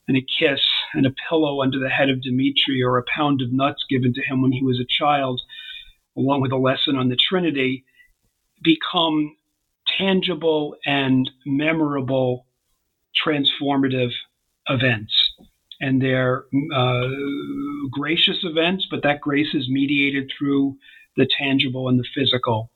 and 0.08 0.16
a 0.16 0.20
kiss 0.20 0.60
and 0.94 1.06
a 1.06 1.14
pillow 1.28 1.62
under 1.62 1.78
the 1.78 1.88
head 1.88 2.08
of 2.08 2.22
Dimitri 2.22 2.82
or 2.82 2.98
a 2.98 3.04
pound 3.14 3.42
of 3.42 3.52
nuts 3.52 3.84
given 3.88 4.14
to 4.14 4.22
him 4.22 4.42
when 4.42 4.52
he 4.52 4.62
was 4.62 4.80
a 4.80 4.86
child, 4.88 5.40
along 6.16 6.40
with 6.40 6.52
a 6.52 6.56
lesson 6.56 6.96
on 6.96 7.08
the 7.08 7.16
Trinity, 7.16 7.84
become 8.62 9.36
tangible 9.98 10.76
and 10.86 11.30
memorable 11.44 12.46
transformative 13.26 14.12
events 14.68 15.36
and 15.80 16.00
they're 16.00 16.44
uh, 16.74 17.08
gracious 17.90 18.38
events, 18.42 18.86
but 18.90 19.02
that 19.02 19.20
grace 19.20 19.54
is 19.54 19.68
mediated 19.68 20.30
through 20.36 20.76
the 21.16 21.28
tangible 21.38 21.88
and 21.88 21.98
the 21.98 22.06
physical. 22.14 22.70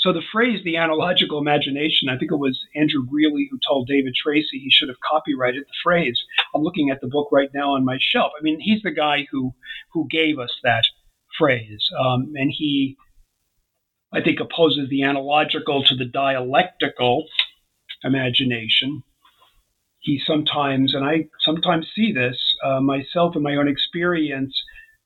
So 0.00 0.12
the 0.12 0.22
phrase 0.32 0.64
"the 0.64 0.76
analogical 0.76 1.38
imagination," 1.38 2.08
I 2.08 2.16
think 2.16 2.32
it 2.32 2.36
was 2.36 2.58
Andrew 2.74 3.04
Greeley 3.04 3.48
who 3.50 3.58
told 3.66 3.86
David 3.86 4.14
Tracy 4.14 4.58
he 4.58 4.70
should 4.70 4.88
have 4.88 5.00
copyrighted 5.00 5.62
the 5.62 5.80
phrase. 5.82 6.18
I'm 6.54 6.62
looking 6.62 6.90
at 6.90 7.00
the 7.00 7.08
book 7.08 7.28
right 7.30 7.50
now 7.54 7.74
on 7.74 7.84
my 7.84 7.98
shelf. 8.00 8.32
I 8.38 8.42
mean, 8.42 8.60
he's 8.60 8.82
the 8.82 8.90
guy 8.90 9.26
who 9.30 9.52
who 9.92 10.08
gave 10.10 10.38
us 10.38 10.52
that 10.62 10.84
phrase, 11.38 11.90
um, 11.98 12.32
and 12.34 12.50
he, 12.50 12.96
I 14.12 14.20
think, 14.22 14.40
opposes 14.40 14.88
the 14.88 15.02
analogical 15.02 15.84
to 15.84 15.94
the 15.94 16.06
dialectical 16.06 17.26
imagination 18.02 19.02
he 20.00 20.20
sometimes, 20.26 20.94
and 20.94 21.04
I 21.04 21.28
sometimes 21.40 21.86
see 21.94 22.12
this 22.12 22.36
uh, 22.64 22.80
myself 22.80 23.36
in 23.36 23.42
my 23.42 23.56
own 23.56 23.68
experience, 23.68 24.54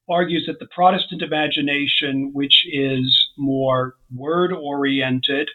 argues 0.08 0.44
that 0.46 0.58
the 0.58 0.66
Protestant 0.66 1.22
imagination, 1.22 2.32
which 2.32 2.66
is 2.70 3.28
more 3.36 3.96
word 4.14 4.52
oriented 4.52 5.48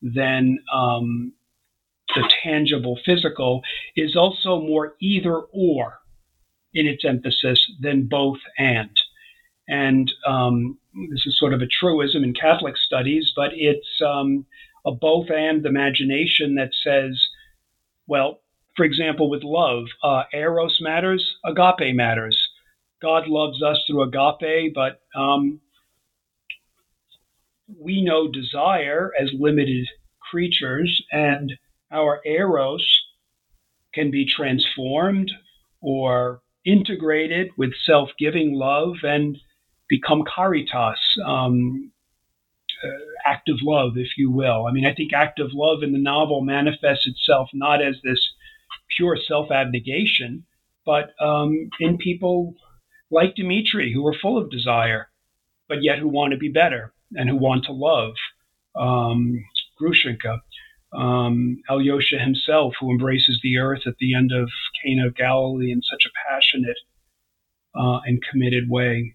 than 0.00 0.58
um, 0.74 1.32
the 2.14 2.28
tangible 2.42 2.98
physical, 3.04 3.62
is 3.96 4.16
also 4.16 4.60
more 4.60 4.94
either 5.00 5.36
or 5.52 5.98
in 6.74 6.86
its 6.86 7.04
emphasis 7.04 7.70
than 7.80 8.08
both 8.08 8.38
and. 8.58 8.98
And 9.68 10.12
um, 10.26 10.78
this 11.10 11.26
is 11.26 11.38
sort 11.38 11.54
of 11.54 11.62
a 11.62 11.66
truism 11.66 12.24
in 12.24 12.34
Catholic 12.34 12.76
studies, 12.76 13.32
but 13.34 13.50
it's 13.54 14.00
um, 14.04 14.46
a 14.84 14.90
both 14.90 15.30
and 15.30 15.64
imagination 15.64 16.56
that 16.56 16.70
says, 16.82 17.28
well, 18.06 18.40
for 18.76 18.84
example, 18.84 19.30
with 19.30 19.44
love, 19.44 19.84
uh, 20.02 20.24
eros 20.32 20.78
matters, 20.80 21.36
agape 21.44 21.94
matters. 21.94 22.41
God 23.02 23.26
loves 23.26 23.62
us 23.62 23.82
through 23.86 24.02
agape, 24.02 24.72
but 24.74 25.00
um, 25.18 25.60
we 27.78 28.02
know 28.02 28.30
desire 28.30 29.10
as 29.20 29.30
limited 29.38 29.88
creatures, 30.30 31.02
and 31.10 31.52
our 31.90 32.20
eros 32.24 33.02
can 33.92 34.10
be 34.10 34.24
transformed 34.24 35.30
or 35.80 36.40
integrated 36.64 37.50
with 37.56 37.72
self 37.84 38.10
giving 38.18 38.54
love 38.54 38.94
and 39.02 39.36
become 39.88 40.22
caritas, 40.24 40.98
um, 41.26 41.90
uh, 42.84 42.88
active 43.26 43.56
love, 43.62 43.92
if 43.96 44.16
you 44.16 44.30
will. 44.30 44.66
I 44.66 44.72
mean, 44.72 44.86
I 44.86 44.94
think 44.94 45.12
active 45.12 45.50
love 45.52 45.82
in 45.82 45.92
the 45.92 45.98
novel 45.98 46.40
manifests 46.40 47.06
itself 47.06 47.50
not 47.52 47.82
as 47.82 47.96
this 48.02 48.32
pure 48.96 49.18
self 49.28 49.50
abnegation, 49.50 50.44
but 50.86 51.10
um, 51.20 51.68
in 51.80 51.98
people 51.98 52.54
like 53.12 53.36
Dmitri 53.36 53.92
who 53.92 54.06
are 54.08 54.14
full 54.20 54.38
of 54.38 54.50
desire, 54.50 55.08
but 55.68 55.82
yet 55.82 55.98
who 55.98 56.08
want 56.08 56.32
to 56.32 56.38
be 56.38 56.48
better 56.48 56.92
and 57.12 57.28
who 57.28 57.36
want 57.36 57.66
to 57.66 57.72
love. 57.72 58.14
Um, 58.74 59.44
Grushenka, 59.80 60.40
um, 60.96 61.58
Alyosha 61.68 62.18
himself, 62.18 62.74
who 62.80 62.90
embraces 62.90 63.38
the 63.42 63.58
earth 63.58 63.82
at 63.86 63.98
the 64.00 64.14
end 64.14 64.32
of 64.32 64.48
Cana 64.82 65.08
of 65.08 65.14
Galilee 65.14 65.70
in 65.70 65.82
such 65.82 66.04
a 66.06 66.30
passionate 66.30 66.78
uh, 67.78 68.00
and 68.06 68.22
committed 68.22 68.70
way. 68.70 69.14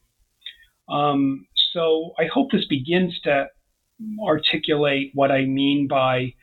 Um, 0.87 1.47
so 1.73 2.13
I 2.19 2.25
hope 2.25 2.51
this 2.51 2.65
begins 2.65 3.19
to 3.21 3.47
articulate 4.23 5.11
what 5.15 5.31
I 5.31 5.45
mean 5.45 5.87
by 5.87 6.33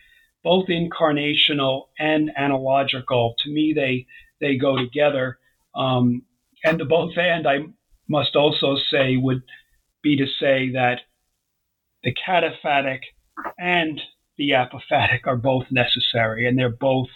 both 0.43 0.67
incarnational 0.67 1.85
and 1.99 2.31
analogical. 2.37 3.35
To 3.45 3.51
me, 3.51 3.73
they 3.75 4.07
they 4.41 4.57
go 4.57 4.77
together. 4.77 5.39
Um, 5.75 6.23
and 6.65 6.81
the 6.81 6.85
both 6.85 7.17
and 7.17 7.47
I 7.47 7.59
must 8.09 8.35
also 8.35 8.77
say 8.91 9.17
would 9.17 9.43
be 10.03 10.17
to 10.17 10.27
say 10.27 10.71
that 10.73 11.01
the 12.03 12.15
cataphatic 12.15 13.01
and 13.59 14.01
the 14.37 14.51
apophatic 14.51 15.21
are 15.27 15.37
both 15.37 15.67
necessary, 15.71 16.47
and 16.47 16.59
they're 16.59 16.69
both 16.69 17.09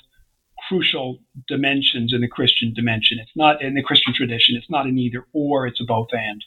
crucial 0.69 1.19
dimensions 1.47 2.13
in 2.13 2.21
the 2.21 2.29
Christian 2.29 2.73
dimension. 2.75 3.19
It's 3.21 3.37
not 3.37 3.63
in 3.63 3.75
the 3.75 3.83
Christian 3.83 4.15
tradition. 4.15 4.57
It's 4.57 4.71
not 4.71 4.87
an 4.87 4.99
either 4.99 5.27
or. 5.33 5.67
It's 5.67 5.81
a 5.81 5.85
both 5.85 6.09
and. 6.13 6.45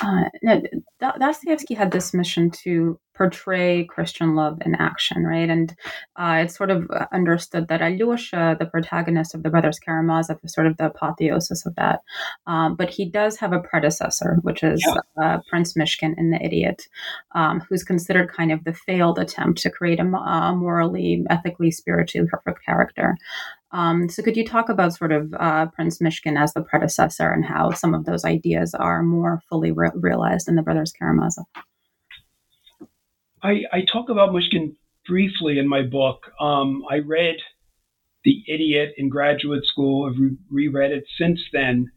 Uh, 0.00 0.24
no, 0.42 0.62
Dostoevsky 1.18 1.74
had 1.74 1.92
this 1.92 2.12
mission 2.12 2.50
to 2.50 2.98
portray 3.14 3.84
Christian 3.84 4.34
love 4.34 4.58
in 4.64 4.74
action, 4.74 5.24
right? 5.24 5.48
And 5.48 5.74
uh, 6.16 6.42
it's 6.44 6.56
sort 6.56 6.70
of 6.70 6.90
understood 7.12 7.68
that 7.68 7.82
Alyosha, 7.82 8.56
the 8.58 8.66
protagonist 8.66 9.34
of 9.34 9.42
the 9.42 9.50
Brothers 9.50 9.78
Karamazov, 9.78 10.38
is 10.42 10.52
sort 10.52 10.66
of 10.66 10.76
the 10.76 10.86
apotheosis 10.86 11.66
of 11.66 11.74
that. 11.76 12.00
Um, 12.46 12.76
but 12.76 12.90
he 12.90 13.04
does 13.04 13.36
have 13.38 13.52
a 13.52 13.60
predecessor, 13.60 14.38
which 14.42 14.62
is 14.62 14.82
yeah. 14.86 15.24
uh, 15.24 15.38
Prince 15.48 15.74
Myshkin 15.74 16.14
in 16.16 16.30
The 16.30 16.42
Idiot, 16.42 16.88
um, 17.34 17.60
who's 17.60 17.84
considered 17.84 18.32
kind 18.32 18.52
of 18.52 18.64
the 18.64 18.72
failed 18.72 19.18
attempt 19.18 19.60
to 19.62 19.70
create 19.70 20.00
a, 20.00 20.04
a 20.04 20.54
morally, 20.54 21.24
ethically, 21.28 21.70
spiritually 21.70 22.28
perfect 22.30 22.64
character. 22.64 23.16
Um, 23.72 24.08
so, 24.10 24.22
could 24.22 24.36
you 24.36 24.46
talk 24.46 24.68
about 24.68 24.94
sort 24.94 25.12
of 25.12 25.32
uh, 25.38 25.66
Prince 25.66 25.98
Myshkin 25.98 26.38
as 26.38 26.52
the 26.52 26.62
predecessor 26.62 27.30
and 27.30 27.44
how 27.44 27.70
some 27.70 27.94
of 27.94 28.04
those 28.04 28.24
ideas 28.24 28.74
are 28.74 29.02
more 29.02 29.40
fully 29.48 29.72
re- 29.72 29.90
realized 29.94 30.46
in 30.46 30.56
the 30.56 30.62
Brothers 30.62 30.92
Karamazov? 30.92 31.46
I, 33.42 33.62
I, 33.72 33.84
talk 33.90 34.08
about 34.08 34.30
Myshkin 34.30 34.76
briefly 35.06 35.58
in 35.58 35.68
my 35.68 35.82
book. 35.82 36.30
Um, 36.40 36.82
I 36.88 36.98
read 36.98 37.36
The 38.24 38.44
Idiot 38.46 38.94
in 38.96 39.08
graduate 39.08 39.66
school. 39.66 40.08
I've 40.08 40.20
re- 40.20 40.36
reread 40.50 40.92
it 40.92 41.04
since 41.18 41.40
then. 41.52 41.90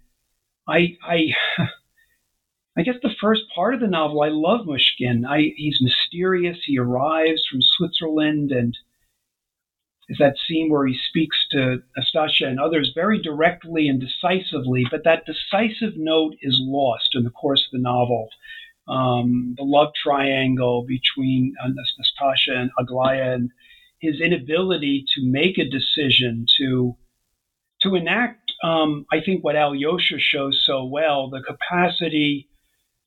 I, 0.67 0.97
I, 1.07 1.27
I 2.77 2.81
guess 2.81 2.95
the 3.01 3.13
first 3.21 3.43
part 3.53 3.75
of 3.75 3.79
the 3.79 3.87
novel, 3.87 4.21
I 4.21 4.29
love 4.29 4.65
Myshkin. 4.65 5.25
I, 5.27 5.53
he's 5.55 5.79
mysterious. 5.81 6.57
He 6.65 6.79
arrives 6.79 7.45
from 7.49 7.61
Switzerland 7.61 8.51
and 8.51 8.75
is 10.07 10.17
that 10.19 10.37
scene 10.47 10.69
where 10.69 10.85
he 10.85 10.97
speaks 11.09 11.47
to 11.51 11.81
Nastasha 11.97 12.45
and 12.45 12.59
others 12.59 12.91
very 12.93 13.19
directly 13.19 13.87
and 13.87 13.99
decisively, 13.99 14.85
but 14.89 15.03
that 15.03 15.25
decisive 15.25 15.97
note 15.97 16.35
is 16.41 16.59
lost 16.61 17.15
in 17.15 17.23
the 17.23 17.31
course 17.31 17.65
of 17.65 17.71
the 17.71 17.81
novel. 17.81 18.29
Um, 18.87 19.55
the 19.57 19.63
love 19.63 19.93
triangle 20.01 20.85
between 20.87 21.53
uh, 21.63 21.69
Nastasha 21.69 22.55
and 22.55 22.71
Aglaya 22.79 23.33
and 23.33 23.49
his 23.99 24.21
inability 24.21 25.05
to 25.15 25.21
make 25.25 25.57
a 25.57 25.69
decision 25.69 26.45
to 26.57 26.95
to 27.81 27.95
enact, 27.95 28.53
um, 28.63 29.05
I 29.11 29.19
think 29.19 29.43
what 29.43 29.55
Alyosha 29.55 30.17
shows 30.17 30.63
so 30.65 30.85
well, 30.85 31.29
the 31.29 31.41
capacity 31.41 32.47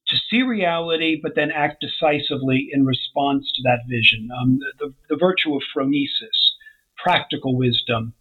to 0.08 0.16
see 0.30 0.42
reality, 0.42 1.18
but 1.22 1.34
then 1.34 1.50
act 1.50 1.82
decisively 1.82 2.68
in 2.72 2.84
response 2.84 3.50
to 3.52 3.62
that 3.62 3.80
vision. 3.88 4.28
Um, 4.40 4.58
the, 4.58 4.86
the, 4.86 4.94
the 5.10 5.16
virtue 5.16 5.54
of 5.54 5.62
phronesis 5.74 6.52
practical 6.96 7.56
wisdom. 7.56 8.14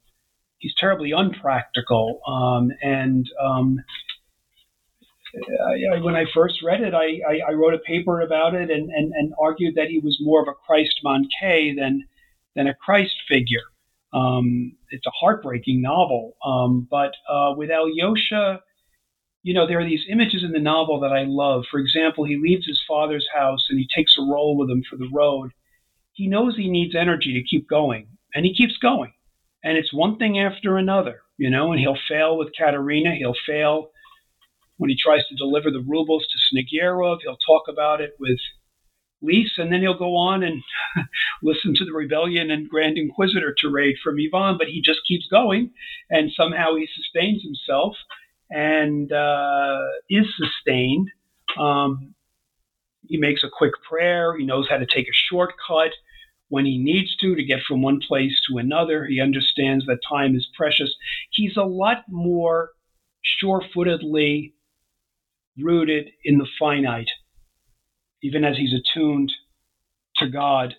He's 0.59 0.73
terribly 0.75 1.11
unpractical. 1.11 2.21
Um, 2.27 2.71
and 2.81 3.29
um, 3.41 3.83
I, 5.35 5.99
when 5.99 6.15
I 6.15 6.25
first 6.33 6.61
read 6.63 6.81
it, 6.81 6.93
I, 6.93 7.19
I, 7.27 7.51
I, 7.51 7.53
wrote 7.53 7.73
a 7.73 7.79
paper 7.79 8.21
about 8.21 8.53
it 8.53 8.69
and, 8.69 8.89
and, 8.89 9.11
and 9.13 9.33
argued 9.39 9.75
that 9.75 9.89
he 9.89 9.99
was 9.99 10.17
more 10.21 10.41
of 10.41 10.47
a 10.47 10.53
Christ 10.65 11.01
Manqué 11.05 11.75
than, 11.75 12.05
than 12.55 12.67
a 12.67 12.73
Christ 12.73 13.15
figure. 13.27 13.63
Um, 14.13 14.77
it's 14.89 15.05
a 15.05 15.11
heartbreaking 15.11 15.81
novel. 15.81 16.37
Um, 16.45 16.87
but 16.89 17.11
uh, 17.29 17.53
with 17.55 17.69
Alyosha, 17.69 18.61
you 19.43 19.53
know, 19.53 19.67
there 19.67 19.79
are 19.79 19.85
these 19.85 20.05
images 20.09 20.43
in 20.43 20.51
the 20.51 20.59
novel 20.59 20.99
that 21.01 21.11
I 21.11 21.23
love. 21.25 21.63
For 21.69 21.79
example, 21.79 22.25
he 22.25 22.37
leaves 22.37 22.65
his 22.65 22.81
father's 22.87 23.27
house 23.33 23.67
and 23.69 23.79
he 23.79 23.87
takes 23.93 24.15
a 24.17 24.23
roll 24.23 24.57
with 24.57 24.69
him 24.69 24.83
for 24.89 24.97
the 24.97 25.09
road. 25.13 25.51
He 26.13 26.27
knows 26.27 26.55
he 26.55 26.69
needs 26.69 26.95
energy 26.95 27.33
to 27.33 27.47
keep 27.47 27.69
going 27.69 28.07
and 28.33 28.45
he 28.45 28.55
keeps 28.55 28.77
going. 28.77 29.13
And 29.63 29.77
it's 29.77 29.93
one 29.93 30.17
thing 30.17 30.39
after 30.39 30.77
another, 30.77 31.21
you 31.37 31.49
know, 31.49 31.71
and 31.71 31.79
he'll 31.79 31.97
fail 32.07 32.37
with 32.37 32.55
Katerina. 32.57 33.15
He'll 33.15 33.35
fail 33.45 33.91
when 34.77 34.89
he 34.89 34.97
tries 35.01 35.25
to 35.27 35.35
deliver 35.35 35.71
the 35.71 35.83
rubles 35.85 36.25
to 36.27 36.55
Snegiryov. 36.55 37.19
He'll 37.23 37.37
talk 37.45 37.63
about 37.67 38.01
it 38.01 38.11
with 38.19 38.39
Lise, 39.21 39.53
and 39.57 39.71
then 39.71 39.81
he'll 39.81 39.97
go 39.97 40.15
on 40.15 40.43
and 40.43 40.61
listen 41.43 41.73
to 41.75 41.85
the 41.85 41.93
rebellion 41.93 42.51
and 42.51 42.69
Grand 42.69 42.97
Inquisitor 42.97 43.55
tirade 43.59 43.95
from 44.03 44.17
Ivan, 44.17 44.57
but 44.57 44.67
he 44.67 44.81
just 44.81 44.99
keeps 45.07 45.27
going, 45.27 45.71
and 46.09 46.31
somehow 46.35 46.75
he 46.75 46.87
sustains 46.95 47.43
himself 47.43 47.95
and 48.49 49.11
uh, 49.11 49.79
is 50.09 50.25
sustained. 50.37 51.09
Um, 51.59 52.13
he 53.07 53.17
makes 53.17 53.43
a 53.43 53.49
quick 53.51 53.73
prayer. 53.89 54.37
He 54.37 54.45
knows 54.45 54.67
how 54.69 54.77
to 54.77 54.85
take 54.85 55.07
a 55.07 55.13
shortcut 55.29 55.91
when 56.49 56.65
he 56.65 56.77
needs 56.77 57.15
to 57.17 57.35
to 57.35 57.43
get 57.43 57.61
from 57.67 57.81
one 57.81 57.99
place 58.05 58.39
to 58.49 58.57
another. 58.57 59.05
He 59.05 59.19
understands 59.19 59.85
that 59.85 59.99
time 60.07 60.35
is 60.35 60.47
precious. 60.55 60.93
He's 61.31 61.57
a 61.57 61.63
lot 61.63 62.03
more 62.07 62.71
sure 63.21 63.63
footedly 63.73 64.53
rooted 65.61 66.09
in 66.23 66.37
the 66.37 66.47
finite, 66.59 67.09
even 68.21 68.43
as 68.43 68.57
he's 68.57 68.73
attuned 68.73 69.31
to 70.17 70.27
God 70.27 70.75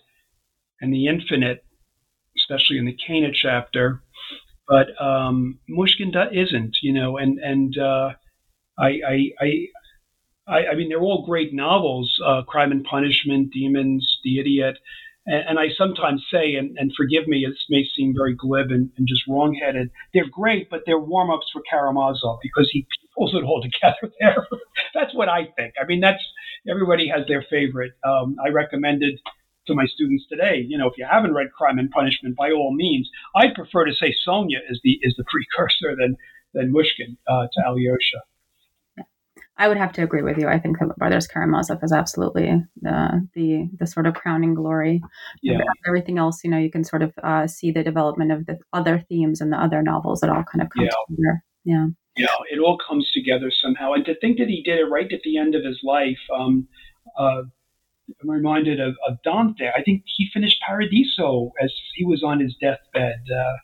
and 0.81 0.93
the 0.93 1.07
infinite, 1.07 1.63
especially 2.37 2.77
in 2.77 2.85
the 2.85 2.97
Cana 3.05 3.29
chapter. 3.33 4.01
But 4.67 4.89
um, 5.01 5.59
Myshkin 5.69 6.13
isn't, 6.31 6.77
you 6.81 6.93
know, 6.93 7.17
and 7.17 7.39
and 7.39 7.77
uh, 7.77 8.13
I, 8.77 8.99
I, 9.07 9.29
I 9.41 9.67
I, 10.47 10.75
mean, 10.75 10.89
they're 10.89 11.01
all 11.01 11.25
great 11.25 11.53
novels 11.53 12.19
uh, 12.25 12.41
Crime 12.41 12.71
and 12.71 12.83
Punishment, 12.83 13.53
Demons, 13.53 14.19
The 14.23 14.39
Idiot. 14.39 14.77
And, 15.25 15.59
I 15.59 15.67
sometimes 15.77 16.25
say, 16.31 16.55
and, 16.55 16.75
and, 16.79 16.91
forgive 16.97 17.27
me, 17.27 17.45
it 17.45 17.55
may 17.69 17.85
seem 17.95 18.15
very 18.17 18.33
glib 18.33 18.71
and, 18.71 18.89
and 18.97 19.07
just 19.07 19.21
wrongheaded, 19.27 19.91
they're 20.11 20.29
great, 20.29 20.71
but 20.71 20.81
they're 20.87 20.97
warm 20.97 21.29
ups 21.29 21.45
for 21.53 21.61
Karamazov 21.71 22.39
because 22.41 22.67
he 22.71 22.87
pulls 23.19 23.35
it 23.35 23.43
all 23.43 23.61
together 23.69 24.13
there. 24.19 24.47
that's 24.93 25.13
what 25.13 25.29
I 25.29 25.47
think. 25.57 25.73
I 25.81 25.85
mean, 25.85 25.99
that's 25.99 26.23
everybody 26.69 27.07
has 27.09 27.27
their 27.27 27.45
favorite. 27.49 27.91
Um, 28.07 28.37
I 28.43 28.49
recommended 28.49 29.19
to 29.67 29.75
my 29.75 29.85
students 29.85 30.25
today, 30.27 30.65
you 30.67 30.77
know, 30.77 30.87
if 30.87 30.97
you 30.97 31.05
haven't 31.09 31.33
read 31.33 31.51
Crime 31.51 31.77
and 31.77 31.91
Punishment, 31.91 32.35
by 32.35 32.51
all 32.51 32.73
means, 32.73 33.09
I'd 33.35 33.53
prefer 33.53 33.85
to 33.85 33.93
say 33.93 34.15
Sonia 34.23 34.59
is 34.69 34.79
the 34.83 34.99
is 35.01 35.15
the 35.17 35.23
precursor 35.31 35.95
than 35.95 36.17
than 36.53 36.73
Myshkin 36.73 37.17
uh, 37.27 37.47
to 37.53 37.67
Alyosha. 37.67 38.23
I 39.59 39.67
would 39.67 39.77
have 39.77 39.91
to 39.93 40.03
agree 40.03 40.21
with 40.21 40.37
you. 40.37 40.47
I 40.47 40.57
think 40.57 40.79
that 40.79 40.95
Brothers 40.95 41.27
Karamazov 41.27 41.83
is 41.83 41.91
absolutely 41.91 42.63
the 42.81 43.27
the 43.35 43.69
the 43.77 43.85
sort 43.85 44.07
of 44.07 44.13
crowning 44.13 44.53
glory. 44.53 45.01
Yeah. 45.43 45.59
Everything 45.85 46.17
else, 46.17 46.43
you 46.45 46.49
know, 46.49 46.57
you 46.57 46.71
can 46.71 46.85
sort 46.85 47.03
of 47.03 47.13
uh, 47.21 47.45
see 47.45 47.69
the 47.71 47.83
development 47.83 48.31
of 48.31 48.45
the 48.45 48.57
other 48.71 49.03
themes 49.09 49.41
and 49.41 49.51
the 49.51 49.57
other 49.57 49.83
novels 49.83 50.21
that 50.21 50.29
all 50.29 50.43
kind 50.43 50.61
of 50.61 50.69
come 50.69 50.85
yeah. 50.85 50.89
together. 51.09 51.43
Yeah. 51.65 51.87
Yeah, 52.19 52.35
it 52.51 52.59
all 52.59 52.77
comes 52.77 53.09
together 53.11 53.51
somehow. 53.51 53.93
And 53.93 54.05
to 54.05 54.15
think 54.15 54.37
that 54.39 54.47
he 54.47 54.61
did 54.61 54.79
it 54.79 54.85
right 54.85 55.11
at 55.11 55.21
the 55.23 55.37
end 55.37 55.55
of 55.55 55.63
his 55.63 55.79
life, 55.83 56.19
um, 56.33 56.67
uh, 57.17 57.43
I'm 58.21 58.29
reminded 58.29 58.79
of, 58.79 58.95
of, 59.07 59.17
Dante. 59.23 59.69
I 59.75 59.83
think 59.83 60.03
he 60.05 60.29
finished 60.33 60.61
Paradiso 60.67 61.51
as 61.61 61.71
he 61.95 62.05
was 62.05 62.23
on 62.23 62.39
his 62.39 62.55
deathbed. 62.59 63.21
Uh, 63.33 63.57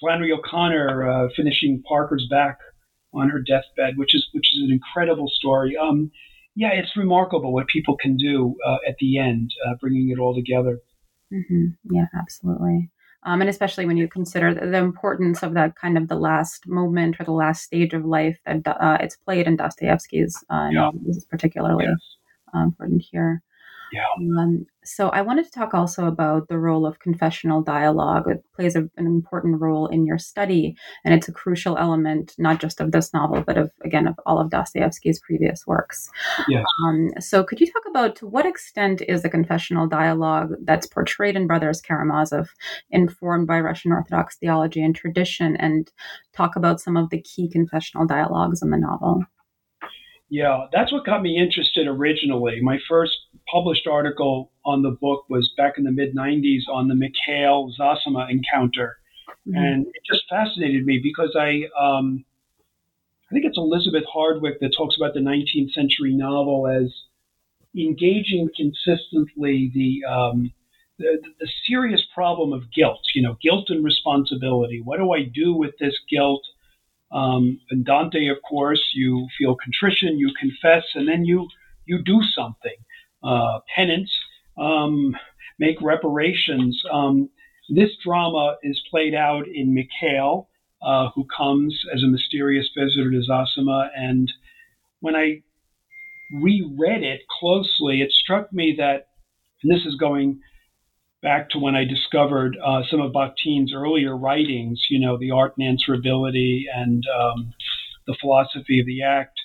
Flannery 0.00 0.32
O'Connor 0.32 1.08
uh, 1.08 1.28
finishing 1.36 1.82
Parker's 1.86 2.26
Back 2.28 2.58
on 3.14 3.28
her 3.28 3.40
deathbed, 3.40 3.96
which 3.96 4.14
is 4.14 4.26
which 4.32 4.54
is 4.54 4.62
an 4.62 4.72
incredible 4.72 5.28
story. 5.28 5.76
Um, 5.76 6.10
yeah, 6.54 6.70
it's 6.72 6.96
remarkable 6.96 7.52
what 7.52 7.66
people 7.68 7.96
can 7.96 8.16
do 8.16 8.56
uh, 8.66 8.78
at 8.86 8.96
the 8.98 9.18
end, 9.18 9.50
uh, 9.66 9.74
bringing 9.80 10.10
it 10.10 10.18
all 10.18 10.34
together. 10.34 10.78
Mm-hmm. 11.32 11.94
Yeah, 11.94 12.06
absolutely. 12.18 12.90
Um, 13.24 13.40
and 13.40 13.48
especially 13.48 13.86
when 13.86 13.96
you 13.96 14.08
consider 14.08 14.52
the, 14.52 14.66
the, 14.66 14.78
importance 14.78 15.44
of 15.44 15.54
that 15.54 15.76
kind 15.76 15.96
of 15.96 16.08
the 16.08 16.16
last 16.16 16.66
moment 16.66 17.20
or 17.20 17.24
the 17.24 17.30
last 17.30 17.62
stage 17.62 17.94
of 17.94 18.04
life 18.04 18.36
that 18.46 18.66
uh, 18.66 18.98
it's 19.00 19.16
played 19.16 19.46
in 19.46 19.56
Dostoevsky's 19.56 20.44
uh, 20.50 20.70
yeah. 20.72 20.80
novels, 20.80 21.24
particularly 21.26 21.84
yes. 21.84 22.16
um, 22.52 22.64
important 22.64 23.02
here. 23.10 23.40
Yeah. 23.92 24.06
Um, 24.18 24.66
so 24.84 25.08
I 25.10 25.22
wanted 25.22 25.44
to 25.44 25.50
talk 25.50 25.74
also 25.74 26.06
about 26.06 26.48
the 26.48 26.58
role 26.58 26.86
of 26.86 26.98
confessional 26.98 27.62
dialogue. 27.62 28.28
It 28.28 28.44
plays 28.54 28.76
a, 28.76 28.88
an 28.96 29.06
important 29.06 29.60
role 29.60 29.86
in 29.86 30.06
your 30.06 30.18
study, 30.18 30.76
and 31.04 31.14
it's 31.14 31.28
a 31.28 31.32
crucial 31.32 31.76
element 31.78 32.34
not 32.38 32.60
just 32.60 32.80
of 32.80 32.92
this 32.92 33.12
novel, 33.12 33.42
but 33.46 33.56
of 33.56 33.70
again 33.84 34.06
of 34.06 34.18
all 34.26 34.40
of 34.40 34.50
Dostoevsky's 34.50 35.20
previous 35.20 35.66
works. 35.66 36.08
Yes. 36.48 36.64
Um, 36.84 37.10
so 37.20 37.44
could 37.44 37.60
you 37.60 37.66
talk 37.66 37.82
about 37.88 38.16
to 38.16 38.26
what 38.26 38.46
extent 38.46 39.02
is 39.08 39.22
the 39.22 39.30
confessional 39.30 39.86
dialogue 39.86 40.52
that's 40.62 40.86
portrayed 40.86 41.36
in 41.36 41.46
Brothers 41.46 41.80
Karamazov 41.80 42.48
informed 42.90 43.46
by 43.46 43.60
Russian 43.60 43.92
Orthodox 43.92 44.36
theology 44.36 44.82
and 44.82 44.94
tradition, 44.94 45.56
and 45.56 45.90
talk 46.32 46.56
about 46.56 46.80
some 46.80 46.96
of 46.96 47.10
the 47.10 47.20
key 47.20 47.48
confessional 47.48 48.06
dialogues 48.06 48.62
in 48.62 48.70
the 48.70 48.78
novel? 48.78 49.24
Yeah, 50.28 50.66
that's 50.72 50.90
what 50.90 51.04
got 51.04 51.20
me 51.20 51.38
interested 51.38 51.86
originally. 51.86 52.60
My 52.62 52.78
first 52.88 53.18
published 53.50 53.86
article 53.86 54.51
on 54.64 54.82
the 54.82 54.90
book 54.90 55.24
was 55.28 55.52
back 55.56 55.78
in 55.78 55.84
the 55.84 55.90
mid 55.90 56.14
90s 56.14 56.62
on 56.70 56.88
the 56.88 56.94
Mikhail 56.94 57.72
Zosima 57.78 58.28
encounter. 58.30 58.96
Mm-hmm. 59.46 59.56
And 59.56 59.86
it 59.86 60.02
just 60.10 60.22
fascinated 60.28 60.86
me 60.86 61.00
because 61.02 61.36
I, 61.38 61.64
um, 61.78 62.24
I 63.30 63.34
think 63.34 63.44
it's 63.44 63.58
Elizabeth 63.58 64.04
Hardwick 64.12 64.60
that 64.60 64.74
talks 64.76 64.96
about 64.96 65.14
the 65.14 65.20
19th 65.20 65.72
century 65.72 66.14
novel 66.14 66.68
as 66.68 66.92
engaging 67.76 68.50
consistently 68.56 69.70
the, 69.74 70.04
um, 70.08 70.52
the, 70.98 71.20
the 71.40 71.48
serious 71.66 72.04
problem 72.14 72.52
of 72.52 72.70
guilt, 72.72 73.00
you 73.14 73.22
know, 73.22 73.36
guilt 73.42 73.66
and 73.68 73.84
responsibility. 73.84 74.80
What 74.84 74.98
do 74.98 75.12
I 75.12 75.24
do 75.24 75.54
with 75.54 75.72
this 75.80 75.94
guilt? 76.10 76.42
Um, 77.10 77.60
and 77.70 77.84
Dante, 77.84 78.28
of 78.28 78.38
course, 78.48 78.82
you 78.94 79.28
feel 79.38 79.56
contrition, 79.56 80.18
you 80.18 80.32
confess, 80.38 80.84
and 80.94 81.08
then 81.08 81.24
you 81.24 81.48
you 81.84 82.02
do 82.02 82.20
something, 82.34 82.76
uh, 83.22 83.58
penance, 83.74 84.10
um, 84.58 85.16
make 85.58 85.80
reparations. 85.80 86.80
Um, 86.92 87.30
this 87.68 87.90
drama 88.04 88.56
is 88.62 88.82
played 88.90 89.14
out 89.14 89.44
in 89.48 89.74
Mikhail, 89.74 90.48
uh, 90.82 91.10
who 91.14 91.26
comes 91.36 91.78
as 91.94 92.02
a 92.02 92.08
mysterious 92.08 92.68
visitor 92.76 93.10
to 93.10 93.22
Zosima, 93.28 93.88
and 93.96 94.30
when 95.00 95.14
I 95.16 95.42
reread 96.32 97.02
it 97.02 97.20
closely, 97.40 98.00
it 98.00 98.10
struck 98.12 98.52
me 98.52 98.74
that, 98.78 99.08
and 99.62 99.70
this 99.70 99.84
is 99.86 99.96
going 99.96 100.40
back 101.22 101.50
to 101.50 101.58
when 101.58 101.76
I 101.76 101.84
discovered 101.84 102.56
uh, 102.64 102.82
some 102.90 103.00
of 103.00 103.12
Bakhtin's 103.12 103.72
earlier 103.74 104.16
writings, 104.16 104.86
you 104.90 104.98
know, 104.98 105.16
the 105.18 105.30
art 105.30 105.54
and 105.56 105.78
answerability 105.78 106.62
and 106.74 107.04
um, 107.06 107.52
the 108.06 108.16
philosophy 108.20 108.80
of 108.80 108.86
the 108.86 109.02
act, 109.02 109.38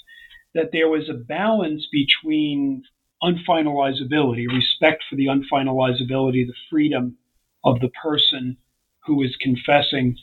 that 0.55 0.71
there 0.71 0.89
was 0.89 1.07
a 1.09 1.13
balance 1.13 1.87
between 1.91 2.83
unfinalizability, 3.23 4.47
respect 4.47 5.03
for 5.09 5.15
the 5.15 5.27
unfinalizability, 5.27 6.45
the 6.45 6.53
freedom 6.69 7.17
of 7.63 7.79
the 7.79 7.89
person 7.89 8.57
who 9.05 9.23
is 9.23 9.35
confessing, 9.41 10.15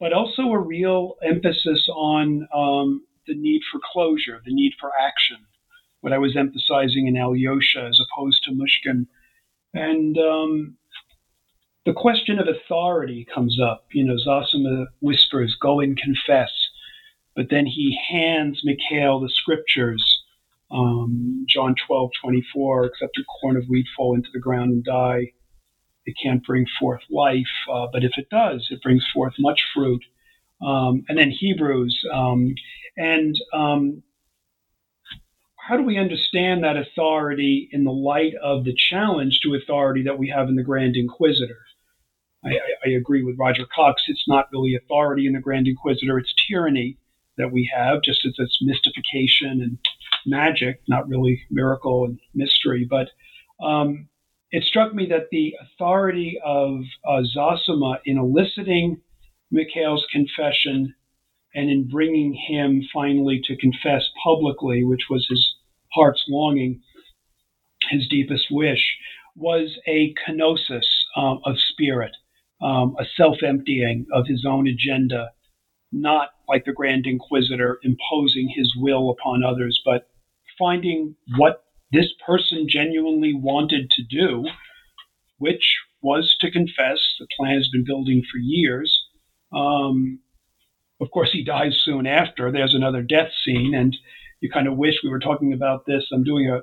but 0.00 0.12
also 0.12 0.42
a 0.42 0.58
real 0.58 1.14
emphasis 1.22 1.88
on 1.94 2.48
um, 2.54 3.04
the 3.26 3.34
need 3.34 3.62
for 3.70 3.80
closure, 3.92 4.40
the 4.44 4.54
need 4.54 4.72
for 4.80 4.90
action. 5.00 5.38
What 6.00 6.12
I 6.12 6.18
was 6.18 6.36
emphasizing 6.36 7.06
in 7.06 7.16
Alyosha 7.16 7.86
as 7.86 8.00
opposed 8.00 8.44
to 8.44 8.52
Myshkin 8.52 9.06
and 9.76 10.16
um, 10.16 10.76
the 11.84 11.92
question 11.92 12.38
of 12.38 12.48
authority 12.48 13.26
comes 13.32 13.60
up. 13.60 13.86
You 13.92 14.04
know, 14.04 14.16
Zosima 14.16 14.86
whispers, 15.00 15.56
Go 15.60 15.80
and 15.80 15.98
confess. 15.98 16.50
But 17.34 17.50
then 17.50 17.66
he 17.66 17.98
hands 18.10 18.62
Mikhail 18.64 19.20
the 19.20 19.28
scriptures, 19.28 20.15
um, 20.70 21.46
John 21.48 21.74
12, 21.86 22.10
24, 22.22 22.86
except 22.86 23.18
a 23.18 23.24
corn 23.24 23.56
of 23.56 23.64
wheat 23.68 23.86
fall 23.96 24.14
into 24.14 24.28
the 24.32 24.40
ground 24.40 24.72
and 24.72 24.84
die. 24.84 25.32
It 26.04 26.14
can't 26.22 26.44
bring 26.44 26.66
forth 26.78 27.00
life, 27.10 27.42
uh, 27.72 27.86
but 27.92 28.04
if 28.04 28.12
it 28.16 28.28
does, 28.30 28.66
it 28.70 28.82
brings 28.82 29.04
forth 29.12 29.34
much 29.38 29.60
fruit. 29.74 30.02
Um, 30.64 31.04
and 31.08 31.18
then 31.18 31.30
Hebrews. 31.30 32.04
Um, 32.12 32.54
and 32.96 33.36
um, 33.52 34.02
how 35.56 35.76
do 35.76 35.82
we 35.82 35.98
understand 35.98 36.62
that 36.64 36.76
authority 36.76 37.68
in 37.72 37.84
the 37.84 37.92
light 37.92 38.34
of 38.42 38.64
the 38.64 38.74
challenge 38.74 39.40
to 39.42 39.54
authority 39.54 40.02
that 40.04 40.18
we 40.18 40.28
have 40.28 40.48
in 40.48 40.54
the 40.54 40.62
Grand 40.62 40.96
Inquisitor? 40.96 41.58
I, 42.44 42.58
I, 42.84 42.90
agree 42.90 43.24
with 43.24 43.36
Roger 43.38 43.66
Cox. 43.74 44.02
It's 44.06 44.28
not 44.28 44.48
really 44.52 44.76
authority 44.76 45.26
in 45.26 45.32
the 45.32 45.40
Grand 45.40 45.66
Inquisitor, 45.66 46.18
it's 46.18 46.32
tyranny 46.48 46.98
that 47.36 47.50
we 47.50 47.70
have, 47.74 48.02
just 48.02 48.24
as 48.24 48.34
it's 48.38 48.58
mystification 48.62 49.60
and 49.60 49.78
magic, 50.26 50.80
not 50.88 51.08
really 51.08 51.40
miracle 51.50 52.04
and 52.04 52.18
mystery. 52.34 52.86
But 52.88 53.08
um, 53.64 54.08
it 54.50 54.64
struck 54.64 54.94
me 54.94 55.06
that 55.10 55.28
the 55.30 55.54
authority 55.60 56.38
of 56.44 56.80
uh, 57.06 57.22
Zosima 57.34 57.98
in 58.04 58.18
eliciting 58.18 59.00
Mikhail's 59.50 60.06
confession 60.12 60.94
and 61.54 61.70
in 61.70 61.88
bringing 61.88 62.34
him 62.34 62.82
finally 62.92 63.40
to 63.44 63.56
confess 63.56 64.02
publicly, 64.22 64.84
which 64.84 65.04
was 65.08 65.26
his 65.28 65.54
heart's 65.92 66.24
longing, 66.28 66.82
his 67.90 68.06
deepest 68.08 68.46
wish, 68.50 68.96
was 69.34 69.78
a 69.86 70.14
kenosis 70.26 70.86
um, 71.16 71.40
of 71.44 71.56
spirit, 71.58 72.12
um, 72.60 72.94
a 72.98 73.04
self 73.16 73.42
emptying 73.42 74.06
of 74.12 74.26
his 74.26 74.44
own 74.46 74.66
agenda, 74.68 75.30
not 75.92 76.28
like 76.48 76.64
the 76.64 76.72
Grand 76.72 77.06
Inquisitor 77.06 77.78
imposing 77.82 78.48
his 78.54 78.74
will 78.76 79.10
upon 79.10 79.42
others, 79.42 79.80
but 79.84 80.08
finding 80.58 81.16
what 81.36 81.64
this 81.92 82.12
person 82.24 82.66
genuinely 82.68 83.34
wanted 83.34 83.90
to 83.90 84.02
do, 84.02 84.46
which 85.38 85.76
was 86.02 86.36
to 86.40 86.50
confess. 86.50 86.98
The 87.18 87.26
plan 87.36 87.56
has 87.56 87.68
been 87.68 87.84
building 87.84 88.22
for 88.30 88.38
years. 88.38 89.04
Um, 89.52 90.20
of 91.00 91.10
course, 91.10 91.30
he 91.32 91.44
dies 91.44 91.80
soon 91.84 92.06
after. 92.06 92.50
There's 92.50 92.74
another 92.74 93.02
death 93.02 93.30
scene, 93.44 93.74
and 93.74 93.96
you 94.40 94.50
kind 94.50 94.66
of 94.66 94.76
wish 94.76 94.96
we 95.02 95.10
were 95.10 95.18
talking 95.18 95.52
about 95.52 95.84
this. 95.86 96.04
I'm 96.12 96.24
doing 96.24 96.48
a 96.48 96.62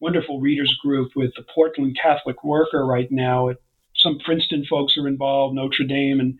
wonderful 0.00 0.40
readers 0.40 0.76
group 0.82 1.12
with 1.16 1.32
the 1.36 1.44
Portland 1.54 1.96
Catholic 2.00 2.44
Worker 2.44 2.86
right 2.86 3.10
now. 3.10 3.50
Some 3.96 4.18
Princeton 4.24 4.64
folks 4.68 4.96
are 4.96 5.08
involved, 5.08 5.54
Notre 5.54 5.84
Dame, 5.84 6.20
and 6.20 6.38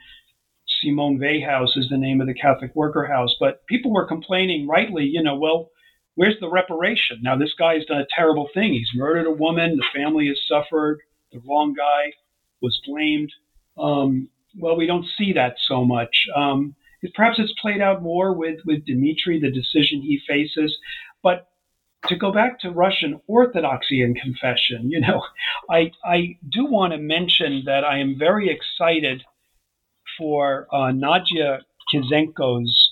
Simone 0.81 1.19
Weil 1.19 1.45
House 1.45 1.77
is 1.77 1.88
the 1.88 1.99
name 1.99 2.21
of 2.21 2.27
the 2.29 2.35
Catholic 2.35 2.75
Worker 2.75 3.07
House. 3.07 3.35
But 3.41 3.67
people 3.67 3.93
were 3.93 4.07
complaining 4.07 4.69
rightly, 4.69 5.05
you 5.05 5.23
know, 5.23 5.37
well, 5.37 5.71
where's 6.18 6.35
the 6.40 6.50
reparation? 6.50 7.20
Now, 7.22 7.37
this 7.37 7.54
guy's 7.57 7.85
done 7.85 8.00
a 8.00 8.07
terrible 8.16 8.48
thing. 8.52 8.72
He's 8.72 8.90
murdered 8.92 9.28
a 9.28 9.31
woman. 9.31 9.76
The 9.76 9.85
family 9.94 10.26
has 10.26 10.40
suffered. 10.48 10.98
The 11.31 11.40
wrong 11.48 11.74
guy 11.74 12.12
was 12.61 12.76
blamed. 12.85 13.33
Um, 13.78 14.28
well, 14.59 14.76
we 14.76 14.88
don't 14.88 15.07
see 15.16 15.33
that 15.35 15.54
so 15.68 15.85
much. 15.85 16.26
Um, 16.35 16.74
perhaps 17.14 17.38
it's 17.38 17.54
played 17.62 17.81
out 17.81 18.02
more 18.02 18.33
with, 18.33 18.59
with 18.66 18.85
Dmitri, 18.85 19.38
the 19.38 19.52
decision 19.52 20.02
he 20.02 20.18
faces. 20.26 20.76
But 21.22 21.46
to 22.09 22.16
go 22.16 22.33
back 22.33 22.59
to 22.61 22.70
Russian 22.72 23.20
orthodoxy 23.28 24.02
and 24.02 24.20
confession, 24.20 24.90
you 24.90 25.00
know, 25.00 25.22
I, 25.70 25.92
I 26.04 26.37
do 26.50 26.64
want 26.64 26.94
to 26.94 26.98
mention 26.98 27.62
that 27.66 27.85
I 27.85 28.00
am 28.00 28.18
very 28.18 28.50
excited 28.50 29.22
for 30.18 30.66
uh, 30.74 30.90
Nadia 30.90 31.61
Kizenko's 31.94 32.88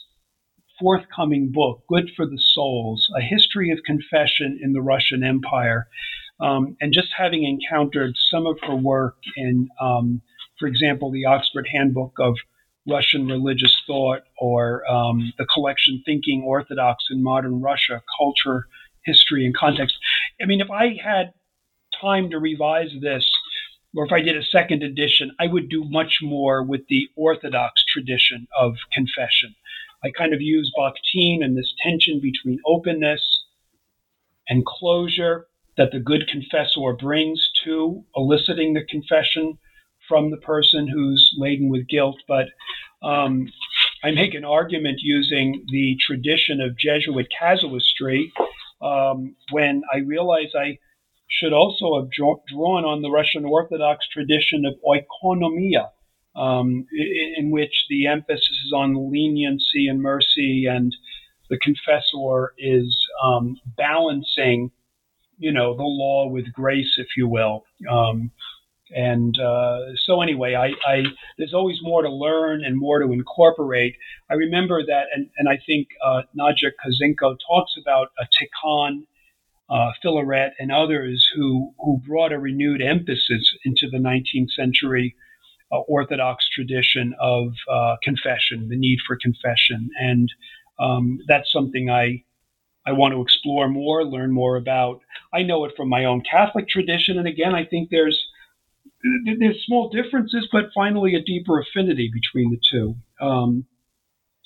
forthcoming 0.80 1.50
book, 1.52 1.82
Good 1.88 2.10
for 2.16 2.26
the 2.26 2.38
Souls 2.38 3.08
A 3.16 3.20
History 3.20 3.70
of 3.70 3.78
Confession 3.84 4.58
in 4.62 4.72
the 4.72 4.82
Russian 4.82 5.24
Empire. 5.24 5.88
Um, 6.38 6.76
and 6.80 6.92
just 6.92 7.08
having 7.16 7.44
encountered 7.44 8.14
some 8.30 8.46
of 8.46 8.58
her 8.62 8.76
work 8.76 9.16
in, 9.36 9.68
um, 9.80 10.20
for 10.58 10.66
example, 10.66 11.10
the 11.10 11.24
Oxford 11.24 11.66
Handbook 11.72 12.12
of 12.18 12.36
Russian 12.88 13.26
religious 13.26 13.76
thought 13.86 14.22
or 14.38 14.88
um, 14.90 15.32
the 15.38 15.46
collection 15.46 16.02
Thinking 16.04 16.42
Orthodox 16.42 17.04
in 17.10 17.22
Modern 17.22 17.60
Russia, 17.60 18.02
Culture, 18.18 18.66
History, 19.04 19.44
and 19.44 19.56
Context. 19.56 19.96
I 20.40 20.44
mean, 20.44 20.60
if 20.60 20.70
I 20.70 20.96
had 21.02 21.32
time 22.00 22.30
to 22.30 22.38
revise 22.38 22.90
this, 23.00 23.28
or 23.96 24.04
if 24.04 24.12
I 24.12 24.20
did 24.20 24.36
a 24.36 24.44
second 24.44 24.82
edition, 24.82 25.32
I 25.40 25.46
would 25.46 25.68
do 25.68 25.84
much 25.88 26.18
more 26.22 26.62
with 26.62 26.82
the 26.88 27.08
Orthodox 27.16 27.82
tradition 27.84 28.46
of 28.56 28.74
confession. 28.92 29.54
I 30.06 30.10
kind 30.16 30.32
of 30.32 30.40
use 30.40 30.72
Bakhtin 30.78 31.44
and 31.44 31.56
this 31.56 31.74
tension 31.82 32.20
between 32.20 32.60
openness 32.64 33.20
and 34.48 34.64
closure 34.64 35.46
that 35.76 35.90
the 35.92 35.98
good 35.98 36.28
confessor 36.28 36.92
brings 36.98 37.50
to 37.64 38.04
eliciting 38.14 38.74
the 38.74 38.84
confession 38.88 39.58
from 40.08 40.30
the 40.30 40.36
person 40.36 40.86
who's 40.88 41.34
laden 41.36 41.68
with 41.68 41.88
guilt, 41.88 42.16
but 42.28 42.46
um, 43.02 43.48
I 44.04 44.12
make 44.12 44.34
an 44.34 44.44
argument 44.44 45.00
using 45.02 45.64
the 45.68 45.96
tradition 46.00 46.60
of 46.60 46.78
Jesuit 46.78 47.26
casuistry 47.36 48.32
um, 48.80 49.34
when 49.50 49.82
I 49.92 49.98
realize 49.98 50.54
I 50.54 50.78
should 51.28 51.52
also 51.52 52.00
have 52.00 52.10
drawn 52.10 52.84
on 52.84 53.02
the 53.02 53.10
Russian 53.10 53.44
Orthodox 53.44 54.06
tradition 54.08 54.64
of 54.64 54.74
oikonomia, 54.86 55.88
um, 56.36 56.86
in, 56.92 57.34
in, 57.38 57.50
which 57.50 57.86
the 57.88 58.06
emphasis 58.06 58.56
is 58.66 58.72
on 58.74 59.10
leniency 59.10 59.88
and 59.88 60.02
mercy, 60.02 60.66
and 60.66 60.94
the 61.48 61.58
confessor 61.58 62.52
is 62.58 63.06
um, 63.24 63.56
balancing, 63.76 64.70
you 65.38 65.52
know, 65.52 65.76
the 65.76 65.82
law 65.82 66.28
with 66.28 66.52
grace, 66.52 66.94
if 66.98 67.08
you 67.16 67.26
will. 67.26 67.64
Um, 67.90 68.30
and 68.94 69.38
uh, 69.38 69.78
so 70.04 70.22
anyway, 70.22 70.54
I, 70.54 70.68
I, 70.88 71.04
there's 71.38 71.54
always 71.54 71.78
more 71.82 72.02
to 72.02 72.10
learn 72.10 72.64
and 72.64 72.76
more 72.76 73.00
to 73.00 73.12
incorporate. 73.12 73.96
I 74.30 74.34
remember 74.34 74.84
that, 74.86 75.06
and, 75.14 75.28
and 75.38 75.48
I 75.48 75.58
think 75.66 75.88
uh, 76.04 76.22
Nadja 76.38 76.70
Kizenko 76.84 77.36
talks 77.48 77.74
about 77.80 78.08
a 78.20 78.24
Tikhon, 78.24 79.06
uh, 79.68 79.90
Filaret, 80.04 80.50
and 80.60 80.70
others 80.70 81.28
who 81.34 81.72
who 81.78 82.00
brought 82.06 82.32
a 82.32 82.38
renewed 82.38 82.80
emphasis 82.80 83.56
into 83.64 83.88
the 83.90 83.98
19th 83.98 84.50
century 84.50 85.16
uh, 85.72 85.78
Orthodox 85.80 86.48
tradition 86.48 87.14
of 87.20 87.54
uh, 87.70 87.96
confession, 88.02 88.68
the 88.68 88.76
need 88.76 88.98
for 89.06 89.16
confession, 89.20 89.88
and 89.98 90.32
um, 90.78 91.18
that's 91.26 91.52
something 91.52 91.90
I 91.90 92.22
I 92.86 92.92
want 92.92 93.14
to 93.14 93.20
explore 93.20 93.68
more, 93.68 94.04
learn 94.04 94.30
more 94.30 94.56
about. 94.56 95.00
I 95.34 95.42
know 95.42 95.64
it 95.64 95.72
from 95.76 95.88
my 95.88 96.04
own 96.04 96.22
Catholic 96.30 96.68
tradition, 96.68 97.18
and 97.18 97.26
again, 97.26 97.54
I 97.54 97.64
think 97.64 97.90
there's 97.90 98.18
there's 99.38 99.62
small 99.66 99.88
differences, 99.88 100.48
but 100.52 100.66
finally 100.74 101.14
a 101.14 101.22
deeper 101.22 101.60
affinity 101.60 102.10
between 102.12 102.50
the 102.50 102.60
two. 102.70 102.94
Um, 103.20 103.66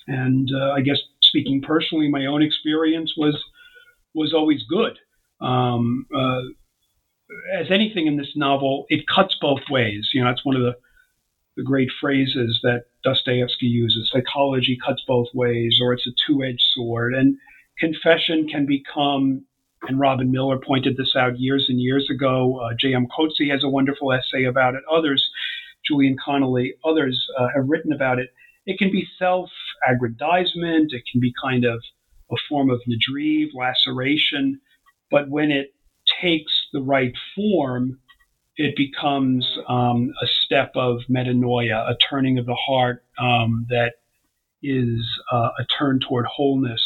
and 0.07 0.49
uh, 0.55 0.73
I 0.73 0.81
guess 0.81 0.99
speaking 1.23 1.63
personally, 1.63 2.09
my 2.09 2.27
own 2.27 2.43
experience 2.43 3.13
was 3.17 3.37
was 4.15 4.35
always 4.35 4.63
good. 4.69 4.99
Um, 5.41 6.07
uh, 6.15 6.41
as 7.55 7.71
anything 7.71 8.07
in 8.07 8.17
this 8.17 8.33
novel, 8.35 8.87
it 8.89 9.07
cuts 9.07 9.37
both 9.41 9.61
ways. 9.71 10.09
You 10.13 10.23
know, 10.23 10.31
that's 10.31 10.45
one 10.45 10.57
of 10.57 10.63
the 10.63 10.75
the 11.57 11.63
great 11.63 11.89
phrases 12.01 12.61
that 12.63 12.85
Dostoevsky 13.03 13.67
uses. 13.67 14.11
Psychology 14.13 14.79
cuts 14.85 15.03
both 15.07 15.29
ways, 15.35 15.79
or 15.83 15.93
it's 15.93 16.07
a 16.07 16.11
two-edged 16.27 16.63
sword. 16.75 17.15
And 17.15 17.37
confession 17.79 18.49
can 18.49 18.67
become 18.67 19.45
and 19.89 19.99
Robin 19.99 20.31
Miller 20.31 20.59
pointed 20.59 20.97
this 20.97 21.15
out 21.17 21.39
years 21.39 21.67
and 21.69 21.81
years 21.81 22.09
ago. 22.11 22.61
Uh, 22.61 22.75
J.M. 22.79 23.07
Coetzee 23.07 23.51
has 23.51 23.65
a 23.65 23.69
wonderful 23.69 24.13
essay 24.13 24.45
about 24.45 24.75
it. 24.75 24.83
Others, 24.93 25.27
Julian 25.87 26.17
Connolly, 26.23 26.75
others 26.85 27.27
uh, 27.39 27.49
have 27.55 27.69
written 27.69 27.93
about 27.93 28.19
it. 28.19 28.31
It 28.67 28.79
can 28.79 28.93
be 28.93 29.09
self 29.19 29.51
aggrandizement, 29.89 30.93
it 30.93 31.05
can 31.11 31.21
be 31.21 31.33
kind 31.43 31.65
of 31.65 31.81
a 32.31 32.37
form 32.49 32.71
of 32.71 32.81
nadryv, 32.89 33.49
laceration. 33.55 34.61
But 35.11 35.29
when 35.29 35.51
it 35.51 35.75
takes 36.21 36.53
the 36.73 36.83
right 36.83 37.15
form, 37.35 37.99
it 38.61 38.77
becomes 38.77 39.59
um, 39.69 40.13
a 40.23 40.27
step 40.45 40.73
of 40.75 40.99
metanoia, 41.09 41.91
a 41.91 41.97
turning 42.11 42.37
of 42.37 42.45
the 42.45 42.55
heart 42.55 43.03
um, 43.19 43.67
that 43.71 43.93
is 44.63 45.01
uh, 45.33 45.49
a 45.59 45.65
turn 45.79 45.99
toward 45.99 46.27
wholeness 46.27 46.83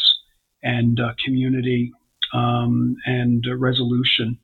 and 0.63 1.01
uh, 1.01 1.11
community 1.25 1.91
um, 2.33 2.95
and 3.05 3.45
resolution. 3.57 4.39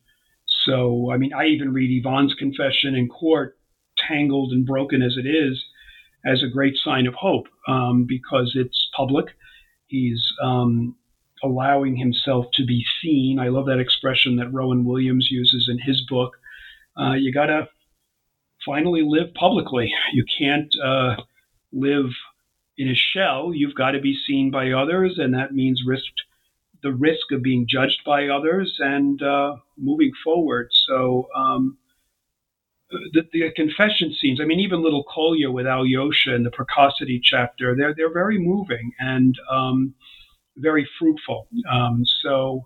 So, 0.65 1.09
I 1.09 1.17
mean, 1.17 1.31
I 1.33 1.45
even 1.45 1.71
read 1.71 1.97
Ivan's 1.97 2.33
confession 2.33 2.95
in 2.95 3.07
court, 3.07 3.57
tangled 3.97 4.51
and 4.51 4.65
broken 4.65 5.01
as 5.01 5.15
it 5.15 5.25
is, 5.25 5.63
as 6.25 6.43
a 6.43 6.51
great 6.51 6.75
sign 6.75 7.07
of 7.07 7.13
hope 7.13 7.47
um, 7.65 8.05
because 8.05 8.51
it's 8.55 8.89
public. 8.93 9.27
He's 9.87 10.21
um, 10.43 10.97
allowing 11.41 11.95
himself 11.95 12.47
to 12.55 12.65
be 12.65 12.83
seen. 13.01 13.39
I 13.39 13.47
love 13.47 13.67
that 13.67 13.79
expression 13.79 14.35
that 14.35 14.51
Rowan 14.51 14.83
Williams 14.83 15.29
uses 15.31 15.69
in 15.71 15.79
his 15.79 16.01
book. 16.09 16.33
Uh, 16.99 17.13
you 17.13 17.33
got 17.33 17.47
to 17.47 17.67
finally 18.65 19.03
live 19.05 19.33
publicly. 19.33 19.91
You 20.13 20.25
can't 20.37 20.73
uh, 20.83 21.15
live 21.71 22.11
in 22.77 22.89
a 22.89 22.95
shell. 22.95 23.53
You've 23.53 23.75
got 23.75 23.91
to 23.91 24.01
be 24.01 24.17
seen 24.27 24.51
by 24.51 24.71
others, 24.71 25.17
and 25.17 25.33
that 25.33 25.53
means 25.53 25.83
risk 25.85 26.11
the 26.83 26.91
risk 26.91 27.31
of 27.31 27.43
being 27.43 27.67
judged 27.69 28.01
by 28.05 28.27
others 28.27 28.77
and 28.79 29.21
uh, 29.21 29.55
moving 29.77 30.11
forward. 30.23 30.69
So 30.87 31.27
um, 31.35 31.77
the, 32.89 33.23
the, 33.31 33.51
confession 33.55 34.13
scenes, 34.19 34.39
I 34.41 34.45
mean, 34.45 34.59
even 34.59 34.83
Little 34.83 35.03
Kolya 35.03 35.51
with 35.51 35.67
Alyosha 35.67 36.33
in 36.33 36.43
the 36.43 36.51
precocity 36.51 37.21
chapter, 37.23 37.75
they're, 37.75 37.93
they're 37.95 38.13
very 38.13 38.39
moving 38.39 38.91
and 38.99 39.35
um, 39.49 39.93
very 40.57 40.87
fruitful. 40.99 41.47
Um, 41.71 42.03
so, 42.23 42.65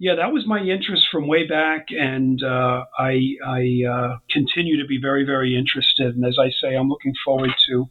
yeah, 0.00 0.14
that 0.14 0.32
was 0.32 0.46
my 0.46 0.60
interest 0.60 1.08
from 1.12 1.28
way 1.28 1.46
back, 1.46 1.88
and 1.90 2.42
uh, 2.42 2.84
I, 2.98 3.20
I 3.46 3.82
uh, 3.86 4.16
continue 4.30 4.80
to 4.80 4.88
be 4.88 4.98
very, 4.98 5.26
very 5.26 5.54
interested. 5.54 6.16
And 6.16 6.24
as 6.24 6.38
I 6.40 6.48
say, 6.48 6.74
I'm 6.74 6.88
looking 6.88 7.12
forward 7.22 7.50
to 7.68 7.84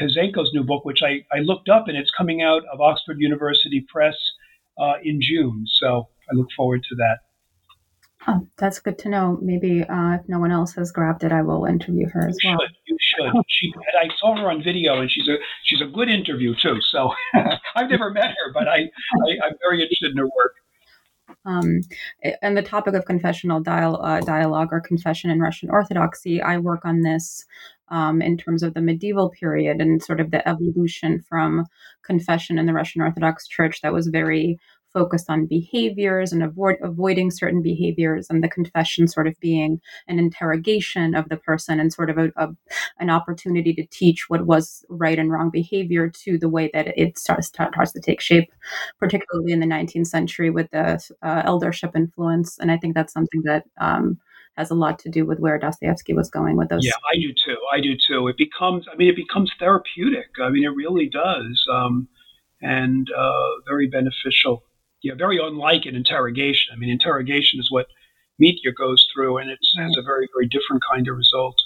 Kizenko's 0.00 0.50
new 0.54 0.64
book, 0.64 0.86
which 0.86 1.02
I, 1.02 1.26
I 1.30 1.40
looked 1.40 1.68
up, 1.68 1.88
and 1.88 1.96
it's 1.98 2.10
coming 2.16 2.40
out 2.40 2.62
of 2.72 2.80
Oxford 2.80 3.18
University 3.20 3.84
Press 3.86 4.16
uh, 4.80 4.94
in 5.04 5.20
June. 5.20 5.66
So 5.66 6.08
I 6.30 6.34
look 6.34 6.48
forward 6.56 6.84
to 6.88 6.94
that. 6.94 7.18
Oh, 8.26 8.48
that's 8.56 8.78
good 8.78 8.98
to 9.00 9.10
know. 9.10 9.38
Maybe 9.42 9.82
uh, 9.82 10.14
if 10.14 10.26
no 10.28 10.38
one 10.38 10.52
else 10.52 10.72
has 10.76 10.90
grabbed 10.90 11.22
it, 11.22 11.32
I 11.32 11.42
will 11.42 11.66
interview 11.66 12.08
her 12.14 12.28
as 12.28 12.36
you 12.42 12.48
well. 12.48 12.60
Should, 12.60 12.76
you 12.86 12.96
should. 12.98 13.42
She, 13.48 13.72
I 14.00 14.08
saw 14.18 14.40
her 14.40 14.50
on 14.50 14.62
video, 14.62 15.02
and 15.02 15.10
she's 15.10 15.28
a 15.28 15.36
she's 15.64 15.82
a 15.82 15.86
good 15.86 16.08
interview 16.08 16.54
too. 16.54 16.78
So 16.80 17.10
I've 17.76 17.90
never 17.90 18.10
met 18.10 18.30
her, 18.30 18.52
but 18.54 18.68
I, 18.68 18.76
I 18.78 19.48
am 19.48 19.52
very 19.60 19.82
interested 19.82 20.12
in 20.12 20.16
her 20.16 20.30
work. 20.34 20.54
Um, 21.44 21.80
and 22.40 22.56
the 22.56 22.62
topic 22.62 22.94
of 22.94 23.04
confessional 23.04 23.60
dial, 23.60 24.00
uh, 24.02 24.20
dialogue 24.20 24.68
or 24.72 24.80
confession 24.80 25.30
in 25.30 25.40
Russian 25.40 25.70
Orthodoxy, 25.70 26.40
I 26.40 26.58
work 26.58 26.84
on 26.84 27.02
this 27.02 27.44
um, 27.88 28.22
in 28.22 28.38
terms 28.38 28.62
of 28.62 28.74
the 28.74 28.80
medieval 28.80 29.30
period 29.30 29.80
and 29.80 30.02
sort 30.02 30.20
of 30.20 30.30
the 30.30 30.46
evolution 30.48 31.20
from 31.20 31.66
confession 32.02 32.58
in 32.58 32.66
the 32.66 32.72
Russian 32.72 33.02
Orthodox 33.02 33.46
Church 33.48 33.80
that 33.82 33.92
was 33.92 34.06
very 34.06 34.58
focused 34.92 35.30
on 35.30 35.46
behaviors 35.46 36.32
and 36.32 36.42
avoid, 36.42 36.76
avoiding 36.82 37.30
certain 37.30 37.62
behaviors, 37.62 38.28
and 38.28 38.42
the 38.42 38.48
confession 38.48 39.08
sort 39.08 39.26
of 39.26 39.38
being 39.40 39.80
an 40.08 40.18
interrogation 40.18 41.14
of 41.14 41.28
the 41.28 41.36
person 41.36 41.80
and 41.80 41.92
sort 41.92 42.10
of 42.10 42.18
a, 42.18 42.32
a, 42.36 42.48
an 42.98 43.10
opportunity 43.10 43.72
to 43.74 43.86
teach 43.86 44.28
what 44.28 44.46
was 44.46 44.84
right 44.88 45.18
and 45.18 45.30
wrong 45.30 45.50
behavior 45.50 46.08
to 46.08 46.38
the 46.38 46.48
way 46.48 46.70
that 46.72 46.96
it 46.98 47.18
starts, 47.18 47.48
starts 47.48 47.92
to 47.92 48.00
take 48.00 48.20
shape, 48.20 48.52
particularly 48.98 49.52
in 49.52 49.60
the 49.60 49.66
19th 49.66 50.06
century 50.06 50.50
with 50.50 50.70
the 50.70 51.02
uh, 51.22 51.42
eldership 51.44 51.96
influence. 51.96 52.58
And 52.58 52.70
I 52.70 52.76
think 52.76 52.94
that's 52.94 53.12
something 53.12 53.42
that 53.44 53.64
um, 53.80 54.18
has 54.56 54.70
a 54.70 54.74
lot 54.74 54.98
to 55.00 55.08
do 55.08 55.24
with 55.24 55.38
where 55.40 55.58
Dostoevsky 55.58 56.12
was 56.12 56.30
going 56.30 56.56
with 56.56 56.68
those. 56.68 56.84
Yeah, 56.84 56.92
I 57.12 57.16
do 57.16 57.32
too. 57.32 57.56
I 57.72 57.80
do 57.80 57.96
too. 57.96 58.28
It 58.28 58.36
becomes, 58.36 58.86
I 58.92 58.96
mean, 58.96 59.08
it 59.08 59.16
becomes 59.16 59.50
therapeutic. 59.58 60.28
I 60.42 60.50
mean, 60.50 60.64
it 60.64 60.74
really 60.74 61.08
does, 61.08 61.64
um, 61.72 62.08
and 62.60 63.08
uh, 63.10 63.60
very 63.66 63.88
beneficial. 63.88 64.64
Yeah, 65.02 65.14
very 65.16 65.38
unlike 65.42 65.86
an 65.86 65.96
interrogation. 65.96 66.72
I 66.72 66.76
mean, 66.76 66.90
interrogation 66.90 67.58
is 67.60 67.70
what 67.70 67.86
Mitya 68.38 68.72
goes 68.72 69.06
through, 69.12 69.38
and 69.38 69.50
it 69.50 69.58
has 69.78 69.96
a 69.96 70.02
very, 70.02 70.28
very 70.34 70.48
different 70.48 70.82
kind 70.90 71.08
of 71.08 71.16
result. 71.16 71.56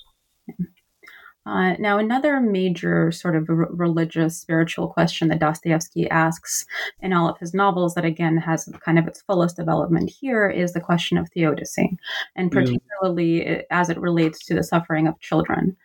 Uh, 1.47 1.75
now, 1.79 1.97
another 1.97 2.41
major 2.41 3.13
sort 3.13 3.37
of 3.37 3.49
r- 3.49 3.69
religious, 3.71 4.37
spiritual 4.37 4.89
question 4.89 5.29
that 5.29 5.39
Dostoevsky 5.39 6.11
asks 6.11 6.67
in 7.01 7.13
all 7.13 7.29
of 7.29 7.39
his 7.39 7.55
novels, 7.55 7.95
that 7.95 8.05
again 8.05 8.37
has 8.37 8.69
kind 8.85 8.99
of 8.99 9.07
its 9.07 9.23
fullest 9.23 9.57
development 9.57 10.11
here, 10.11 10.51
is 10.51 10.73
the 10.73 10.81
question 10.81 11.17
of 11.17 11.29
theodicy, 11.31 11.97
and 12.35 12.51
particularly 12.51 13.43
mm. 13.43 13.63
as 13.71 13.89
it 13.91 14.01
relates 14.01 14.45
to 14.47 14.55
the 14.55 14.65
suffering 14.65 15.07
of 15.07 15.21
children. 15.21 15.77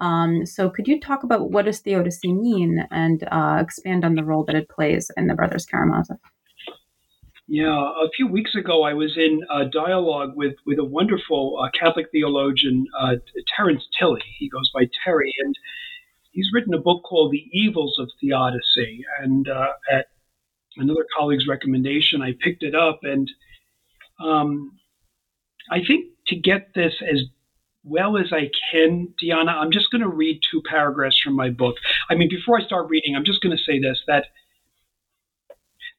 Um, 0.00 0.46
so, 0.46 0.70
could 0.70 0.86
you 0.86 1.00
talk 1.00 1.24
about 1.24 1.50
what 1.50 1.64
does 1.64 1.80
theodicy 1.80 2.32
mean 2.32 2.86
and 2.92 3.24
uh, 3.32 3.58
expand 3.60 4.04
on 4.04 4.14
the 4.14 4.24
role 4.24 4.44
that 4.44 4.54
it 4.54 4.68
plays 4.68 5.10
in 5.16 5.26
the 5.26 5.34
Brothers 5.34 5.66
Karamazov? 5.66 6.18
Yeah, 7.52 7.66
a 7.74 8.08
few 8.14 8.28
weeks 8.28 8.54
ago, 8.54 8.84
I 8.84 8.94
was 8.94 9.16
in 9.16 9.40
a 9.52 9.64
dialogue 9.64 10.36
with, 10.36 10.54
with 10.66 10.78
a 10.78 10.84
wonderful 10.84 11.60
uh, 11.60 11.68
Catholic 11.76 12.06
theologian, 12.12 12.86
uh, 12.96 13.16
Terence 13.56 13.82
Tilley. 13.98 14.22
He 14.38 14.48
goes 14.48 14.70
by 14.72 14.88
Terry, 15.02 15.34
and 15.40 15.56
he's 16.30 16.46
written 16.54 16.72
a 16.74 16.78
book 16.78 17.02
called 17.02 17.32
The 17.32 17.44
Evils 17.52 17.98
of 17.98 18.08
Theodicy. 18.20 19.04
And 19.20 19.48
uh, 19.48 19.66
at 19.90 20.06
another 20.76 21.04
colleague's 21.18 21.48
recommendation, 21.48 22.22
I 22.22 22.34
picked 22.38 22.62
it 22.62 22.76
up. 22.76 23.00
And 23.02 23.28
um, 24.24 24.78
I 25.72 25.78
think 25.84 26.04
to 26.28 26.36
get 26.36 26.68
this 26.76 26.94
as 27.02 27.22
well 27.82 28.16
as 28.16 28.32
I 28.32 28.50
can, 28.70 29.12
Diana, 29.20 29.50
I'm 29.50 29.72
just 29.72 29.90
going 29.90 30.02
to 30.02 30.08
read 30.08 30.38
two 30.52 30.62
paragraphs 30.70 31.18
from 31.18 31.34
my 31.34 31.50
book. 31.50 31.74
I 32.08 32.14
mean, 32.14 32.28
before 32.28 32.60
I 32.60 32.64
start 32.64 32.88
reading, 32.88 33.16
I'm 33.16 33.24
just 33.24 33.42
going 33.42 33.56
to 33.56 33.64
say 33.64 33.80
this 33.80 33.98
that 34.06 34.26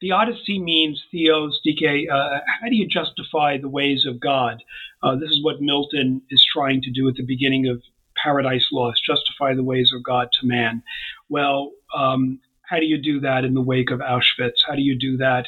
Theodicy 0.02 0.60
means 0.60 1.04
theos, 1.12 1.62
dike. 1.64 2.08
Uh, 2.12 2.40
how 2.62 2.70
do 2.70 2.76
you 2.76 2.88
justify 2.88 3.58
the 3.58 3.70
ways 3.70 4.06
of 4.06 4.20
God? 4.20 4.64
Uh, 5.04 5.16
this 5.16 5.30
is 5.30 5.44
what 5.44 5.62
Milton 5.62 6.22
is 6.30 6.44
trying 6.52 6.82
to 6.82 6.92
do 6.92 7.08
at 7.08 7.16
the 7.16 7.26
beginning 7.26 7.68
of 7.68 7.82
Paradise 8.22 8.68
Lost, 8.72 9.04
justify 9.06 9.54
the 9.54 9.64
ways 9.64 9.92
of 9.96 10.04
God 10.04 10.30
to 10.40 10.48
man. 10.48 10.84
Well, 11.30 11.72
um, 11.96 12.40
how 12.64 12.80
do 12.80 12.86
you 12.86 12.98
do 12.98 13.20
that 13.20 13.46
in 13.46 13.54
the 13.54 13.62
wake 13.62 13.92
of 13.92 14.00
Auschwitz? 14.00 14.64
How 14.68 14.76
do 14.76 14.82
you 14.82 14.98
do 14.98 15.18
that 15.18 15.48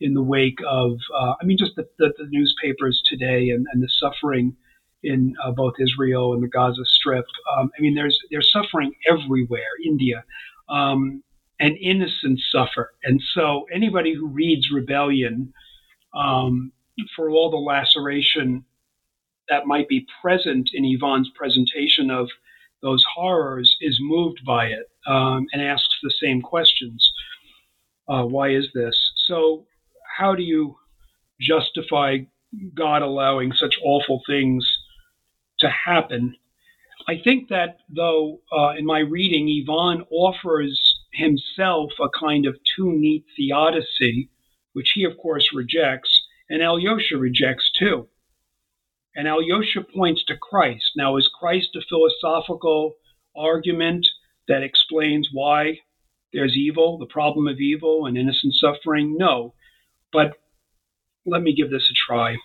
in 0.00 0.14
the 0.14 0.22
wake 0.22 0.58
of, 0.66 0.92
uh, 1.14 1.34
I 1.40 1.44
mean, 1.44 1.58
just 1.58 1.76
the, 1.76 1.86
the, 1.98 2.12
the, 2.16 2.26
newspapers 2.30 3.02
today 3.04 3.50
and, 3.50 3.66
and 3.70 3.82
the 3.82 3.88
suffering 3.88 4.56
in 5.02 5.34
uh, 5.44 5.50
both 5.50 5.74
Israel 5.78 6.32
and 6.32 6.42
the 6.42 6.48
Gaza 6.48 6.84
Strip. 6.84 7.26
Um, 7.56 7.70
I 7.76 7.82
mean, 7.82 7.94
there's 7.94 8.18
there's 8.30 8.50
suffering 8.50 8.92
everywhere. 9.10 9.72
India, 9.84 10.24
um, 10.68 11.22
and 11.60 11.76
innocents 11.76 12.42
suffer, 12.50 12.92
and 13.04 13.22
so 13.34 13.66
anybody 13.72 14.14
who 14.14 14.26
reads 14.26 14.70
Rebellion, 14.72 15.52
um, 16.14 16.72
for 17.14 17.30
all 17.30 17.50
the 17.50 17.56
laceration 17.56 18.64
that 19.48 19.66
might 19.66 19.88
be 19.88 20.06
present 20.22 20.70
in 20.72 20.84
Ivan's 20.84 21.30
presentation 21.34 22.10
of 22.10 22.28
those 22.82 23.04
horrors, 23.14 23.76
is 23.80 23.98
moved 24.00 24.40
by 24.46 24.66
it 24.66 24.90
um, 25.06 25.46
and 25.52 25.62
asks 25.62 25.96
the 26.02 26.12
same 26.20 26.40
questions. 26.40 27.12
Uh, 28.08 28.24
why 28.24 28.50
is 28.50 28.66
this? 28.74 28.96
So, 29.26 29.66
how 30.16 30.34
do 30.34 30.42
you 30.42 30.76
justify 31.40 32.18
God 32.74 33.02
allowing 33.02 33.52
such 33.52 33.76
awful 33.84 34.22
things 34.26 34.66
to 35.60 35.68
happen? 35.68 36.34
I 37.08 37.20
think 37.22 37.48
that, 37.48 37.78
though, 37.88 38.40
uh, 38.56 38.70
in 38.78 38.84
my 38.84 39.00
reading, 39.00 39.48
Yvonne 39.48 40.04
offers 40.10 40.89
himself 41.12 41.92
a 42.00 42.08
kind 42.08 42.46
of 42.46 42.58
too 42.76 42.92
neat 42.92 43.24
theodicy, 43.36 44.30
which 44.72 44.92
he, 44.94 45.04
of 45.04 45.16
course, 45.18 45.52
rejects, 45.52 46.26
and 46.48 46.62
Alyosha 46.62 47.16
rejects 47.16 47.70
too. 47.70 48.08
And 49.14 49.26
Alyosha 49.26 49.82
points 49.82 50.24
to 50.24 50.36
Christ. 50.36 50.92
Now, 50.96 51.16
is 51.16 51.28
Christ 51.28 51.76
a 51.76 51.82
philosophical 51.82 52.94
argument 53.36 54.06
that 54.46 54.62
explains 54.62 55.28
why 55.32 55.80
there's 56.32 56.56
evil, 56.56 56.98
the 56.98 57.06
problem 57.06 57.48
of 57.48 57.60
evil 57.60 58.06
and 58.06 58.16
innocent 58.16 58.54
suffering? 58.54 59.16
No. 59.16 59.54
But 60.12 60.36
let 61.26 61.42
me 61.42 61.54
give 61.54 61.70
this 61.70 61.90
a 61.90 61.94
try. 61.94 62.36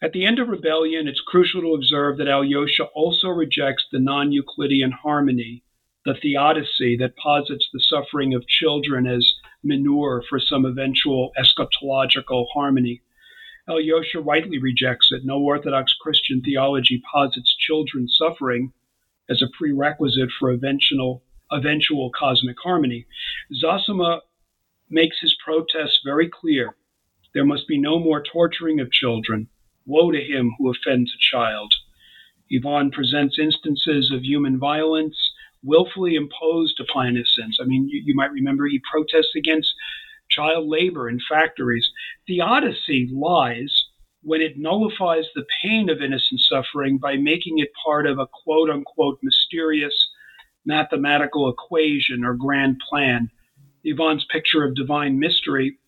At 0.00 0.12
the 0.12 0.24
end 0.24 0.38
of 0.38 0.48
Rebellion, 0.48 1.08
it's 1.08 1.20
crucial 1.20 1.60
to 1.60 1.74
observe 1.74 2.18
that 2.18 2.28
Alyosha 2.28 2.84
also 2.94 3.28
rejects 3.28 3.86
the 3.90 3.98
non 3.98 4.32
Euclidean 4.32 4.92
harmony, 4.92 5.64
the 6.08 6.14
theodicy 6.14 6.96
that 6.96 7.18
posits 7.18 7.68
the 7.70 7.80
suffering 7.80 8.32
of 8.32 8.48
children 8.48 9.06
as 9.06 9.34
manure 9.62 10.24
for 10.26 10.40
some 10.40 10.64
eventual 10.64 11.32
eschatological 11.38 12.46
harmony. 12.54 13.02
Alyosha 13.68 14.18
rightly 14.18 14.58
rejects 14.58 15.12
it. 15.12 15.26
No 15.26 15.38
Orthodox 15.38 15.92
Christian 16.00 16.40
theology 16.40 17.02
posits 17.12 17.54
children's 17.54 18.16
suffering 18.18 18.72
as 19.28 19.42
a 19.42 19.50
prerequisite 19.58 20.30
for 20.38 20.50
eventual, 20.50 21.22
eventual 21.52 22.10
cosmic 22.18 22.56
harmony. 22.58 23.04
Zosima 23.52 24.20
makes 24.88 25.20
his 25.20 25.36
protest 25.44 26.00
very 26.06 26.30
clear. 26.30 26.74
There 27.34 27.44
must 27.44 27.68
be 27.68 27.76
no 27.76 27.98
more 27.98 28.22
torturing 28.22 28.80
of 28.80 28.90
children. 28.90 29.48
Woe 29.84 30.10
to 30.10 30.24
him 30.24 30.54
who 30.56 30.70
offends 30.70 31.12
a 31.12 31.20
child. 31.20 31.74
Ivan 32.50 32.90
presents 32.92 33.38
instances 33.38 34.10
of 34.10 34.24
human 34.24 34.58
violence 34.58 35.34
willfully 35.62 36.14
imposed 36.14 36.80
upon 36.80 37.06
his 37.06 37.14
innocents. 37.38 37.58
I 37.60 37.64
mean, 37.64 37.88
you, 37.88 38.02
you 38.04 38.14
might 38.14 38.32
remember 38.32 38.66
he 38.66 38.80
protests 38.90 39.34
against 39.36 39.74
child 40.30 40.68
labor 40.68 41.08
in 41.08 41.18
factories. 41.28 41.90
Theodicy 42.26 43.10
lies 43.12 43.86
when 44.22 44.40
it 44.40 44.58
nullifies 44.58 45.26
the 45.34 45.46
pain 45.62 45.88
of 45.88 46.02
innocent 46.02 46.40
suffering 46.40 46.98
by 46.98 47.16
making 47.16 47.58
it 47.58 47.70
part 47.84 48.06
of 48.06 48.18
a 48.18 48.28
quote 48.44 48.70
unquote 48.70 49.18
mysterious 49.22 50.10
mathematical 50.66 51.48
equation 51.48 52.24
or 52.24 52.34
grand 52.34 52.78
plan. 52.88 53.30
Ivan's 53.84 54.26
picture 54.30 54.64
of 54.64 54.74
divine 54.74 55.18
mystery, 55.18 55.78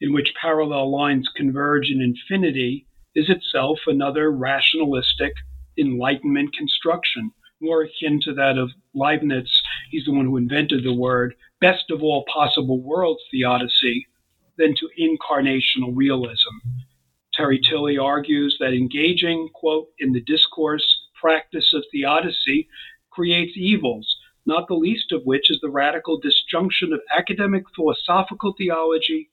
in 0.00 0.12
which 0.12 0.34
parallel 0.40 0.90
lines 0.90 1.28
converge 1.34 1.90
in 1.90 2.02
infinity, 2.02 2.86
is 3.14 3.30
itself 3.30 3.80
another 3.86 4.30
rationalistic 4.30 5.32
Enlightenment 5.78 6.56
construction, 6.56 7.32
more 7.60 7.82
akin 7.82 8.20
to 8.22 8.34
that 8.34 8.58
of 8.58 8.70
Leibniz. 8.94 9.62
He's 9.90 10.04
the 10.04 10.12
one 10.12 10.26
who 10.26 10.36
invented 10.36 10.84
the 10.84 10.94
word 10.94 11.34
best 11.60 11.90
of 11.90 12.02
all 12.02 12.24
possible 12.32 12.80
worlds 12.80 13.22
theodicy 13.30 14.06
than 14.58 14.74
to 14.76 14.88
incarnational 14.98 15.92
realism. 15.94 16.58
Terry 17.32 17.60
Tilley 17.60 17.98
argues 17.98 18.56
that 18.60 18.72
engaging, 18.72 19.50
quote, 19.54 19.88
in 19.98 20.12
the 20.12 20.22
discourse 20.22 21.08
practice 21.20 21.72
of 21.74 21.84
theodicy 21.92 22.68
creates 23.10 23.56
evils, 23.56 24.16
not 24.46 24.68
the 24.68 24.74
least 24.74 25.12
of 25.12 25.22
which 25.24 25.50
is 25.50 25.60
the 25.60 25.70
radical 25.70 26.18
disjunction 26.18 26.92
of 26.92 27.00
academic 27.16 27.64
philosophical 27.74 28.54
theology 28.56 29.30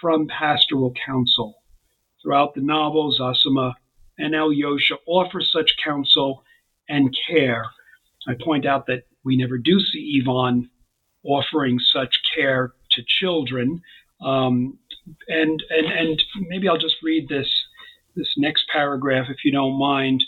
from 0.00 0.28
pastoral 0.28 0.92
counsel. 1.06 1.56
Throughout 2.22 2.54
the 2.54 2.60
novel, 2.60 3.12
Zosima 3.12 3.74
and 4.18 4.34
Alyosha 4.34 4.96
offer 5.06 5.40
such 5.40 5.76
counsel 5.82 6.44
and 6.90 7.16
care. 7.28 7.64
I 8.28 8.34
point 8.34 8.66
out 8.66 8.86
that 8.86 9.04
we 9.24 9.36
never 9.36 9.56
do 9.56 9.80
see 9.80 10.20
Ivan 10.22 10.68
offering 11.22 11.78
such 11.78 12.20
care 12.34 12.74
to 12.90 13.02
children. 13.06 13.80
Um, 14.20 14.78
and, 15.28 15.62
and, 15.70 15.86
and 15.86 16.24
maybe 16.48 16.68
I'll 16.68 16.78
just 16.78 17.02
read 17.02 17.28
this, 17.28 17.48
this 18.16 18.34
next 18.36 18.66
paragraph, 18.68 19.28
if 19.30 19.44
you 19.44 19.52
don't 19.52 19.78
mind. 19.78 20.24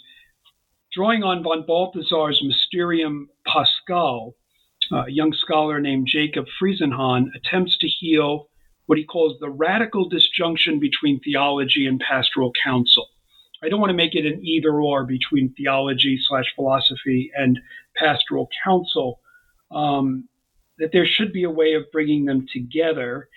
Drawing 0.92 1.22
on 1.22 1.42
von 1.42 1.64
Balthasar's 1.66 2.42
Mysterium 2.44 3.28
Paschale, 3.46 4.34
a 4.92 5.10
young 5.10 5.32
scholar 5.32 5.80
named 5.80 6.06
Jacob 6.06 6.46
Friesenhahn 6.60 7.30
attempts 7.34 7.78
to 7.78 7.88
heal 7.88 8.48
what 8.86 8.98
he 8.98 9.04
calls 9.04 9.38
the 9.40 9.48
radical 9.48 10.08
disjunction 10.08 10.78
between 10.78 11.20
theology 11.20 11.86
and 11.86 12.00
pastoral 12.00 12.52
counsel. 12.62 13.06
I 13.62 13.68
don't 13.68 13.80
want 13.80 13.90
to 13.90 13.96
make 13.96 14.14
it 14.14 14.26
an 14.26 14.44
either 14.44 14.72
or 14.72 15.04
between 15.04 15.54
theology 15.56 16.18
slash 16.20 16.46
philosophy 16.56 17.30
and 17.36 17.60
pastoral 17.96 18.48
counsel. 18.64 19.20
Um, 19.70 20.28
that 20.78 20.90
there 20.92 21.06
should 21.06 21.32
be 21.32 21.44
a 21.44 21.50
way 21.50 21.74
of 21.74 21.90
bringing 21.92 22.24
them 22.24 22.46
together. 22.52 23.28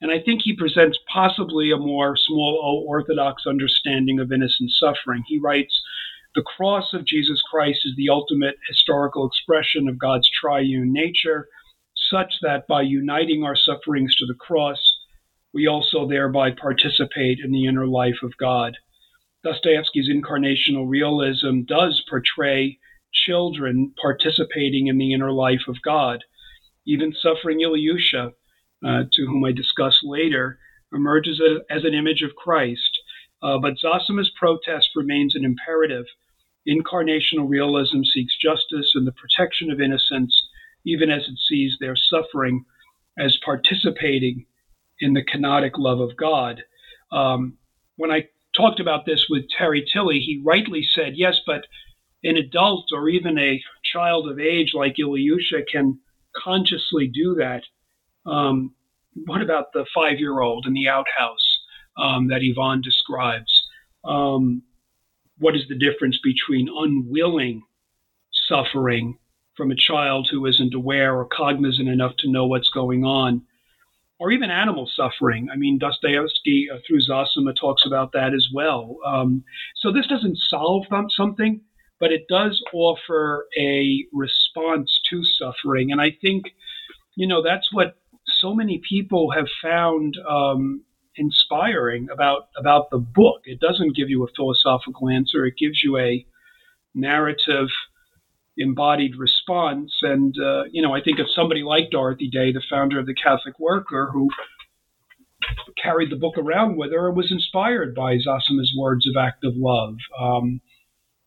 And 0.00 0.10
I 0.10 0.20
think 0.20 0.42
he 0.42 0.56
presents 0.56 0.98
possibly 1.12 1.70
a 1.70 1.76
more 1.76 2.16
small 2.16 2.60
o 2.62 2.86
orthodox 2.86 3.46
understanding 3.46 4.20
of 4.20 4.32
innocent 4.32 4.70
suffering. 4.72 5.24
He 5.26 5.38
writes, 5.38 5.80
the 6.34 6.42
cross 6.42 6.92
of 6.92 7.06
Jesus 7.06 7.40
Christ 7.50 7.80
is 7.84 7.96
the 7.96 8.08
ultimate 8.10 8.56
historical 8.68 9.26
expression 9.26 9.88
of 9.88 9.98
God's 9.98 10.30
triune 10.30 10.92
nature, 10.92 11.48
such 12.10 12.34
that 12.42 12.68
by 12.68 12.82
uniting 12.82 13.42
our 13.42 13.56
sufferings 13.56 14.14
to 14.16 14.26
the 14.26 14.34
cross, 14.34 14.78
we 15.52 15.66
also 15.66 16.06
thereby 16.06 16.50
participate 16.52 17.40
in 17.42 17.50
the 17.50 17.66
inner 17.66 17.86
life 17.86 18.22
of 18.22 18.36
God. 18.36 18.76
Dostoevsky's 19.42 20.10
incarnational 20.10 20.86
realism 20.86 21.62
does 21.62 22.02
portray 22.08 22.78
children 23.12 23.92
participating 24.00 24.86
in 24.86 24.98
the 24.98 25.12
inner 25.12 25.32
life 25.32 25.66
of 25.66 25.82
God. 25.82 26.24
Even 26.86 27.14
suffering 27.14 27.60
Ilyusha, 27.60 28.32
uh, 28.84 29.02
to 29.12 29.26
whom 29.26 29.44
I 29.44 29.52
discuss 29.52 30.00
later, 30.02 30.58
emerges 30.92 31.40
as 31.70 31.84
an 31.84 31.94
image 31.94 32.22
of 32.22 32.36
Christ. 32.36 33.00
Uh, 33.42 33.58
but 33.58 33.78
Zosima's 33.78 34.30
protest 34.38 34.90
remains 34.94 35.34
an 35.34 35.44
imperative. 35.44 36.06
Incarnational 36.68 37.48
realism 37.48 38.02
seeks 38.02 38.36
justice 38.36 38.92
and 38.94 39.06
the 39.06 39.12
protection 39.12 39.70
of 39.70 39.80
innocence, 39.80 40.48
even 40.84 41.10
as 41.10 41.22
it 41.22 41.38
sees 41.48 41.76
their 41.80 41.96
suffering 41.96 42.64
as 43.18 43.38
participating 43.44 44.46
in 45.00 45.14
the 45.14 45.24
kenotic 45.24 45.72
love 45.78 46.00
of 46.00 46.16
God. 46.16 46.62
Um, 47.10 47.56
when 47.96 48.10
I 48.10 48.28
talked 48.60 48.80
about 48.80 49.06
this 49.06 49.26
with 49.28 49.44
Terry 49.56 49.86
Tilley, 49.90 50.20
he 50.20 50.42
rightly 50.44 50.82
said, 50.82 51.14
yes, 51.16 51.40
but 51.46 51.66
an 52.22 52.36
adult 52.36 52.90
or 52.92 53.08
even 53.08 53.38
a 53.38 53.62
child 53.92 54.28
of 54.30 54.38
age 54.38 54.72
like 54.74 54.96
Ilyusha 54.96 55.66
can 55.70 55.98
consciously 56.36 57.08
do 57.08 57.36
that. 57.36 57.62
Um, 58.30 58.74
what 59.26 59.40
about 59.40 59.72
the 59.72 59.86
five 59.94 60.18
year 60.18 60.40
old 60.40 60.66
in 60.66 60.74
the 60.74 60.88
outhouse 60.88 61.58
um, 61.96 62.28
that 62.28 62.42
Ivan 62.42 62.82
describes? 62.82 63.66
Um, 64.04 64.62
what 65.38 65.56
is 65.56 65.62
the 65.68 65.78
difference 65.78 66.18
between 66.22 66.68
unwilling 66.68 67.62
suffering 68.48 69.18
from 69.56 69.70
a 69.70 69.76
child 69.76 70.28
who 70.30 70.46
isn't 70.46 70.74
aware 70.74 71.16
or 71.16 71.24
cognizant 71.24 71.88
enough 71.88 72.16
to 72.18 72.30
know 72.30 72.46
what's 72.46 72.68
going 72.68 73.04
on, 73.04 73.42
or 74.20 74.30
even 74.30 74.50
animal 74.50 74.88
suffering? 74.94 75.48
I 75.52 75.56
mean, 75.56 75.78
Dostoevsky 75.78 76.68
uh, 76.72 76.78
through 76.86 77.00
Zosima 77.00 77.54
talks 77.58 77.84
about 77.86 78.12
that 78.12 78.34
as 78.34 78.48
well. 78.52 78.98
Um, 79.04 79.42
so 79.76 79.90
this 79.90 80.06
doesn't 80.06 80.36
solve 80.36 80.86
something, 81.16 81.62
but 81.98 82.12
it 82.12 82.26
does 82.28 82.62
offer 82.72 83.46
a 83.58 84.06
response 84.12 85.00
to 85.10 85.24
suffering. 85.24 85.90
And 85.90 86.00
I 86.00 86.16
think, 86.20 86.44
you 87.16 87.26
know, 87.26 87.42
that's 87.42 87.72
what 87.72 87.96
so 88.26 88.54
many 88.54 88.80
people 88.86 89.30
have 89.32 89.48
found 89.62 90.16
um, 90.28 90.84
inspiring 91.16 92.08
about 92.12 92.48
about 92.56 92.90
the 92.90 92.98
book. 92.98 93.40
It 93.44 93.58
doesn't 93.58 93.96
give 93.96 94.10
you 94.10 94.22
a 94.24 94.32
philosophical 94.36 95.08
answer; 95.08 95.46
it 95.46 95.54
gives 95.58 95.82
you 95.82 95.98
a 95.98 96.26
narrative, 96.94 97.68
embodied 98.60 99.16
response. 99.16 99.92
And 100.02 100.34
uh, 100.38 100.64
you 100.70 100.82
know, 100.82 100.94
I 100.94 101.00
think 101.02 101.18
of 101.18 101.26
somebody 101.34 101.62
like 101.62 101.90
Dorothy 101.90 102.28
Day, 102.28 102.52
the 102.52 102.62
founder 102.70 102.98
of 103.00 103.06
the 103.06 103.14
Catholic 103.14 103.58
Worker, 103.58 104.10
who 104.12 104.28
carried 105.82 106.10
the 106.10 106.16
book 106.16 106.36
around 106.36 106.76
with 106.76 106.92
her 106.92 107.08
and 107.08 107.16
was 107.16 107.32
inspired 107.32 107.94
by 107.94 108.16
Zosima's 108.16 108.72
words 108.76 109.06
of 109.08 109.16
active 109.16 109.54
love, 109.56 109.96
um, 110.20 110.60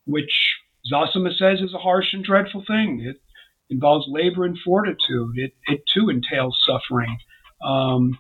which 0.06 0.56
Zosima 0.92 1.36
says 1.36 1.60
is 1.62 1.74
a 1.74 1.80
harsh 1.80 2.14
and 2.14 2.24
dreadful 2.24 2.64
thing. 2.66 3.02
It 3.06 3.22
involves 3.70 4.06
labor 4.08 4.46
and 4.46 4.58
fortitude. 4.64 5.34
It, 5.36 5.54
it 5.68 5.82
too 5.92 6.10
entails 6.10 6.62
suffering. 6.66 7.18
Um, 7.66 8.20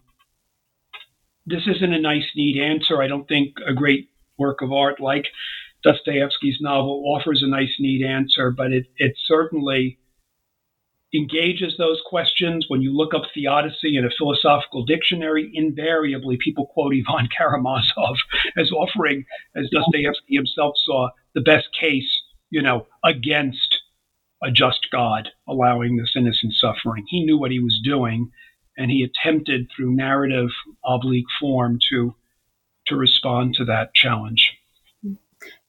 this 1.45 1.67
isn't 1.67 1.93
a 1.93 1.99
nice, 1.99 2.25
neat 2.35 2.61
answer. 2.61 3.01
I 3.01 3.07
don't 3.07 3.27
think 3.27 3.55
a 3.67 3.73
great 3.73 4.09
work 4.37 4.61
of 4.61 4.71
art 4.71 4.99
like 4.99 5.25
Dostoevsky's 5.83 6.59
novel 6.61 7.03
offers 7.05 7.43
a 7.43 7.47
nice, 7.47 7.75
neat 7.79 8.05
answer, 8.05 8.51
but 8.51 8.71
it, 8.71 8.85
it 8.97 9.13
certainly 9.25 9.99
engages 11.13 11.75
those 11.77 12.01
questions. 12.05 12.65
When 12.67 12.81
you 12.81 12.95
look 12.95 13.13
up 13.13 13.23
theodicy 13.33 13.97
in 13.97 14.05
a 14.05 14.09
philosophical 14.17 14.85
dictionary, 14.85 15.51
invariably 15.53 16.37
people 16.37 16.67
quote 16.67 16.93
Ivan 16.93 17.29
Karamazov 17.37 18.17
as 18.57 18.71
offering, 18.71 19.25
as 19.55 19.69
Dostoevsky 19.69 20.35
himself 20.35 20.75
saw, 20.83 21.09
the 21.35 21.41
best 21.41 21.67
case, 21.79 22.21
you 22.49 22.61
know, 22.61 22.87
against 23.03 23.81
a 24.43 24.51
just 24.51 24.87
God 24.91 25.29
allowing 25.47 25.97
this 25.97 26.13
innocent 26.15 26.53
suffering. 26.53 27.05
He 27.07 27.25
knew 27.25 27.37
what 27.37 27.51
he 27.51 27.59
was 27.59 27.79
doing, 27.83 28.31
and 28.77 28.91
he 28.91 29.03
attempted 29.03 29.67
through 29.75 29.95
narrative 29.95 30.49
oblique 30.85 31.25
form 31.39 31.79
to 31.89 32.15
to 32.87 32.97
respond 32.97 33.55
to 33.55 33.63
that 33.63 33.93
challenge. 33.93 34.57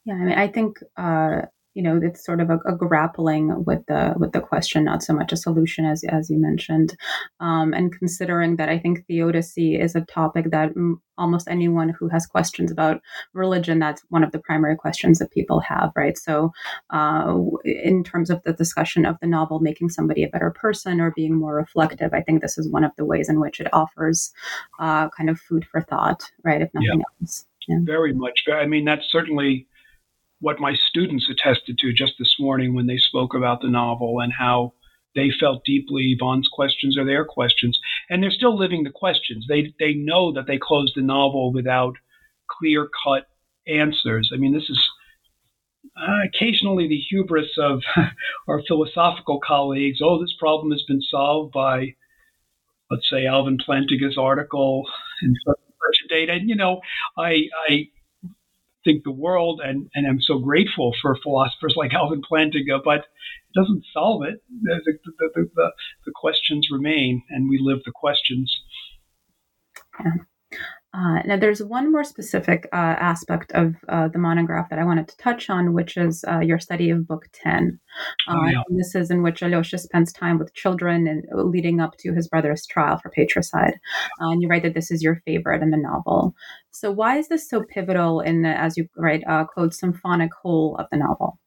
Yeah, 0.05 0.15
I 0.15 0.17
mean, 0.17 0.37
I 0.37 0.47
think 0.47 0.79
uh, 0.97 1.41
you 1.75 1.83
know 1.83 1.99
it's 2.01 2.25
sort 2.25 2.41
of 2.41 2.49
a, 2.49 2.57
a, 2.65 2.75
grappling 2.75 3.63
with 3.65 3.85
the 3.87 4.13
with 4.17 4.31
the 4.31 4.39
question 4.39 4.85
not 4.85 5.03
so 5.03 5.13
much 5.13 5.31
a 5.31 5.37
solution 5.37 5.85
as 5.85 6.03
as 6.05 6.29
you 6.29 6.39
mentioned 6.39 6.97
um, 7.41 7.73
and 7.73 7.93
considering 7.97 8.55
that 8.55 8.69
i 8.69 8.79
think 8.79 9.05
theodicy 9.05 9.79
is 9.79 9.93
a 9.93 10.01
topic 10.01 10.49
that 10.51 10.69
m- 10.69 11.01
almost 11.17 11.47
anyone 11.49 11.89
who 11.89 12.07
has 12.07 12.25
questions 12.25 12.71
about 12.71 13.01
religion 13.33 13.77
that's 13.77 14.01
one 14.09 14.23
of 14.23 14.31
the 14.31 14.39
primary 14.39 14.75
questions 14.75 15.19
that 15.19 15.31
people 15.31 15.59
have 15.59 15.91
right 15.95 16.17
so 16.17 16.51
uh, 16.89 17.37
in 17.65 18.03
terms 18.03 18.29
of 18.29 18.41
the 18.43 18.53
discussion 18.53 19.05
of 19.05 19.17
the 19.21 19.27
novel 19.27 19.59
making 19.59 19.89
somebody 19.89 20.23
a 20.23 20.29
better 20.29 20.51
person 20.51 20.99
or 20.99 21.11
being 21.11 21.35
more 21.35 21.55
reflective 21.55 22.13
i 22.13 22.21
think 22.21 22.41
this 22.41 22.57
is 22.57 22.69
one 22.69 22.85
of 22.85 22.91
the 22.97 23.05
ways 23.05 23.29
in 23.29 23.39
which 23.39 23.59
it 23.59 23.67
offers 23.73 24.31
uh, 24.79 25.09
kind 25.09 25.29
of 25.29 25.39
food 25.39 25.65
for 25.69 25.81
thought 25.81 26.31
right 26.43 26.61
if 26.61 26.73
nothing 26.73 26.99
yeah. 26.99 27.21
else 27.21 27.45
yeah. 27.67 27.79
very 27.83 28.13
much 28.13 28.43
i 28.53 28.65
mean 28.65 28.85
that's 28.85 29.11
certainly 29.11 29.67
what 30.39 30.59
my 30.59 30.75
students 30.75 31.29
attested 31.29 31.77
to 31.79 31.93
just 31.93 32.13
this 32.19 32.35
morning 32.39 32.73
when 32.73 32.87
they 32.87 32.97
spoke 32.97 33.33
about 33.33 33.61
the 33.61 33.69
novel 33.69 34.19
and 34.19 34.33
how 34.33 34.73
they 35.15 35.29
felt 35.39 35.63
deeply 35.63 36.15
Ivan's 36.19 36.49
questions 36.51 36.97
are 36.97 37.05
their 37.05 37.25
questions. 37.25 37.79
And 38.09 38.21
they're 38.21 38.31
still 38.31 38.57
living 38.57 38.83
the 38.83 38.91
questions. 38.91 39.45
They, 39.47 39.73
they 39.79 39.93
know 39.93 40.33
that 40.33 40.45
they 40.45 40.57
closed 40.57 40.93
the 40.95 41.01
novel 41.01 41.53
without 41.53 41.95
clear 42.47 42.89
cut 43.03 43.27
answers. 43.65 44.31
I 44.33 44.37
mean, 44.37 44.53
this 44.53 44.69
is 44.69 44.89
uh, 45.97 46.25
occasionally 46.27 46.87
the 46.87 46.99
hubris 47.09 47.51
of 47.57 47.81
our 48.47 48.61
philosophical 48.67 49.39
colleagues. 49.39 49.99
Oh, 50.03 50.19
this 50.21 50.35
problem 50.37 50.71
has 50.71 50.83
been 50.87 51.01
solved 51.01 51.53
by, 51.53 51.95
let's 52.91 53.09
say, 53.09 53.25
Alvin 53.25 53.57
Plantinga's 53.57 54.17
article 54.17 54.83
in 55.21 55.33
such 55.45 55.57
a 56.03 56.07
date. 56.09 56.29
And, 56.29 56.49
you 56.49 56.55
know, 56.55 56.81
I, 57.17 57.43
I 57.69 57.87
think 58.85 59.03
the 59.03 59.11
world, 59.11 59.59
and, 59.61 59.89
and 59.95 60.07
I'm 60.07 60.21
so 60.21 60.39
grateful 60.39 60.93
for 61.01 61.17
philosophers 61.21 61.73
like 61.75 61.93
Alvin 61.93 62.21
Plantinga, 62.21 62.81
but 62.85 62.99
it 62.99 63.53
doesn't 63.59 63.83
solve 63.91 64.23
it. 64.23 64.41
The, 64.61 64.81
the, 64.85 65.11
the, 65.35 65.49
the, 65.55 65.71
the 66.05 66.11
questions 66.15 66.69
remain, 66.71 67.23
and 67.29 67.49
we 67.49 67.59
live 67.61 67.79
the 67.83 67.91
questions. 67.93 68.61
Uh, 70.95 71.21
now, 71.25 71.35
there's 71.35 71.61
one 71.61 71.91
more 71.91 72.05
specific 72.05 72.69
uh, 72.71 72.75
aspect 72.75 73.51
of 73.51 73.75
uh, 73.89 74.07
the 74.07 74.19
monograph 74.19 74.69
that 74.69 74.79
I 74.79 74.85
wanted 74.85 75.09
to 75.09 75.17
touch 75.17 75.49
on, 75.49 75.73
which 75.73 75.97
is 75.97 76.23
uh, 76.25 76.39
your 76.39 76.57
study 76.57 76.89
of 76.89 77.05
Book 77.05 77.27
10. 77.33 77.77
Oh, 78.29 78.33
uh, 78.33 78.45
yeah. 78.45 78.61
This 78.69 78.95
is 78.95 79.11
in 79.11 79.21
which 79.21 79.41
Alyosha 79.41 79.77
spends 79.77 80.13
time 80.13 80.39
with 80.39 80.53
children 80.53 81.05
and 81.05 81.25
uh, 81.33 81.41
leading 81.41 81.81
up 81.81 81.97
to 81.97 82.13
his 82.13 82.29
brother's 82.29 82.65
trial 82.65 82.97
for 82.97 83.09
patricide. 83.09 83.77
and 84.19 84.41
you 84.41 84.47
write 84.47 84.63
that 84.63 84.73
this 84.73 84.89
is 84.89 85.03
your 85.03 85.21
favorite 85.25 85.61
in 85.61 85.71
the 85.71 85.77
novel. 85.77 86.33
So, 86.71 86.91
why 86.91 87.17
is 87.17 87.27
this 87.27 87.49
so 87.49 87.63
pivotal 87.63 88.21
in 88.21 88.43
the, 88.43 88.49
as 88.49 88.77
you 88.77 88.87
write, 88.95 89.23
quote, 89.53 89.73
symphonic 89.73 90.31
whole 90.33 90.77
of 90.77 90.87
the 90.91 90.97
novel? 90.97 91.39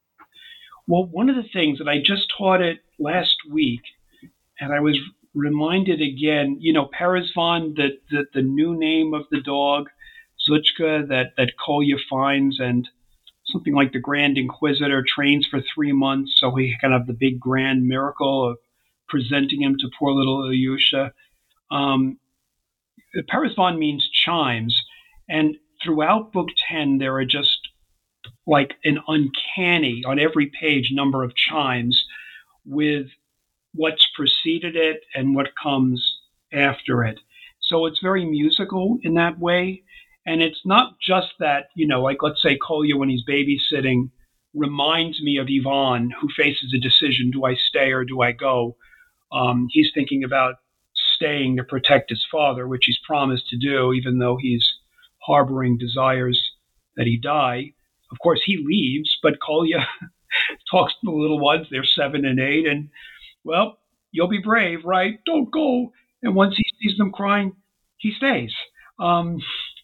Well, 0.86 1.06
one 1.06 1.30
of 1.30 1.36
the 1.36 1.48
things 1.54 1.78
that 1.78 1.88
I 1.88 2.02
just 2.04 2.30
taught 2.36 2.60
it 2.60 2.80
last 2.98 3.36
week, 3.50 3.80
and 4.60 4.74
I 4.74 4.80
was 4.80 4.98
reminded 5.34 6.00
again, 6.00 6.56
you 6.60 6.72
know, 6.72 6.88
Perezvon, 6.98 7.74
the, 7.74 7.98
the, 8.10 8.24
the 8.34 8.42
new 8.42 8.76
name 8.78 9.14
of 9.14 9.24
the 9.30 9.40
dog, 9.40 9.88
Zhutchka, 10.48 11.08
that, 11.08 11.32
that 11.36 11.52
Kolya 11.64 11.96
finds, 12.10 12.58
and 12.60 12.88
something 13.46 13.74
like 13.74 13.92
the 13.92 14.00
Grand 14.00 14.38
Inquisitor 14.38 15.04
trains 15.06 15.46
for 15.46 15.60
three 15.74 15.92
months, 15.92 16.34
so 16.36 16.54
he 16.54 16.76
can 16.80 16.92
have 16.92 17.06
the 17.06 17.12
big 17.12 17.40
grand 17.40 17.86
miracle 17.86 18.50
of 18.50 18.58
presenting 19.08 19.62
him 19.62 19.76
to 19.78 19.90
poor 19.98 20.12
little 20.12 20.42
Ilyusha. 20.42 21.12
Um, 21.70 22.18
Perezvon 23.28 23.78
means 23.78 24.08
chimes, 24.08 24.82
and 25.28 25.56
throughout 25.82 26.32
Book 26.32 26.48
10, 26.68 26.98
there 26.98 27.16
are 27.16 27.24
just 27.24 27.68
like 28.46 28.74
an 28.84 28.98
uncanny, 29.06 30.02
on 30.06 30.18
every 30.18 30.50
page, 30.60 30.90
number 30.92 31.22
of 31.22 31.34
chimes 31.34 32.04
with 32.64 33.06
what's 33.78 34.06
preceded 34.16 34.74
it 34.74 35.04
and 35.14 35.36
what 35.36 35.46
comes 35.62 36.18
after 36.52 37.04
it. 37.04 37.20
So 37.60 37.86
it's 37.86 38.00
very 38.02 38.24
musical 38.24 38.98
in 39.04 39.14
that 39.14 39.38
way. 39.38 39.84
And 40.26 40.42
it's 40.42 40.60
not 40.64 40.94
just 41.00 41.28
that, 41.38 41.68
you 41.76 41.86
know, 41.86 42.02
like 42.02 42.18
let's 42.20 42.42
say 42.42 42.58
Kolya 42.58 42.96
when 42.96 43.08
he's 43.08 43.24
babysitting 43.24 44.10
reminds 44.52 45.22
me 45.22 45.38
of 45.38 45.46
Ivan 45.46 46.10
who 46.10 46.28
faces 46.36 46.74
a 46.74 46.80
decision 46.80 47.30
do 47.30 47.44
I 47.44 47.54
stay 47.54 47.92
or 47.92 48.04
do 48.04 48.20
I 48.20 48.32
go? 48.32 48.76
Um, 49.30 49.68
he's 49.70 49.92
thinking 49.94 50.24
about 50.24 50.56
staying 51.14 51.56
to 51.56 51.64
protect 51.64 52.10
his 52.10 52.26
father, 52.32 52.66
which 52.66 52.86
he's 52.86 52.98
promised 53.06 53.48
to 53.50 53.56
do, 53.56 53.92
even 53.92 54.18
though 54.18 54.38
he's 54.40 54.66
harboring 55.24 55.78
desires 55.78 56.52
that 56.96 57.06
he 57.06 57.16
die. 57.16 57.74
Of 58.10 58.18
course, 58.18 58.40
he 58.44 58.56
leaves, 58.56 59.16
but 59.22 59.40
Kolya 59.40 59.86
talks 60.70 60.94
to 60.94 60.98
the 61.04 61.12
little 61.12 61.38
ones. 61.38 61.68
They're 61.70 61.84
seven 61.84 62.24
and 62.24 62.40
eight, 62.40 62.66
and 62.66 62.88
well, 63.48 63.78
you'll 64.12 64.28
be 64.28 64.38
brave, 64.38 64.80
right? 64.84 65.18
Don't 65.24 65.50
go. 65.50 65.92
And 66.22 66.34
once 66.34 66.54
he 66.56 66.64
sees 66.80 66.98
them 66.98 67.10
crying, 67.10 67.56
he 67.96 68.12
stays. 68.12 68.52
Um, 69.00 69.38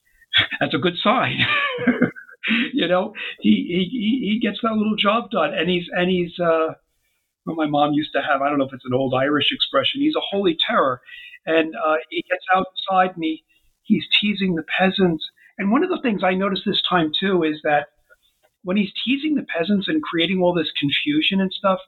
that's 0.61 0.75
a 0.75 0.79
good 0.79 0.97
sign. 1.03 1.39
you 2.75 2.87
know, 2.87 3.15
he, 3.41 3.89
he 3.91 4.33
he 4.33 4.41
gets 4.41 4.61
that 4.63 4.75
little 4.75 4.97
job 4.97 5.31
done, 5.31 5.55
and 5.55 5.71
he's 5.71 5.87
and 5.91 6.11
he's 6.11 6.39
uh, 6.39 6.75
my 7.47 7.67
mom 7.67 7.95
used 7.95 8.13
to 8.13 8.21
have. 8.23 8.43
I 8.43 8.49
don't 8.49 8.59
know 8.59 8.67
if 8.67 8.75
it's 8.75 8.85
an 8.85 8.95
old 8.95 9.15
Irish 9.15 9.51
expression. 9.51 10.03
He's 10.03 10.17
a 10.17 10.21
holy 10.31 10.57
terror, 10.69 11.01
and 11.47 11.75
uh, 11.75 11.97
he 12.11 12.23
gets 12.29 12.45
outside 12.55 13.15
and 13.15 13.25
he 13.25 13.45
he's 13.83 14.05
teasing 14.21 14.55
the 14.55 14.65
peasants. 14.79 15.25
And 15.57 15.71
one 15.71 15.85
of 15.85 15.91
the 15.91 16.01
things 16.03 16.23
I 16.23 16.35
noticed 16.35 16.65
this 16.67 16.83
time 16.89 17.13
too 17.19 17.45
is 17.45 17.61
that 17.65 17.87
when 18.63 18.77
he's 18.77 18.93
teasing 19.05 19.37
the 19.37 19.45
peasants 19.45 19.89
and 19.89 20.03
creating 20.03 20.41
all 20.41 20.55
this 20.55 20.73
confusion 20.79 21.41
and 21.41 21.53
stuff, 21.53 21.79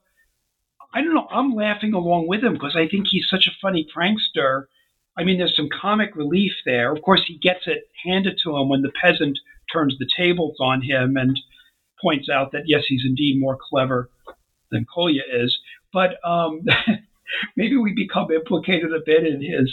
I 0.95 1.03
don't 1.03 1.15
know. 1.15 1.29
I'm 1.31 1.55
laughing 1.55 1.93
along 1.93 2.29
with 2.29 2.43
him 2.43 2.55
because 2.55 2.77
I 2.77 2.89
think 2.89 3.07
he's 3.09 3.29
such 3.29 3.47
a 3.47 3.57
funny 3.61 3.87
prankster. 3.95 4.65
I 5.19 5.25
mean, 5.25 5.39
there's 5.39 5.57
some 5.57 5.69
comic 5.69 6.15
relief 6.15 6.53
there. 6.65 6.93
Of 6.93 7.03
course, 7.03 7.23
he 7.27 7.39
gets 7.39 7.67
it 7.67 7.91
handed 8.05 8.39
to 8.45 8.57
him 8.57 8.69
when 8.69 8.83
the 8.83 8.93
peasant 9.03 9.39
turns 9.73 9.97
the 9.99 10.09
tables 10.17 10.57
on 10.61 10.83
him 10.83 11.17
and 11.17 11.39
points 12.01 12.29
out 12.29 12.53
that 12.53 12.65
yes, 12.67 12.85
he's 12.87 13.05
indeed 13.05 13.41
more 13.41 13.59
clever 13.61 14.11
than 14.71 14.85
Kolya 14.85 15.23
is. 15.33 15.59
But 15.93 16.17
um, 16.25 16.63
maybe 17.57 17.77
we 17.77 17.95
become 17.95 18.31
implicated 18.31 18.93
a 18.93 19.01
bit 19.05 19.27
in 19.27 19.43
his 19.43 19.73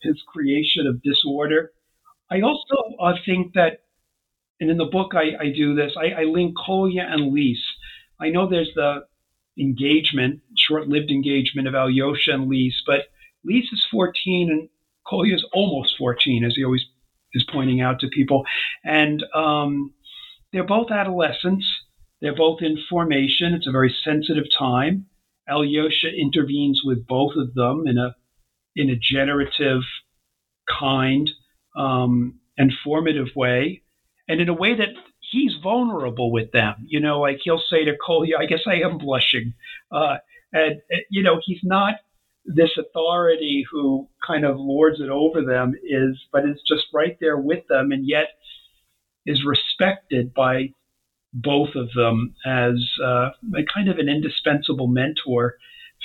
his 0.00 0.22
creation 0.26 0.86
of 0.86 1.02
disorder. 1.02 1.72
I 2.30 2.40
also 2.40 2.76
uh, 2.98 3.14
think 3.26 3.54
that, 3.54 3.82
and 4.60 4.70
in 4.70 4.78
the 4.78 4.86
book 4.86 5.12
I, 5.14 5.36
I 5.38 5.52
do 5.54 5.74
this, 5.74 5.92
I, 5.96 6.22
I 6.22 6.24
link 6.24 6.54
Kolya 6.56 7.02
and 7.02 7.32
Lise. 7.34 7.62
I 8.18 8.30
know 8.30 8.48
there's 8.48 8.70
the 8.74 9.04
engagement, 9.58 10.40
short-lived 10.70 11.10
engagement 11.10 11.66
of 11.66 11.74
Alyosha 11.74 12.30
and 12.30 12.48
Lise, 12.48 12.80
but 12.86 13.06
Lise 13.44 13.68
is 13.72 13.84
14 13.90 14.50
and 14.50 14.68
Kolya 15.06 15.34
is 15.34 15.44
almost 15.52 15.96
14, 15.98 16.44
as 16.44 16.54
he 16.54 16.64
always 16.64 16.84
is 17.32 17.44
pointing 17.50 17.80
out 17.80 18.00
to 18.00 18.08
people. 18.08 18.44
And 18.84 19.24
um, 19.34 19.92
they're 20.52 20.66
both 20.66 20.90
adolescents. 20.90 21.66
They're 22.20 22.36
both 22.36 22.60
in 22.62 22.78
formation. 22.88 23.54
It's 23.54 23.66
a 23.66 23.72
very 23.72 23.94
sensitive 24.04 24.44
time. 24.56 25.06
Alyosha 25.48 26.08
intervenes 26.08 26.82
with 26.84 27.06
both 27.06 27.32
of 27.36 27.54
them 27.54 27.86
in 27.86 27.98
a 27.98 28.14
in 28.76 28.88
a 28.88 28.94
generative, 28.94 29.82
kind, 30.68 31.28
um, 31.76 32.38
and 32.56 32.72
formative 32.84 33.34
way, 33.34 33.82
and 34.28 34.40
in 34.40 34.48
a 34.48 34.54
way 34.54 34.76
that 34.76 34.90
he's 35.18 35.54
vulnerable 35.60 36.30
with 36.30 36.52
them. 36.52 36.74
You 36.86 37.00
know, 37.00 37.20
like 37.20 37.40
he'll 37.42 37.62
say 37.70 37.84
to 37.84 37.96
Kolya, 37.96 38.38
I 38.38 38.46
guess 38.46 38.60
I 38.66 38.76
am 38.76 38.98
blushing. 38.98 39.54
Uh, 39.90 40.18
and, 40.52 40.80
you 41.10 41.22
know, 41.22 41.40
he's 41.44 41.60
not 41.62 41.94
this 42.44 42.70
authority 42.78 43.64
who 43.70 44.08
kind 44.26 44.44
of 44.44 44.56
lords 44.58 45.00
it 45.00 45.08
over 45.08 45.42
them 45.42 45.74
is, 45.84 46.18
but 46.32 46.44
is 46.44 46.60
just 46.66 46.84
right 46.92 47.16
there 47.20 47.36
with 47.36 47.66
them, 47.68 47.92
and 47.92 48.06
yet 48.06 48.28
is 49.26 49.44
respected 49.44 50.32
by 50.34 50.72
both 51.32 51.74
of 51.76 51.92
them 51.94 52.34
as 52.44 52.74
uh, 53.02 53.30
a 53.54 53.64
kind 53.72 53.88
of 53.88 53.98
an 53.98 54.08
indispensable 54.08 54.88
mentor 54.88 55.56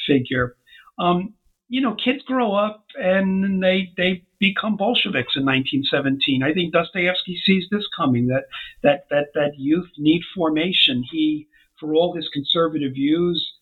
figure. 0.08 0.56
Um, 1.00 1.34
you 1.68 1.82
know, 1.82 1.96
kids 1.96 2.24
grow 2.24 2.54
up 2.54 2.86
and 2.96 3.62
they 3.64 3.92
they 3.98 4.24
become 4.40 4.78
Bolsheviks 4.78 5.36
in 5.36 5.46
1917. 5.46 6.44
I 6.44 6.54
think 6.54 6.74
Dostoevsky 6.74 7.42
sees 7.44 7.66
this 7.72 7.88
coming 7.96 8.28
that 8.28 8.46
that 8.84 9.08
that 9.10 9.28
that 9.34 9.54
youth 9.58 9.90
need 9.98 10.22
formation. 10.36 11.04
He, 11.10 11.48
for 11.80 11.96
all 11.96 12.16
his 12.16 12.30
conservative 12.32 12.94
views, 12.94 13.55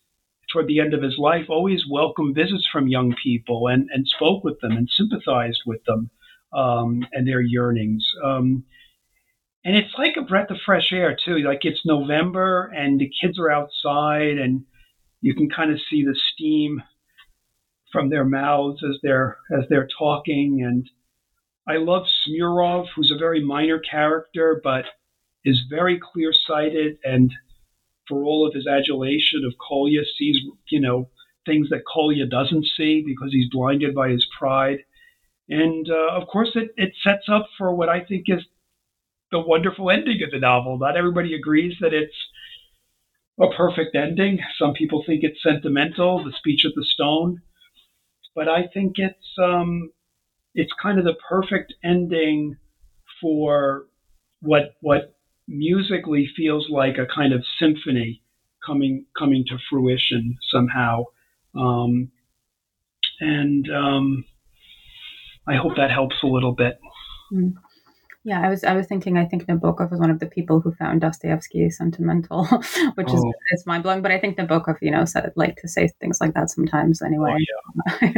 toward 0.54 0.68
the 0.68 0.80
end 0.80 0.94
of 0.94 1.02
his 1.02 1.18
life, 1.18 1.46
always 1.50 1.84
welcomed 1.90 2.36
visits 2.36 2.68
from 2.72 2.88
young 2.88 3.16
people 3.22 3.68
and 3.68 3.90
and 3.92 4.08
spoke 4.08 4.44
with 4.44 4.60
them 4.62 4.74
and 4.74 4.88
sympathized 4.90 5.62
with 5.66 5.84
them 5.86 6.12
um, 6.54 7.06
and 7.12 7.28
their 7.28 7.42
yearnings. 7.42 8.06
Um, 8.24 8.64
and 9.66 9.76
it's 9.76 9.94
like 9.98 10.16
a 10.18 10.22
breath 10.22 10.52
of 10.52 10.58
fresh 10.66 10.92
air 10.92 11.16
too. 11.16 11.38
Like 11.40 11.62
it's 11.64 11.86
November 11.86 12.72
and 12.76 13.00
the 13.00 13.12
kids 13.22 13.40
are 13.40 13.52
outside 13.52 14.38
and 14.38 14.66
you 15.22 15.34
can 15.34 15.50
kind 15.50 15.72
of 15.72 15.80
see 15.90 16.04
the 16.04 16.16
steam 16.34 16.84
from 17.92 18.10
their 18.10 18.26
mouths 18.26 18.84
as 18.84 18.98
they're 19.02 19.38
as 19.58 19.66
they're 19.70 19.88
talking. 19.98 20.64
And 20.66 20.90
I 21.68 21.78
love 21.78 22.08
Smirnov, 22.26 22.88
who's 22.96 23.12
a 23.12 23.18
very 23.18 23.44
minor 23.44 23.80
character 23.80 24.60
but 24.64 24.86
is 25.46 25.64
very 25.70 26.00
clear 26.00 26.34
sighted 26.34 26.98
and 27.04 27.32
for 28.08 28.24
all 28.24 28.48
of 28.48 28.54
his 28.54 28.68
adulation 28.68 29.44
of 29.46 29.54
Kolya 29.58 30.02
sees 30.18 30.38
you 30.70 30.80
know 30.80 31.10
things 31.46 31.70
that 31.70 31.84
Kolya 31.92 32.26
doesn't 32.26 32.66
see 32.78 33.04
because 33.06 33.32
he's 33.32 33.50
blinded 33.50 33.94
by 33.94 34.10
his 34.10 34.26
pride. 34.38 34.80
And 35.50 35.90
uh, 35.90 36.14
of 36.14 36.28
course, 36.28 36.52
it, 36.56 36.70
it 36.78 36.94
sets 37.04 37.28
up 37.28 37.48
for 37.58 37.76
what 37.76 37.90
I 37.90 38.00
think 38.02 38.26
is 38.28 38.44
the 39.32 39.40
wonderful 39.40 39.92
ending 39.92 40.22
of 40.24 40.32
the 40.32 40.40
novel. 40.40 40.78
Not 40.78 40.96
everybody 40.96 41.34
agrees 41.34 41.76
that 41.82 41.94
it's 41.94 42.16
a 43.42 43.48
perfect 43.56 43.96
ending. 43.96 44.40
Some 44.58 44.74
people 44.74 45.04
think 45.06 45.24
it's 45.24 45.44
sentimental, 45.44 46.24
the 46.24 46.32
speech 46.32 46.66
of 46.66 46.74
the 46.76 46.86
stone, 46.86 47.42
but 48.36 48.48
I 48.48 48.68
think 48.74 48.94
it's 48.98 49.38
um, 49.42 49.92
it's 50.54 50.72
kind 50.82 51.00
of 51.00 51.06
the 51.06 51.16
perfect 51.28 51.74
ending 51.84 52.58
for 53.20 53.86
what 54.42 54.76
what 54.82 55.16
musically 55.48 56.30
feels 56.36 56.68
like 56.70 56.98
a 56.98 57.06
kind 57.14 57.34
of 57.34 57.44
symphony 57.60 58.22
coming 58.66 59.06
coming 59.18 59.44
to 59.48 59.58
fruition 59.70 60.38
somehow. 60.52 61.04
Um, 61.56 62.12
and 63.20 63.70
um, 63.70 64.26
I 65.48 65.56
hope 65.56 65.76
that 65.78 65.92
helps 65.92 66.16
a 66.24 66.28
little 66.28 66.54
bit. 66.54 66.80
Mm. 67.32 67.54
Yeah, 68.26 68.42
I 68.42 68.50
was 68.50 68.64
I 68.64 68.74
was 68.74 68.88
thinking. 68.88 69.18
I 69.18 69.26
think 69.26 69.46
Nabokov 69.48 69.92
was 69.92 70.00
one 70.00 70.10
of 70.10 70.20
the 70.20 70.28
people 70.28 70.62
who 70.62 70.74
found 70.74 71.02
Dostoevsky 71.02 71.70
sentimental, 71.70 72.46
which 72.96 73.08
oh. 73.10 73.16
is 73.16 73.26
it's 73.52 73.66
mind 73.66 73.84
blowing. 73.84 74.02
But 74.02 74.12
I 74.12 74.20
think 74.20 74.38
Nabokov, 74.38 74.78
you 74.82 74.92
know, 74.92 75.04
said 75.04 75.34
like 75.36 75.58
to 75.58 75.68
say 75.68 75.90
things 76.00 76.22
like 76.22 76.34
that 76.34 76.50
sometimes. 76.50 77.02
Anyway. 77.02 77.36
Oh, 77.36 77.98
yeah. 78.02 78.08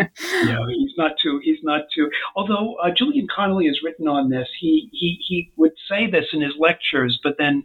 yeah, 0.45 0.59
he's 0.67 0.93
not 0.95 1.13
too. 1.21 1.39
He's 1.43 1.57
not 1.63 1.81
too. 1.95 2.09
Although 2.35 2.75
uh, 2.75 2.91
Julian 2.95 3.27
Connolly 3.35 3.65
has 3.65 3.79
written 3.83 4.07
on 4.07 4.29
this, 4.29 4.47
he 4.59 4.89
he 4.91 5.17
he 5.27 5.51
would 5.57 5.73
say 5.89 6.09
this 6.09 6.25
in 6.33 6.41
his 6.41 6.53
lectures, 6.59 7.19
but 7.23 7.35
then, 7.39 7.63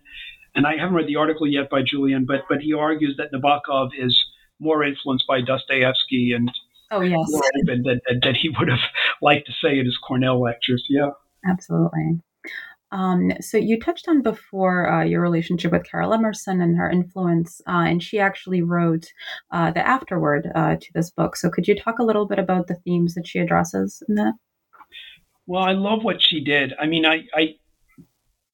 and 0.54 0.66
I 0.66 0.78
haven't 0.78 0.94
read 0.94 1.08
the 1.08 1.16
article 1.16 1.46
yet 1.46 1.68
by 1.68 1.82
Julian, 1.82 2.24
but 2.24 2.42
but 2.48 2.60
he 2.60 2.72
argues 2.72 3.18
that 3.18 3.32
Nabokov 3.32 3.90
is 3.98 4.18
more 4.58 4.82
influenced 4.82 5.26
by 5.26 5.42
Dostoevsky 5.42 6.32
and 6.34 6.50
oh 6.90 7.02
yes, 7.02 7.30
than, 7.66 7.82
than, 7.82 8.00
than 8.22 8.34
he 8.34 8.48
would 8.58 8.68
have 8.68 8.84
liked 9.20 9.46
to 9.46 9.52
say 9.62 9.78
in 9.78 9.84
his 9.84 9.98
Cornell 9.98 10.40
lectures. 10.40 10.86
Yeah. 10.88 11.10
Absolutely. 11.48 12.20
Um, 12.92 13.32
so 13.40 13.56
you 13.56 13.78
touched 13.78 14.08
on 14.08 14.22
before 14.22 14.90
uh, 14.90 15.04
your 15.04 15.20
relationship 15.20 15.72
with 15.72 15.88
Caryl 15.90 16.14
Emerson 16.14 16.60
and 16.60 16.76
her 16.76 16.90
influence, 16.90 17.60
uh, 17.66 17.84
and 17.86 18.02
she 18.02 18.18
actually 18.18 18.62
wrote 18.62 19.06
uh, 19.52 19.70
the 19.70 19.86
afterword 19.86 20.50
uh, 20.54 20.76
to 20.76 20.92
this 20.94 21.10
book. 21.10 21.36
So 21.36 21.50
could 21.50 21.68
you 21.68 21.74
talk 21.74 21.98
a 21.98 22.04
little 22.04 22.26
bit 22.26 22.38
about 22.38 22.66
the 22.66 22.76
themes 22.76 23.14
that 23.14 23.26
she 23.26 23.38
addresses 23.38 24.02
in 24.08 24.14
that? 24.16 24.34
Well, 25.46 25.62
I 25.62 25.72
love 25.72 26.04
what 26.04 26.22
she 26.22 26.42
did. 26.42 26.74
I 26.80 26.86
mean, 26.86 27.04
I, 27.06 27.24
I, 27.34 27.56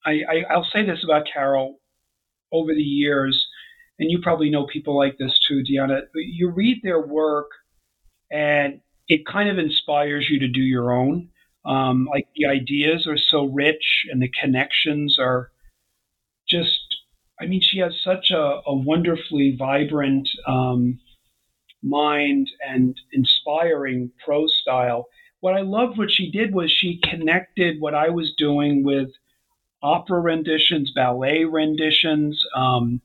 I, 0.04 0.42
I'll 0.50 0.68
say 0.72 0.84
this 0.84 1.04
about 1.04 1.26
Caryl. 1.32 1.74
Over 2.52 2.72
the 2.72 2.80
years, 2.80 3.48
and 3.98 4.08
you 4.08 4.20
probably 4.22 4.50
know 4.50 4.66
people 4.66 4.96
like 4.96 5.18
this 5.18 5.36
too, 5.46 5.64
Deanna. 5.68 6.02
You 6.14 6.48
read 6.48 6.78
their 6.84 7.04
work, 7.04 7.48
and 8.30 8.80
it 9.08 9.26
kind 9.26 9.48
of 9.48 9.58
inspires 9.58 10.28
you 10.30 10.38
to 10.38 10.48
do 10.48 10.60
your 10.60 10.92
own. 10.92 11.28
Um, 11.66 12.06
like 12.08 12.28
the 12.36 12.46
ideas 12.46 13.06
are 13.06 13.18
so 13.18 13.44
rich 13.44 14.06
and 14.10 14.22
the 14.22 14.30
connections 14.40 15.18
are 15.18 15.50
just, 16.48 16.78
I 17.40 17.46
mean, 17.46 17.60
she 17.60 17.78
has 17.80 17.92
such 18.02 18.30
a, 18.30 18.60
a 18.66 18.74
wonderfully 18.74 19.56
vibrant 19.58 20.28
um, 20.46 21.00
mind 21.82 22.48
and 22.66 22.96
inspiring 23.12 24.12
prose 24.24 24.56
style. 24.60 25.06
What 25.40 25.54
I 25.54 25.62
loved 25.62 25.98
what 25.98 26.10
she 26.10 26.30
did 26.30 26.54
was 26.54 26.70
she 26.70 27.00
connected 27.02 27.80
what 27.80 27.94
I 27.94 28.10
was 28.10 28.32
doing 28.38 28.84
with 28.84 29.08
opera 29.82 30.20
renditions, 30.20 30.92
ballet 30.94 31.44
renditions, 31.44 32.42
um, 32.56 33.00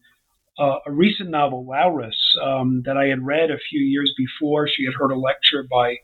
uh, 0.59 0.77
a 0.85 0.91
recent 0.91 1.29
novel, 1.29 1.65
Laurus, 1.65 2.35
um, 2.43 2.83
that 2.85 2.97
I 2.97 3.07
had 3.07 3.25
read 3.25 3.49
a 3.51 3.57
few 3.69 3.81
years 3.81 4.13
before. 4.17 4.67
She 4.67 4.85
had 4.85 4.93
heard 4.93 5.11
a 5.11 5.19
lecture 5.19 5.65
by 5.69 5.97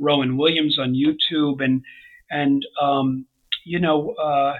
Rowan 0.00 0.36
Williams 0.36 0.78
on 0.78 0.94
YouTube, 0.94 1.62
and 1.62 1.82
and 2.30 2.64
um, 2.80 3.26
you 3.64 3.78
know, 3.78 4.10
uh, 4.12 4.58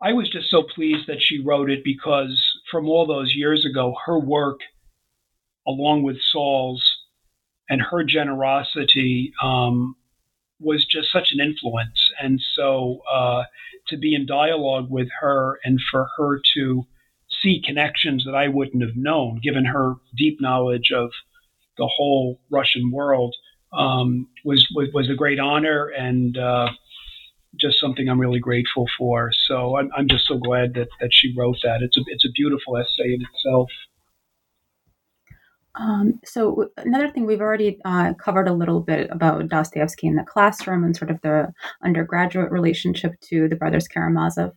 I 0.00 0.12
was 0.12 0.30
just 0.30 0.50
so 0.50 0.62
pleased 0.62 1.06
that 1.08 1.20
she 1.20 1.42
wrote 1.42 1.70
it 1.70 1.82
because 1.84 2.60
from 2.70 2.88
all 2.88 3.06
those 3.06 3.34
years 3.34 3.66
ago, 3.66 3.94
her 4.06 4.18
work, 4.18 4.60
along 5.66 6.02
with 6.02 6.18
Saul's, 6.20 6.98
and 7.68 7.80
her 7.80 8.04
generosity 8.04 9.32
um, 9.42 9.96
was 10.60 10.84
just 10.84 11.10
such 11.10 11.32
an 11.32 11.40
influence. 11.40 12.10
And 12.20 12.40
so 12.54 13.00
uh, 13.10 13.44
to 13.88 13.96
be 13.96 14.14
in 14.14 14.26
dialogue 14.26 14.90
with 14.90 15.08
her 15.20 15.58
and 15.64 15.80
for 15.90 16.08
her 16.16 16.40
to 16.54 16.86
see 17.42 17.62
connections 17.64 18.24
that 18.24 18.34
I 18.34 18.48
wouldn't 18.48 18.82
have 18.82 18.96
known, 18.96 19.40
given 19.42 19.64
her 19.64 19.94
deep 20.16 20.40
knowledge 20.40 20.92
of 20.94 21.10
the 21.76 21.88
whole 21.96 22.40
Russian 22.50 22.90
world, 22.90 23.34
um, 23.76 24.28
was, 24.44 24.66
was, 24.74 24.88
was 24.92 25.10
a 25.10 25.14
great 25.14 25.40
honor 25.40 25.88
and 25.88 26.36
uh, 26.38 26.68
just 27.60 27.80
something 27.80 28.08
I'm 28.08 28.20
really 28.20 28.40
grateful 28.40 28.86
for. 28.98 29.30
So 29.46 29.76
I'm, 29.78 29.90
I'm 29.96 30.08
just 30.08 30.26
so 30.26 30.38
glad 30.38 30.74
that, 30.74 30.88
that 31.00 31.12
she 31.12 31.34
wrote 31.36 31.58
that. 31.62 31.82
It's 31.82 31.96
a 31.96 32.00
it's 32.08 32.24
a 32.24 32.30
beautiful 32.30 32.76
essay 32.76 33.14
in 33.14 33.22
itself. 33.22 33.70
Um, 35.76 36.20
so 36.24 36.70
another 36.76 37.08
thing 37.10 37.26
we've 37.26 37.40
already 37.40 37.80
uh, 37.84 38.14
covered 38.14 38.46
a 38.46 38.52
little 38.52 38.80
bit 38.80 39.10
about 39.10 39.48
Dostoevsky 39.48 40.06
in 40.06 40.14
the 40.14 40.22
classroom 40.22 40.84
and 40.84 40.96
sort 40.96 41.10
of 41.10 41.20
the 41.22 41.52
undergraduate 41.82 42.52
relationship 42.52 43.18
to 43.22 43.48
the 43.48 43.56
brothers 43.56 43.88
Karamazov. 43.88 44.52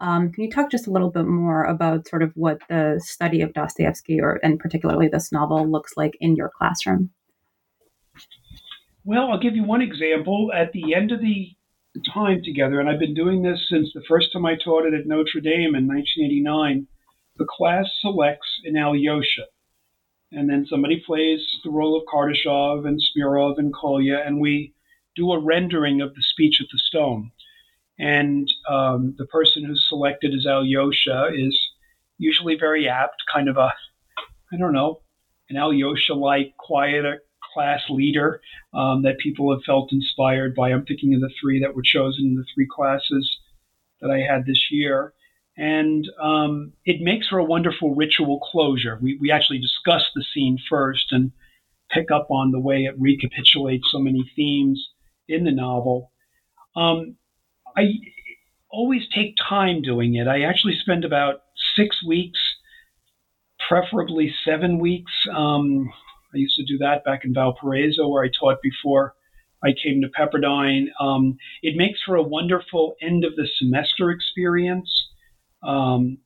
Um, 0.00 0.30
can 0.30 0.44
you 0.44 0.50
talk 0.50 0.70
just 0.70 0.86
a 0.86 0.90
little 0.90 1.10
bit 1.10 1.24
more 1.24 1.64
about 1.64 2.06
sort 2.06 2.22
of 2.22 2.32
what 2.34 2.58
the 2.68 3.00
study 3.02 3.40
of 3.40 3.54
Dostoevsky, 3.54 4.20
or 4.20 4.40
and 4.42 4.58
particularly 4.58 5.08
this 5.08 5.32
novel, 5.32 5.70
looks 5.70 5.94
like 5.96 6.16
in 6.20 6.36
your 6.36 6.50
classroom? 6.58 7.10
Well, 9.08 9.30
I'll 9.30 9.40
give 9.40 9.56
you 9.56 9.64
one 9.64 9.80
example. 9.80 10.52
At 10.54 10.72
the 10.72 10.94
end 10.94 11.12
of 11.12 11.22
the 11.22 11.56
time 12.12 12.42
together, 12.44 12.78
and 12.78 12.90
I've 12.90 12.98
been 12.98 13.14
doing 13.14 13.40
this 13.40 13.66
since 13.70 13.88
the 13.94 14.02
first 14.06 14.34
time 14.34 14.44
I 14.44 14.54
taught 14.62 14.84
it 14.84 14.92
at 14.92 15.06
Notre 15.06 15.40
Dame 15.40 15.74
in 15.74 15.88
1989. 15.88 16.86
The 17.38 17.46
class 17.48 17.86
selects 18.02 18.60
an 18.66 18.76
Alyosha, 18.76 19.46
and 20.30 20.50
then 20.50 20.66
somebody 20.68 21.02
plays 21.06 21.40
the 21.64 21.70
role 21.70 21.96
of 21.96 22.04
Kartashov 22.04 22.86
and 22.86 23.00
Smirnov 23.00 23.56
and 23.56 23.72
Kolya, 23.72 24.18
and 24.26 24.42
we 24.42 24.74
do 25.16 25.32
a 25.32 25.42
rendering 25.42 26.02
of 26.02 26.14
the 26.14 26.22
speech 26.22 26.60
at 26.60 26.66
the 26.70 26.78
stone. 26.78 27.30
And 27.98 28.46
um, 28.68 29.14
the 29.16 29.24
person 29.24 29.64
who's 29.64 29.86
selected 29.88 30.34
as 30.34 30.44
Alyosha 30.44 31.30
is 31.34 31.58
usually 32.18 32.58
very 32.60 32.86
apt, 32.86 33.22
kind 33.32 33.48
of 33.48 33.56
a, 33.56 33.72
I 34.52 34.58
don't 34.58 34.74
know, 34.74 35.00
an 35.48 35.56
Alyosha 35.56 36.12
like, 36.12 36.58
quiet, 36.58 37.06
class 37.52 37.80
leader 37.88 38.40
um, 38.74 39.02
that 39.02 39.18
people 39.18 39.52
have 39.52 39.64
felt 39.64 39.92
inspired 39.92 40.54
by. 40.54 40.70
I'm 40.70 40.84
thinking 40.84 41.14
of 41.14 41.20
the 41.20 41.30
three 41.40 41.60
that 41.60 41.74
were 41.74 41.82
chosen 41.82 42.26
in 42.26 42.34
the 42.34 42.44
three 42.54 42.66
classes 42.70 43.38
that 44.00 44.10
I 44.10 44.18
had 44.18 44.46
this 44.46 44.70
year. 44.70 45.12
And 45.56 46.08
um, 46.22 46.72
it 46.84 47.00
makes 47.00 47.28
for 47.28 47.38
a 47.38 47.44
wonderful 47.44 47.94
ritual 47.94 48.38
closure. 48.38 48.98
We, 49.02 49.18
we 49.20 49.32
actually 49.32 49.58
discuss 49.58 50.04
the 50.14 50.24
scene 50.32 50.56
first 50.70 51.06
and 51.10 51.32
pick 51.90 52.10
up 52.10 52.28
on 52.30 52.52
the 52.52 52.60
way 52.60 52.84
it 52.84 52.94
recapitulates 52.98 53.88
so 53.90 53.98
many 53.98 54.30
themes 54.36 54.88
in 55.26 55.44
the 55.44 55.50
novel. 55.50 56.12
Um, 56.76 57.16
I 57.76 57.94
always 58.70 59.02
take 59.12 59.34
time 59.36 59.82
doing 59.82 60.14
it. 60.14 60.28
I 60.28 60.42
actually 60.42 60.76
spend 60.80 61.04
about 61.04 61.42
six 61.74 62.04
weeks, 62.06 62.38
preferably 63.68 64.32
seven 64.44 64.78
weeks. 64.78 65.12
Um, 65.34 65.92
I 66.38 66.42
used 66.42 66.56
to 66.56 66.64
do 66.64 66.78
that 66.78 67.04
back 67.04 67.24
in 67.24 67.34
Valparaiso, 67.34 68.08
where 68.08 68.24
I 68.24 68.28
taught 68.28 68.62
before 68.62 69.14
I 69.62 69.70
came 69.72 70.00
to 70.02 70.08
Pepperdine. 70.08 70.86
Um, 71.00 71.36
it 71.62 71.76
makes 71.76 72.00
for 72.04 72.14
a 72.14 72.22
wonderful 72.22 72.94
end 73.02 73.24
of 73.24 73.34
the 73.36 73.48
semester 73.58 74.10
experience. 74.10 75.08
Um, 75.62 76.18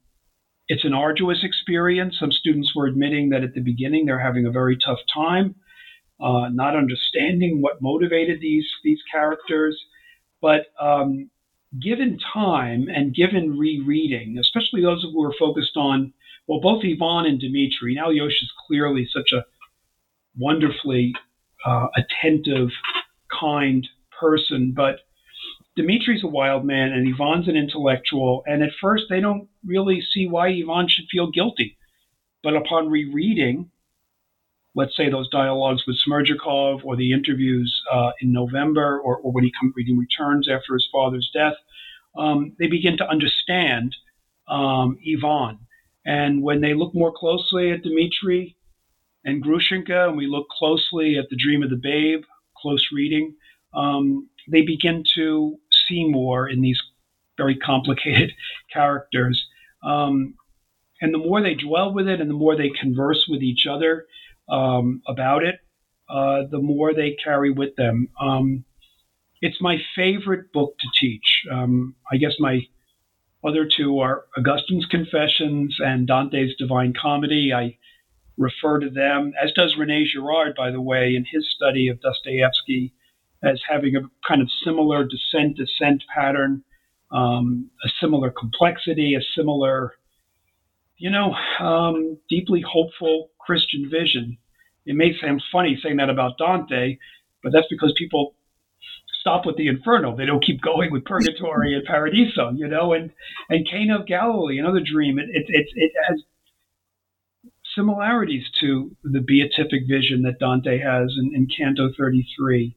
it's 0.69 0.85
an 0.85 0.95
arduous 0.95 1.43
experience. 1.43 2.17
Some 2.19 2.33
students 2.33 2.73
were 2.75 2.87
admitting 2.87 3.31
that 3.31 3.43
at 3.43 3.55
the 3.55 3.61
beginning 3.61 4.07
they're 4.07 4.19
having 4.21 4.47
a 4.47 4.51
very 4.51 4.77
tough 4.77 5.01
time, 5.13 5.55
uh, 6.21 6.49
not 6.51 6.77
understanding 6.77 7.61
what 7.61 7.83
motivated 7.83 8.41
these 8.41 8.69
these 8.85 9.01
characters. 9.11 9.79
But 10.41 10.67
um, 10.81 11.31
given 11.81 12.19
time 12.33 12.89
and 12.95 13.15
given 13.15 13.59
rereading, 13.59 14.39
especially 14.39 14.83
those 14.83 15.03
who 15.03 15.25
are 15.25 15.35
focused 15.39 15.77
on, 15.77 16.13
well, 16.47 16.61
both 16.61 16.85
Ivan 16.85 17.27
and 17.27 17.41
Dmitri. 17.41 17.95
Now 17.95 18.07
Alyosha 18.07 18.45
is 18.45 18.53
clearly 18.67 19.09
such 19.13 19.33
a 19.33 19.45
wonderfully 20.39 21.15
uh, 21.65 21.89
attentive, 21.97 22.69
kind 23.41 23.87
person, 24.19 24.73
but 24.75 25.01
Dimitri's 25.77 26.23
a 26.23 26.29
wild 26.29 26.65
man 26.65 26.93
and 26.93 27.09
Ivan's 27.09 27.49
an 27.49 27.57
intellectual. 27.57 28.43
And 28.47 28.63
at 28.63 28.71
first, 28.81 29.05
they 29.09 29.21
don't 29.21 29.49
really 29.65 30.03
see 30.03 30.27
why 30.27 30.49
Ivan 30.49 30.89
should 30.89 31.07
feel 31.11 31.31
guilty. 31.31 31.77
But 32.43 32.57
upon 32.57 32.91
rereading, 32.91 33.71
let's 34.75 34.97
say 34.97 35.09
those 35.09 35.31
dialogues 35.31 35.85
with 35.87 35.99
Smerdyakov 36.07 36.85
or 36.85 36.97
the 36.97 37.13
interviews 37.13 37.83
uh, 37.91 38.11
in 38.21 38.33
November 38.33 39.01
or, 39.01 39.17
or, 39.19 39.33
when 39.33 39.45
he, 39.45 39.53
come, 39.59 39.73
when 39.75 39.87
he 39.87 39.97
returns 39.97 40.49
after 40.49 40.75
his 40.75 40.89
father's 40.93 41.31
death, 41.33 41.55
um, 42.17 42.53
they 42.59 42.67
begin 42.67 42.99
to 42.99 43.09
understand 43.09 43.95
um, 44.49 44.99
Ivan. 45.07 45.59
And 46.05 46.43
when 46.43 46.61
they 46.61 46.75
look 46.75 46.95
more 46.95 47.13
closely 47.13 47.71
at 47.71 47.83
Dimitri 47.83 48.57
and 49.25 49.43
Grushenka, 49.45 50.09
and 50.09 50.17
we 50.17 50.27
look 50.27 50.49
closely 50.49 51.17
at 51.19 51.29
The 51.31 51.37
Dream 51.37 51.63
of 51.63 51.71
the 51.71 51.77
Babe, 51.77 52.23
close 52.57 52.89
reading, 52.93 53.35
um, 53.75 54.29
they 54.51 54.63
begin 54.63 55.05
to 55.15 55.59
see 55.89 56.05
more 56.05 56.49
in 56.49 56.61
these 56.61 56.81
very 57.37 57.57
complicated 57.57 58.33
characters. 58.73 59.47
Um, 59.85 60.35
and 61.01 61.13
the 61.13 61.19
more 61.19 61.43
they 61.43 61.55
dwell 61.55 61.93
with 61.93 62.09
it 62.09 62.21
and 62.21 62.31
the 62.31 62.35
more 62.35 62.57
they 62.57 62.71
converse 62.71 63.27
with 63.29 63.43
each 63.43 63.67
other 63.67 64.07
um, 64.49 65.03
about 65.07 65.43
it, 65.43 65.57
uh, 66.09 66.43
the 66.51 66.59
more 66.59 66.95
they 66.95 67.17
carry 67.23 67.51
with 67.51 67.75
them. 67.77 68.09
Um, 68.21 68.65
it's 69.41 69.61
my 69.61 69.79
favorite 69.97 70.53
book 70.53 70.77
to 70.79 70.87
teach. 71.01 71.43
Um, 71.51 71.97
I 72.11 72.17
guess 72.17 72.35
my 72.39 72.61
other 73.45 73.67
two 73.69 73.99
are 73.99 74.25
Augustine's 74.39 74.87
Confessions 74.87 75.77
and 75.81 76.07
Dante's 76.07 76.55
Divine 76.57 76.95
Comedy. 77.01 77.53
I 77.53 77.77
refer 78.39 78.79
to 78.81 78.91
them, 78.91 79.33
as 79.43 79.53
does 79.53 79.77
Rene 79.77 80.07
Girard, 80.13 80.55
by 80.57 80.71
the 80.71 80.81
way, 80.81 81.15
in 81.15 81.25
his 81.31 81.47
study 81.55 81.89
of 81.89 82.01
Dostoevsky 82.01 82.93
as 83.43 83.61
having 83.69 83.97
a 83.97 84.01
kind 84.27 84.41
of 84.41 84.49
similar 84.65 85.05
descent 85.05 85.59
ascent 85.59 86.03
pattern, 86.15 86.63
um, 87.11 87.71
a 87.85 87.89
similar 88.01 88.31
complexity, 88.31 89.15
a 89.15 89.23
similar, 89.37 89.95
you 90.97 91.11
know, 91.11 91.35
um, 91.61 92.19
deeply 92.29 92.63
hopeful 92.67 93.31
Christian 93.39 93.91
vision. 93.91 94.39
It 94.87 94.95
may 94.95 95.13
sound 95.21 95.43
funny 95.51 95.79
saying 95.83 95.97
that 95.97 96.11
about 96.11 96.39
Dante, 96.39 96.99
but 97.43 97.53
that's 97.53 97.67
because 97.69 97.93
people 97.99 98.35
stop 99.21 99.47
with 99.47 99.57
the 99.57 99.69
Inferno. 99.69 100.17
They 100.17 100.27
don't 100.27 100.45
keep 100.45 100.61
going 100.61 100.91
with 100.93 101.05
Purgatory 101.05 101.75
and 101.75 101.85
Paradiso, 101.85 102.51
you 102.55 102.69
know, 102.69 102.93
and 102.93 103.11
and 103.49 103.69
Cana 103.69 104.01
of 104.01 104.07
Galilee, 104.07 104.59
another 104.59 104.81
dream. 104.81 105.19
It 105.19 105.29
it 105.31 105.47
it, 105.49 105.67
it 105.75 105.93
has 106.09 106.23
similarities 107.75 108.45
to 108.61 108.95
the 109.05 109.21
beatific 109.21 109.83
vision 109.89 110.23
that 110.23 110.39
Dante 110.39 110.79
has 110.79 111.15
in, 111.19 111.35
in 111.35 111.47
Canto 111.47 111.91
33. 111.99 112.77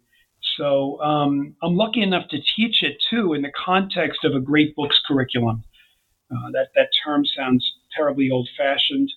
So 0.57 1.01
um, 1.01 1.55
I'm 1.61 1.75
lucky 1.75 2.01
enough 2.01 2.29
to 2.29 2.37
teach 2.55 2.83
it 2.83 2.97
too 3.09 3.33
in 3.33 3.41
the 3.41 3.51
context 3.65 4.23
of 4.23 4.33
a 4.33 4.39
great 4.39 4.75
books 4.75 4.99
curriculum. 5.07 5.63
Uh, 6.31 6.51
that 6.53 6.69
that 6.75 6.89
term 7.05 7.23
sounds 7.25 7.63
terribly 7.95 8.29
old-fashioned 8.31 9.11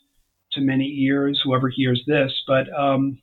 to 0.53 0.61
many 0.61 1.05
ears, 1.07 1.41
whoever 1.43 1.68
hears 1.68 2.03
this, 2.07 2.33
but 2.47 2.72
um, 2.79 3.18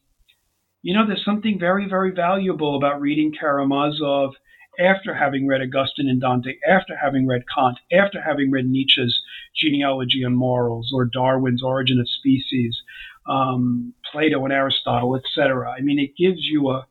you 0.85 0.93
know, 0.93 1.07
there's 1.07 1.25
something 1.25 1.57
very, 1.59 1.89
very 1.89 2.11
valuable 2.11 2.77
about 2.77 3.01
reading 3.01 3.33
Karamazov 3.33 4.33
after 4.79 5.13
having 5.13 5.47
read 5.47 5.61
Augustine 5.61 6.09
and 6.09 6.21
Dante, 6.21 6.53
after 6.67 6.95
having 6.95 7.27
read 7.27 7.43
Kant, 7.53 7.79
after 7.91 8.21
having 8.21 8.51
read 8.51 8.65
Nietzsche's 8.65 9.21
Genealogy 9.55 10.23
and 10.23 10.35
Morals 10.35 10.91
or 10.93 11.05
Darwin's 11.05 11.63
Origin 11.63 11.99
of 11.99 12.09
Species, 12.09 12.81
um, 13.27 13.93
Plato 14.11 14.43
and 14.43 14.53
Aristotle, 14.53 15.15
etc. 15.15 15.71
I 15.71 15.81
mean, 15.81 15.99
it 15.99 16.15
gives 16.17 16.43
you 16.43 16.69
a 16.69 16.87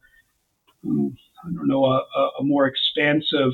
I 1.45 1.51
don't 1.55 1.68
know, 1.68 1.85
a, 1.85 2.03
a 2.41 2.45
more 2.45 2.66
expansive 2.66 3.53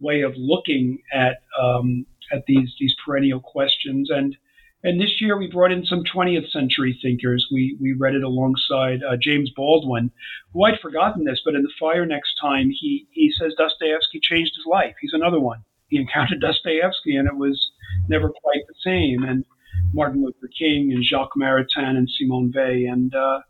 way 0.00 0.22
of 0.22 0.32
looking 0.36 1.02
at 1.12 1.42
um, 1.60 2.06
at 2.32 2.44
these 2.46 2.74
these 2.78 2.94
perennial 3.04 3.40
questions. 3.40 4.10
And 4.10 4.36
and 4.84 5.00
this 5.00 5.20
year 5.20 5.36
we 5.36 5.48
brought 5.50 5.72
in 5.72 5.84
some 5.84 6.04
20th 6.04 6.50
century 6.50 6.98
thinkers. 7.02 7.48
We 7.50 7.76
we 7.80 7.92
read 7.92 8.14
it 8.14 8.22
alongside 8.22 9.02
uh, 9.02 9.16
James 9.20 9.50
Baldwin, 9.50 10.10
who 10.52 10.64
I'd 10.64 10.80
forgotten 10.80 11.24
this, 11.24 11.40
but 11.44 11.54
in 11.54 11.62
the 11.62 11.72
fire 11.80 12.06
next 12.06 12.34
time 12.40 12.70
he 12.70 13.06
he 13.10 13.32
says 13.32 13.54
Dostoevsky 13.58 14.20
changed 14.20 14.52
his 14.56 14.66
life. 14.66 14.94
He's 15.00 15.14
another 15.14 15.40
one. 15.40 15.64
He 15.88 15.98
encountered 15.98 16.40
Dostoevsky 16.40 17.16
and 17.16 17.26
it 17.26 17.36
was 17.36 17.70
never 18.08 18.30
quite 18.30 18.62
the 18.68 18.74
same. 18.84 19.24
And 19.24 19.44
Martin 19.92 20.22
Luther 20.22 20.48
King 20.58 20.92
and 20.92 21.04
Jacques 21.04 21.36
Maritain 21.36 21.96
and 21.96 22.08
Simone 22.08 22.52
Weil 22.54 22.92
and 22.92 23.14
uh, 23.14 23.40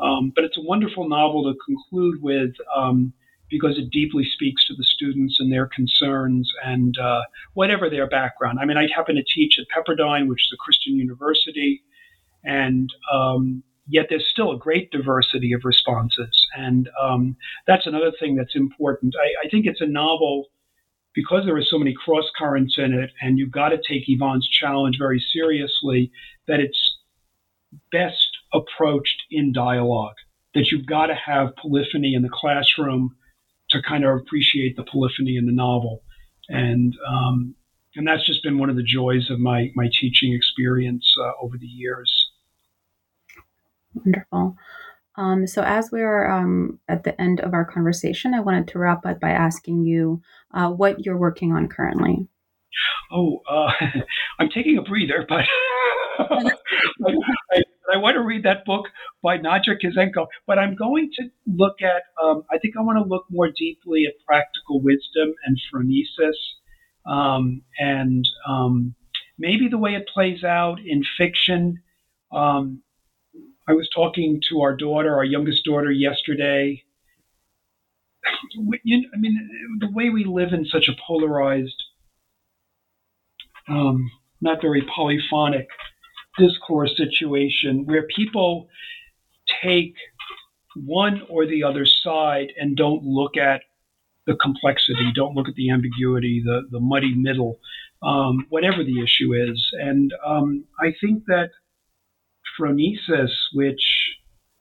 um, 0.00 0.32
but 0.34 0.44
it's 0.44 0.56
a 0.56 0.62
wonderful 0.62 1.08
novel 1.08 1.44
to 1.44 1.58
conclude 1.66 2.22
with 2.22 2.52
um, 2.74 3.12
because 3.50 3.78
it 3.78 3.90
deeply 3.90 4.24
speaks 4.24 4.66
to 4.66 4.74
the 4.74 4.84
students 4.84 5.38
and 5.40 5.52
their 5.52 5.66
concerns 5.66 6.50
and 6.64 6.98
uh, 6.98 7.22
whatever 7.54 7.88
their 7.88 8.06
background. 8.06 8.58
I 8.60 8.64
mean, 8.64 8.76
I 8.76 8.88
happen 8.94 9.16
to 9.16 9.24
teach 9.24 9.58
at 9.58 9.66
Pepperdine, 9.74 10.28
which 10.28 10.42
is 10.42 10.52
a 10.52 10.56
Christian 10.56 10.96
university, 10.96 11.82
and 12.44 12.90
um, 13.12 13.62
yet 13.86 14.06
there's 14.08 14.28
still 14.30 14.52
a 14.52 14.58
great 14.58 14.90
diversity 14.90 15.52
of 15.52 15.62
responses. 15.64 16.46
And 16.56 16.88
um, 17.00 17.36
that's 17.66 17.86
another 17.86 18.12
thing 18.18 18.36
that's 18.36 18.54
important. 18.54 19.14
I, 19.16 19.46
I 19.46 19.48
think 19.50 19.66
it's 19.66 19.80
a 19.80 19.86
novel 19.86 20.46
because 21.14 21.44
there 21.44 21.56
are 21.56 21.64
so 21.64 21.78
many 21.78 21.94
cross 21.94 22.26
currents 22.38 22.76
in 22.78 22.92
it, 22.92 23.10
and 23.20 23.38
you've 23.38 23.50
got 23.50 23.70
to 23.70 23.76
take 23.76 24.08
Ivan's 24.08 24.48
challenge 24.48 24.96
very 24.98 25.18
seriously, 25.32 26.12
that 26.46 26.60
it's 26.60 26.98
best 27.90 28.28
approached 28.52 29.22
in 29.30 29.52
dialogue. 29.52 30.14
That 30.54 30.70
you've 30.70 30.86
got 30.86 31.06
to 31.06 31.14
have 31.14 31.56
polyphony 31.56 32.14
in 32.14 32.22
the 32.22 32.30
classroom 32.32 33.16
to 33.70 33.82
kind 33.82 34.04
of 34.04 34.16
appreciate 34.16 34.76
the 34.76 34.84
polyphony 34.84 35.36
in 35.36 35.46
the 35.46 35.52
novel, 35.52 36.02
and 36.48 36.94
um, 37.06 37.54
and 37.94 38.06
that's 38.06 38.26
just 38.26 38.42
been 38.42 38.58
one 38.58 38.70
of 38.70 38.76
the 38.76 38.82
joys 38.82 39.30
of 39.30 39.38
my 39.38 39.70
my 39.74 39.88
teaching 40.00 40.32
experience 40.34 41.14
uh, 41.20 41.32
over 41.42 41.56
the 41.58 41.66
years. 41.66 42.30
Wonderful. 43.94 44.56
Um, 45.16 45.48
so, 45.48 45.62
as 45.62 45.90
we 45.90 46.00
are 46.02 46.30
um, 46.30 46.78
at 46.88 47.02
the 47.02 47.20
end 47.20 47.40
of 47.40 47.52
our 47.52 47.64
conversation, 47.64 48.34
I 48.34 48.40
wanted 48.40 48.68
to 48.68 48.78
wrap 48.78 49.04
up 49.04 49.18
by 49.18 49.30
asking 49.30 49.84
you 49.84 50.22
uh, 50.54 50.70
what 50.70 51.04
you're 51.04 51.18
working 51.18 51.52
on 51.52 51.68
currently. 51.68 52.28
Oh, 53.10 53.42
uh, 53.50 53.72
I'm 54.38 54.48
taking 54.48 54.78
a 54.78 54.82
breather, 54.82 55.26
but 55.28 55.44
I, 56.20 56.50
I, 57.52 57.62
I 57.92 57.96
want 57.96 58.14
to 58.14 58.22
read 58.22 58.44
that 58.44 58.64
book 58.64 58.86
by 59.22 59.38
Nadja 59.38 59.76
Kizenko, 59.82 60.26
but 60.46 60.58
I'm 60.58 60.76
going 60.76 61.10
to 61.16 61.30
look 61.46 61.82
at, 61.82 62.02
um, 62.22 62.44
I 62.50 62.58
think 62.58 62.76
I 62.76 62.82
want 62.82 62.98
to 62.98 63.08
look 63.08 63.24
more 63.30 63.50
deeply 63.56 64.04
at 64.06 64.14
practical 64.26 64.80
wisdom 64.80 65.34
and 65.44 65.58
phronesis 65.72 66.34
um, 67.08 67.62
and 67.78 68.28
um, 68.46 68.94
maybe 69.38 69.68
the 69.68 69.78
way 69.78 69.94
it 69.94 70.08
plays 70.12 70.44
out 70.44 70.78
in 70.84 71.02
fiction. 71.16 71.82
Um, 72.30 72.82
I 73.66 73.72
was 73.72 73.88
talking 73.94 74.40
to 74.50 74.60
our 74.60 74.76
daughter, 74.76 75.16
our 75.16 75.24
youngest 75.24 75.64
daughter, 75.64 75.90
yesterday. 75.90 76.82
I 78.24 79.16
mean, 79.18 79.78
the 79.80 79.90
way 79.90 80.10
we 80.10 80.24
live 80.24 80.52
in 80.52 80.66
such 80.66 80.88
a 80.88 80.96
polarized, 81.06 81.82
um, 83.68 84.10
not 84.40 84.60
very 84.60 84.82
polyphonic 84.82 85.68
discourse 86.38 86.96
situation 86.96 87.84
where 87.86 88.06
people 88.14 88.68
take 89.62 89.94
one 90.76 91.22
or 91.28 91.46
the 91.46 91.64
other 91.64 91.84
side 91.86 92.48
and 92.58 92.76
don't 92.76 93.02
look 93.02 93.36
at 93.36 93.62
the 94.26 94.36
complexity, 94.36 95.10
don't 95.14 95.34
look 95.34 95.48
at 95.48 95.54
the 95.54 95.70
ambiguity, 95.70 96.42
the, 96.44 96.62
the 96.70 96.80
muddy 96.80 97.14
middle, 97.14 97.58
um, 98.02 98.46
whatever 98.50 98.84
the 98.84 99.02
issue 99.02 99.32
is. 99.34 99.70
And 99.72 100.12
um, 100.24 100.64
I 100.78 100.94
think 101.00 101.24
that 101.26 101.50
phronesis, 102.58 103.30
which 103.54 103.82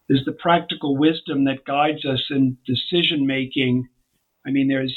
is 0.10 0.20
the 0.26 0.32
practical 0.32 0.98
wisdom 0.98 1.46
that 1.46 1.66
guides 1.66 2.06
us 2.06 2.24
in 2.30 2.58
decision 2.66 3.28
making, 3.28 3.88
I 4.46 4.52
mean, 4.52 4.68
there's 4.70 4.96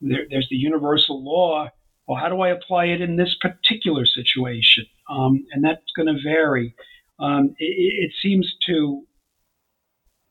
there, 0.00 0.26
there's 0.30 0.48
the 0.50 0.56
universal 0.56 1.24
law 1.24 1.68
well, 2.06 2.18
how 2.20 2.28
do 2.28 2.40
I 2.40 2.50
apply 2.50 2.86
it 2.86 3.00
in 3.00 3.16
this 3.16 3.36
particular 3.40 4.06
situation? 4.06 4.86
Um, 5.10 5.46
and 5.52 5.64
that's 5.64 5.92
going 5.96 6.06
to 6.06 6.22
vary. 6.22 6.74
Um, 7.18 7.54
it, 7.58 7.64
it, 7.64 8.12
seems 8.22 8.54
to 8.66 9.04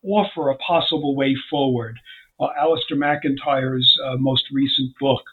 offer 0.03 0.49
a 0.49 0.57
possible 0.57 1.15
way 1.15 1.36
forward. 1.49 1.97
Uh, 2.39 2.47
Alasdair 2.61 2.97
MacIntyre's 2.97 3.97
uh, 4.05 4.15
most 4.17 4.45
recent 4.53 4.91
book. 4.99 5.23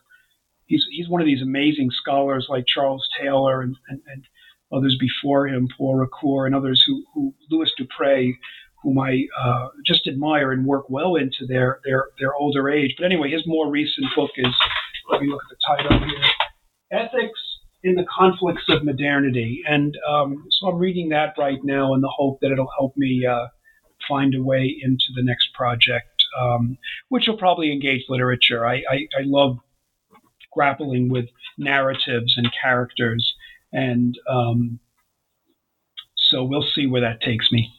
He's, 0.67 0.87
he's 0.91 1.09
one 1.09 1.21
of 1.21 1.27
these 1.27 1.43
amazing 1.43 1.91
scholars 1.91 2.47
like 2.49 2.65
Charles 2.67 3.07
Taylor 3.21 3.61
and, 3.61 3.77
and, 3.89 4.01
and 4.07 4.25
others 4.73 4.97
before 4.99 5.47
him, 5.47 5.69
Paul 5.77 5.97
Ricoeur, 5.97 6.47
and 6.47 6.55
others 6.55 6.83
who, 6.87 7.05
who 7.13 7.35
Louis 7.51 7.71
Dupre, 7.77 8.33
whom 8.83 8.99
I 8.99 9.27
uh, 9.39 9.69
just 9.85 10.07
admire 10.09 10.53
and 10.53 10.65
work 10.65 10.89
well 10.89 11.17
into 11.17 11.47
their, 11.47 11.81
their, 11.85 12.07
their 12.19 12.35
older 12.35 12.71
age. 12.71 12.95
But 12.97 13.05
anyway, 13.05 13.31
his 13.31 13.47
more 13.47 13.71
recent 13.71 14.07
book 14.17 14.31
is, 14.37 14.55
let 15.11 15.21
me 15.21 15.29
look 15.29 15.43
at 15.43 15.57
the 15.57 15.85
title 15.85 16.07
here 16.07 16.23
Ethics 16.93 17.41
in 17.83 17.95
the 17.95 18.05
Conflicts 18.05 18.65
of 18.69 18.85
Modernity. 18.85 19.63
And 19.67 19.97
um, 20.09 20.47
so 20.51 20.69
I'm 20.69 20.79
reading 20.79 21.09
that 21.11 21.35
right 21.39 21.59
now 21.65 21.95
in 21.95 22.01
the 22.01 22.13
hope 22.15 22.39
that 22.41 22.53
it'll 22.53 22.71
help 22.79 22.97
me 22.97 23.27
uh, 23.27 23.47
find 24.09 24.35
a 24.35 24.43
way 24.43 24.77
into 24.83 25.07
the 25.15 25.23
next 25.23 25.53
project, 25.55 26.25
um, 26.41 26.79
which 27.09 27.27
will 27.27 27.39
probably 27.39 27.73
engage 27.73 28.05
literature. 28.09 28.67
I, 28.67 28.83
I, 28.89 29.09
I 29.19 29.23
love 29.25 29.59
grappling 30.53 31.09
with 31.09 31.27
narratives 31.59 32.35
and 32.37 32.51
characters. 32.61 33.35
And 33.73 34.19
um, 34.29 34.79
so 36.17 36.45
we'll 36.45 36.67
see 36.75 36.87
where 36.87 37.01
that 37.01 37.21
takes 37.21 37.51
me. 37.51 37.73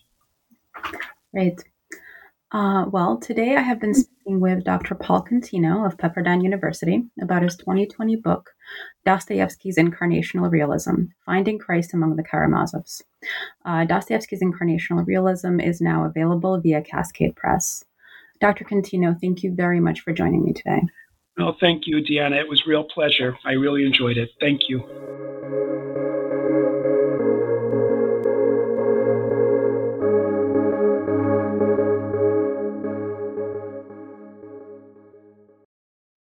Great. 1.32 1.64
Uh, 2.54 2.86
well, 2.92 3.18
today 3.18 3.56
I 3.56 3.62
have 3.62 3.82
been 3.82 3.96
speaking 3.96 4.40
with 4.40 4.64
Dr. 4.64 4.94
Paul 4.94 5.26
Contino 5.26 5.88
of 5.88 5.98
Pepperdine 5.98 6.44
University 6.44 7.04
about 7.20 7.42
his 7.42 7.56
2020 7.58 8.18
book, 8.18 8.52
Dostoevsky's 9.08 9.78
Incarnational 9.78 10.52
Realism 10.52 11.06
Finding 11.26 11.58
Christ 11.58 11.96
Among 11.96 12.16
the 12.16 12.24
Karamazovs. 12.24 13.02
Uh, 13.66 13.86
Dostoevsky's 13.86 14.44
Incarnational 14.44 15.04
Realism 15.08 15.60
is 15.60 15.82
now 15.82 16.06
available 16.06 16.60
via 16.62 16.84
Cascade 16.84 17.36
Press. 17.36 17.84
Dr. 18.40 18.66
Contino, 18.66 19.20
thank 19.20 19.42
you 19.42 19.56
very 19.56 19.80
much 19.80 20.02
for 20.02 20.14
joining 20.14 20.44
me 20.44 20.54
today. 20.54 20.82
Well, 21.40 21.58
thank 21.60 21.88
you, 21.88 22.04
Deanna. 22.04 22.40
It 22.40 22.48
was 22.48 22.68
real 22.68 22.84
pleasure. 22.84 23.36
I 23.44 23.54
really 23.54 23.84
enjoyed 23.84 24.18
it. 24.18 24.30
Thank 24.40 24.70
you. 24.70 26.03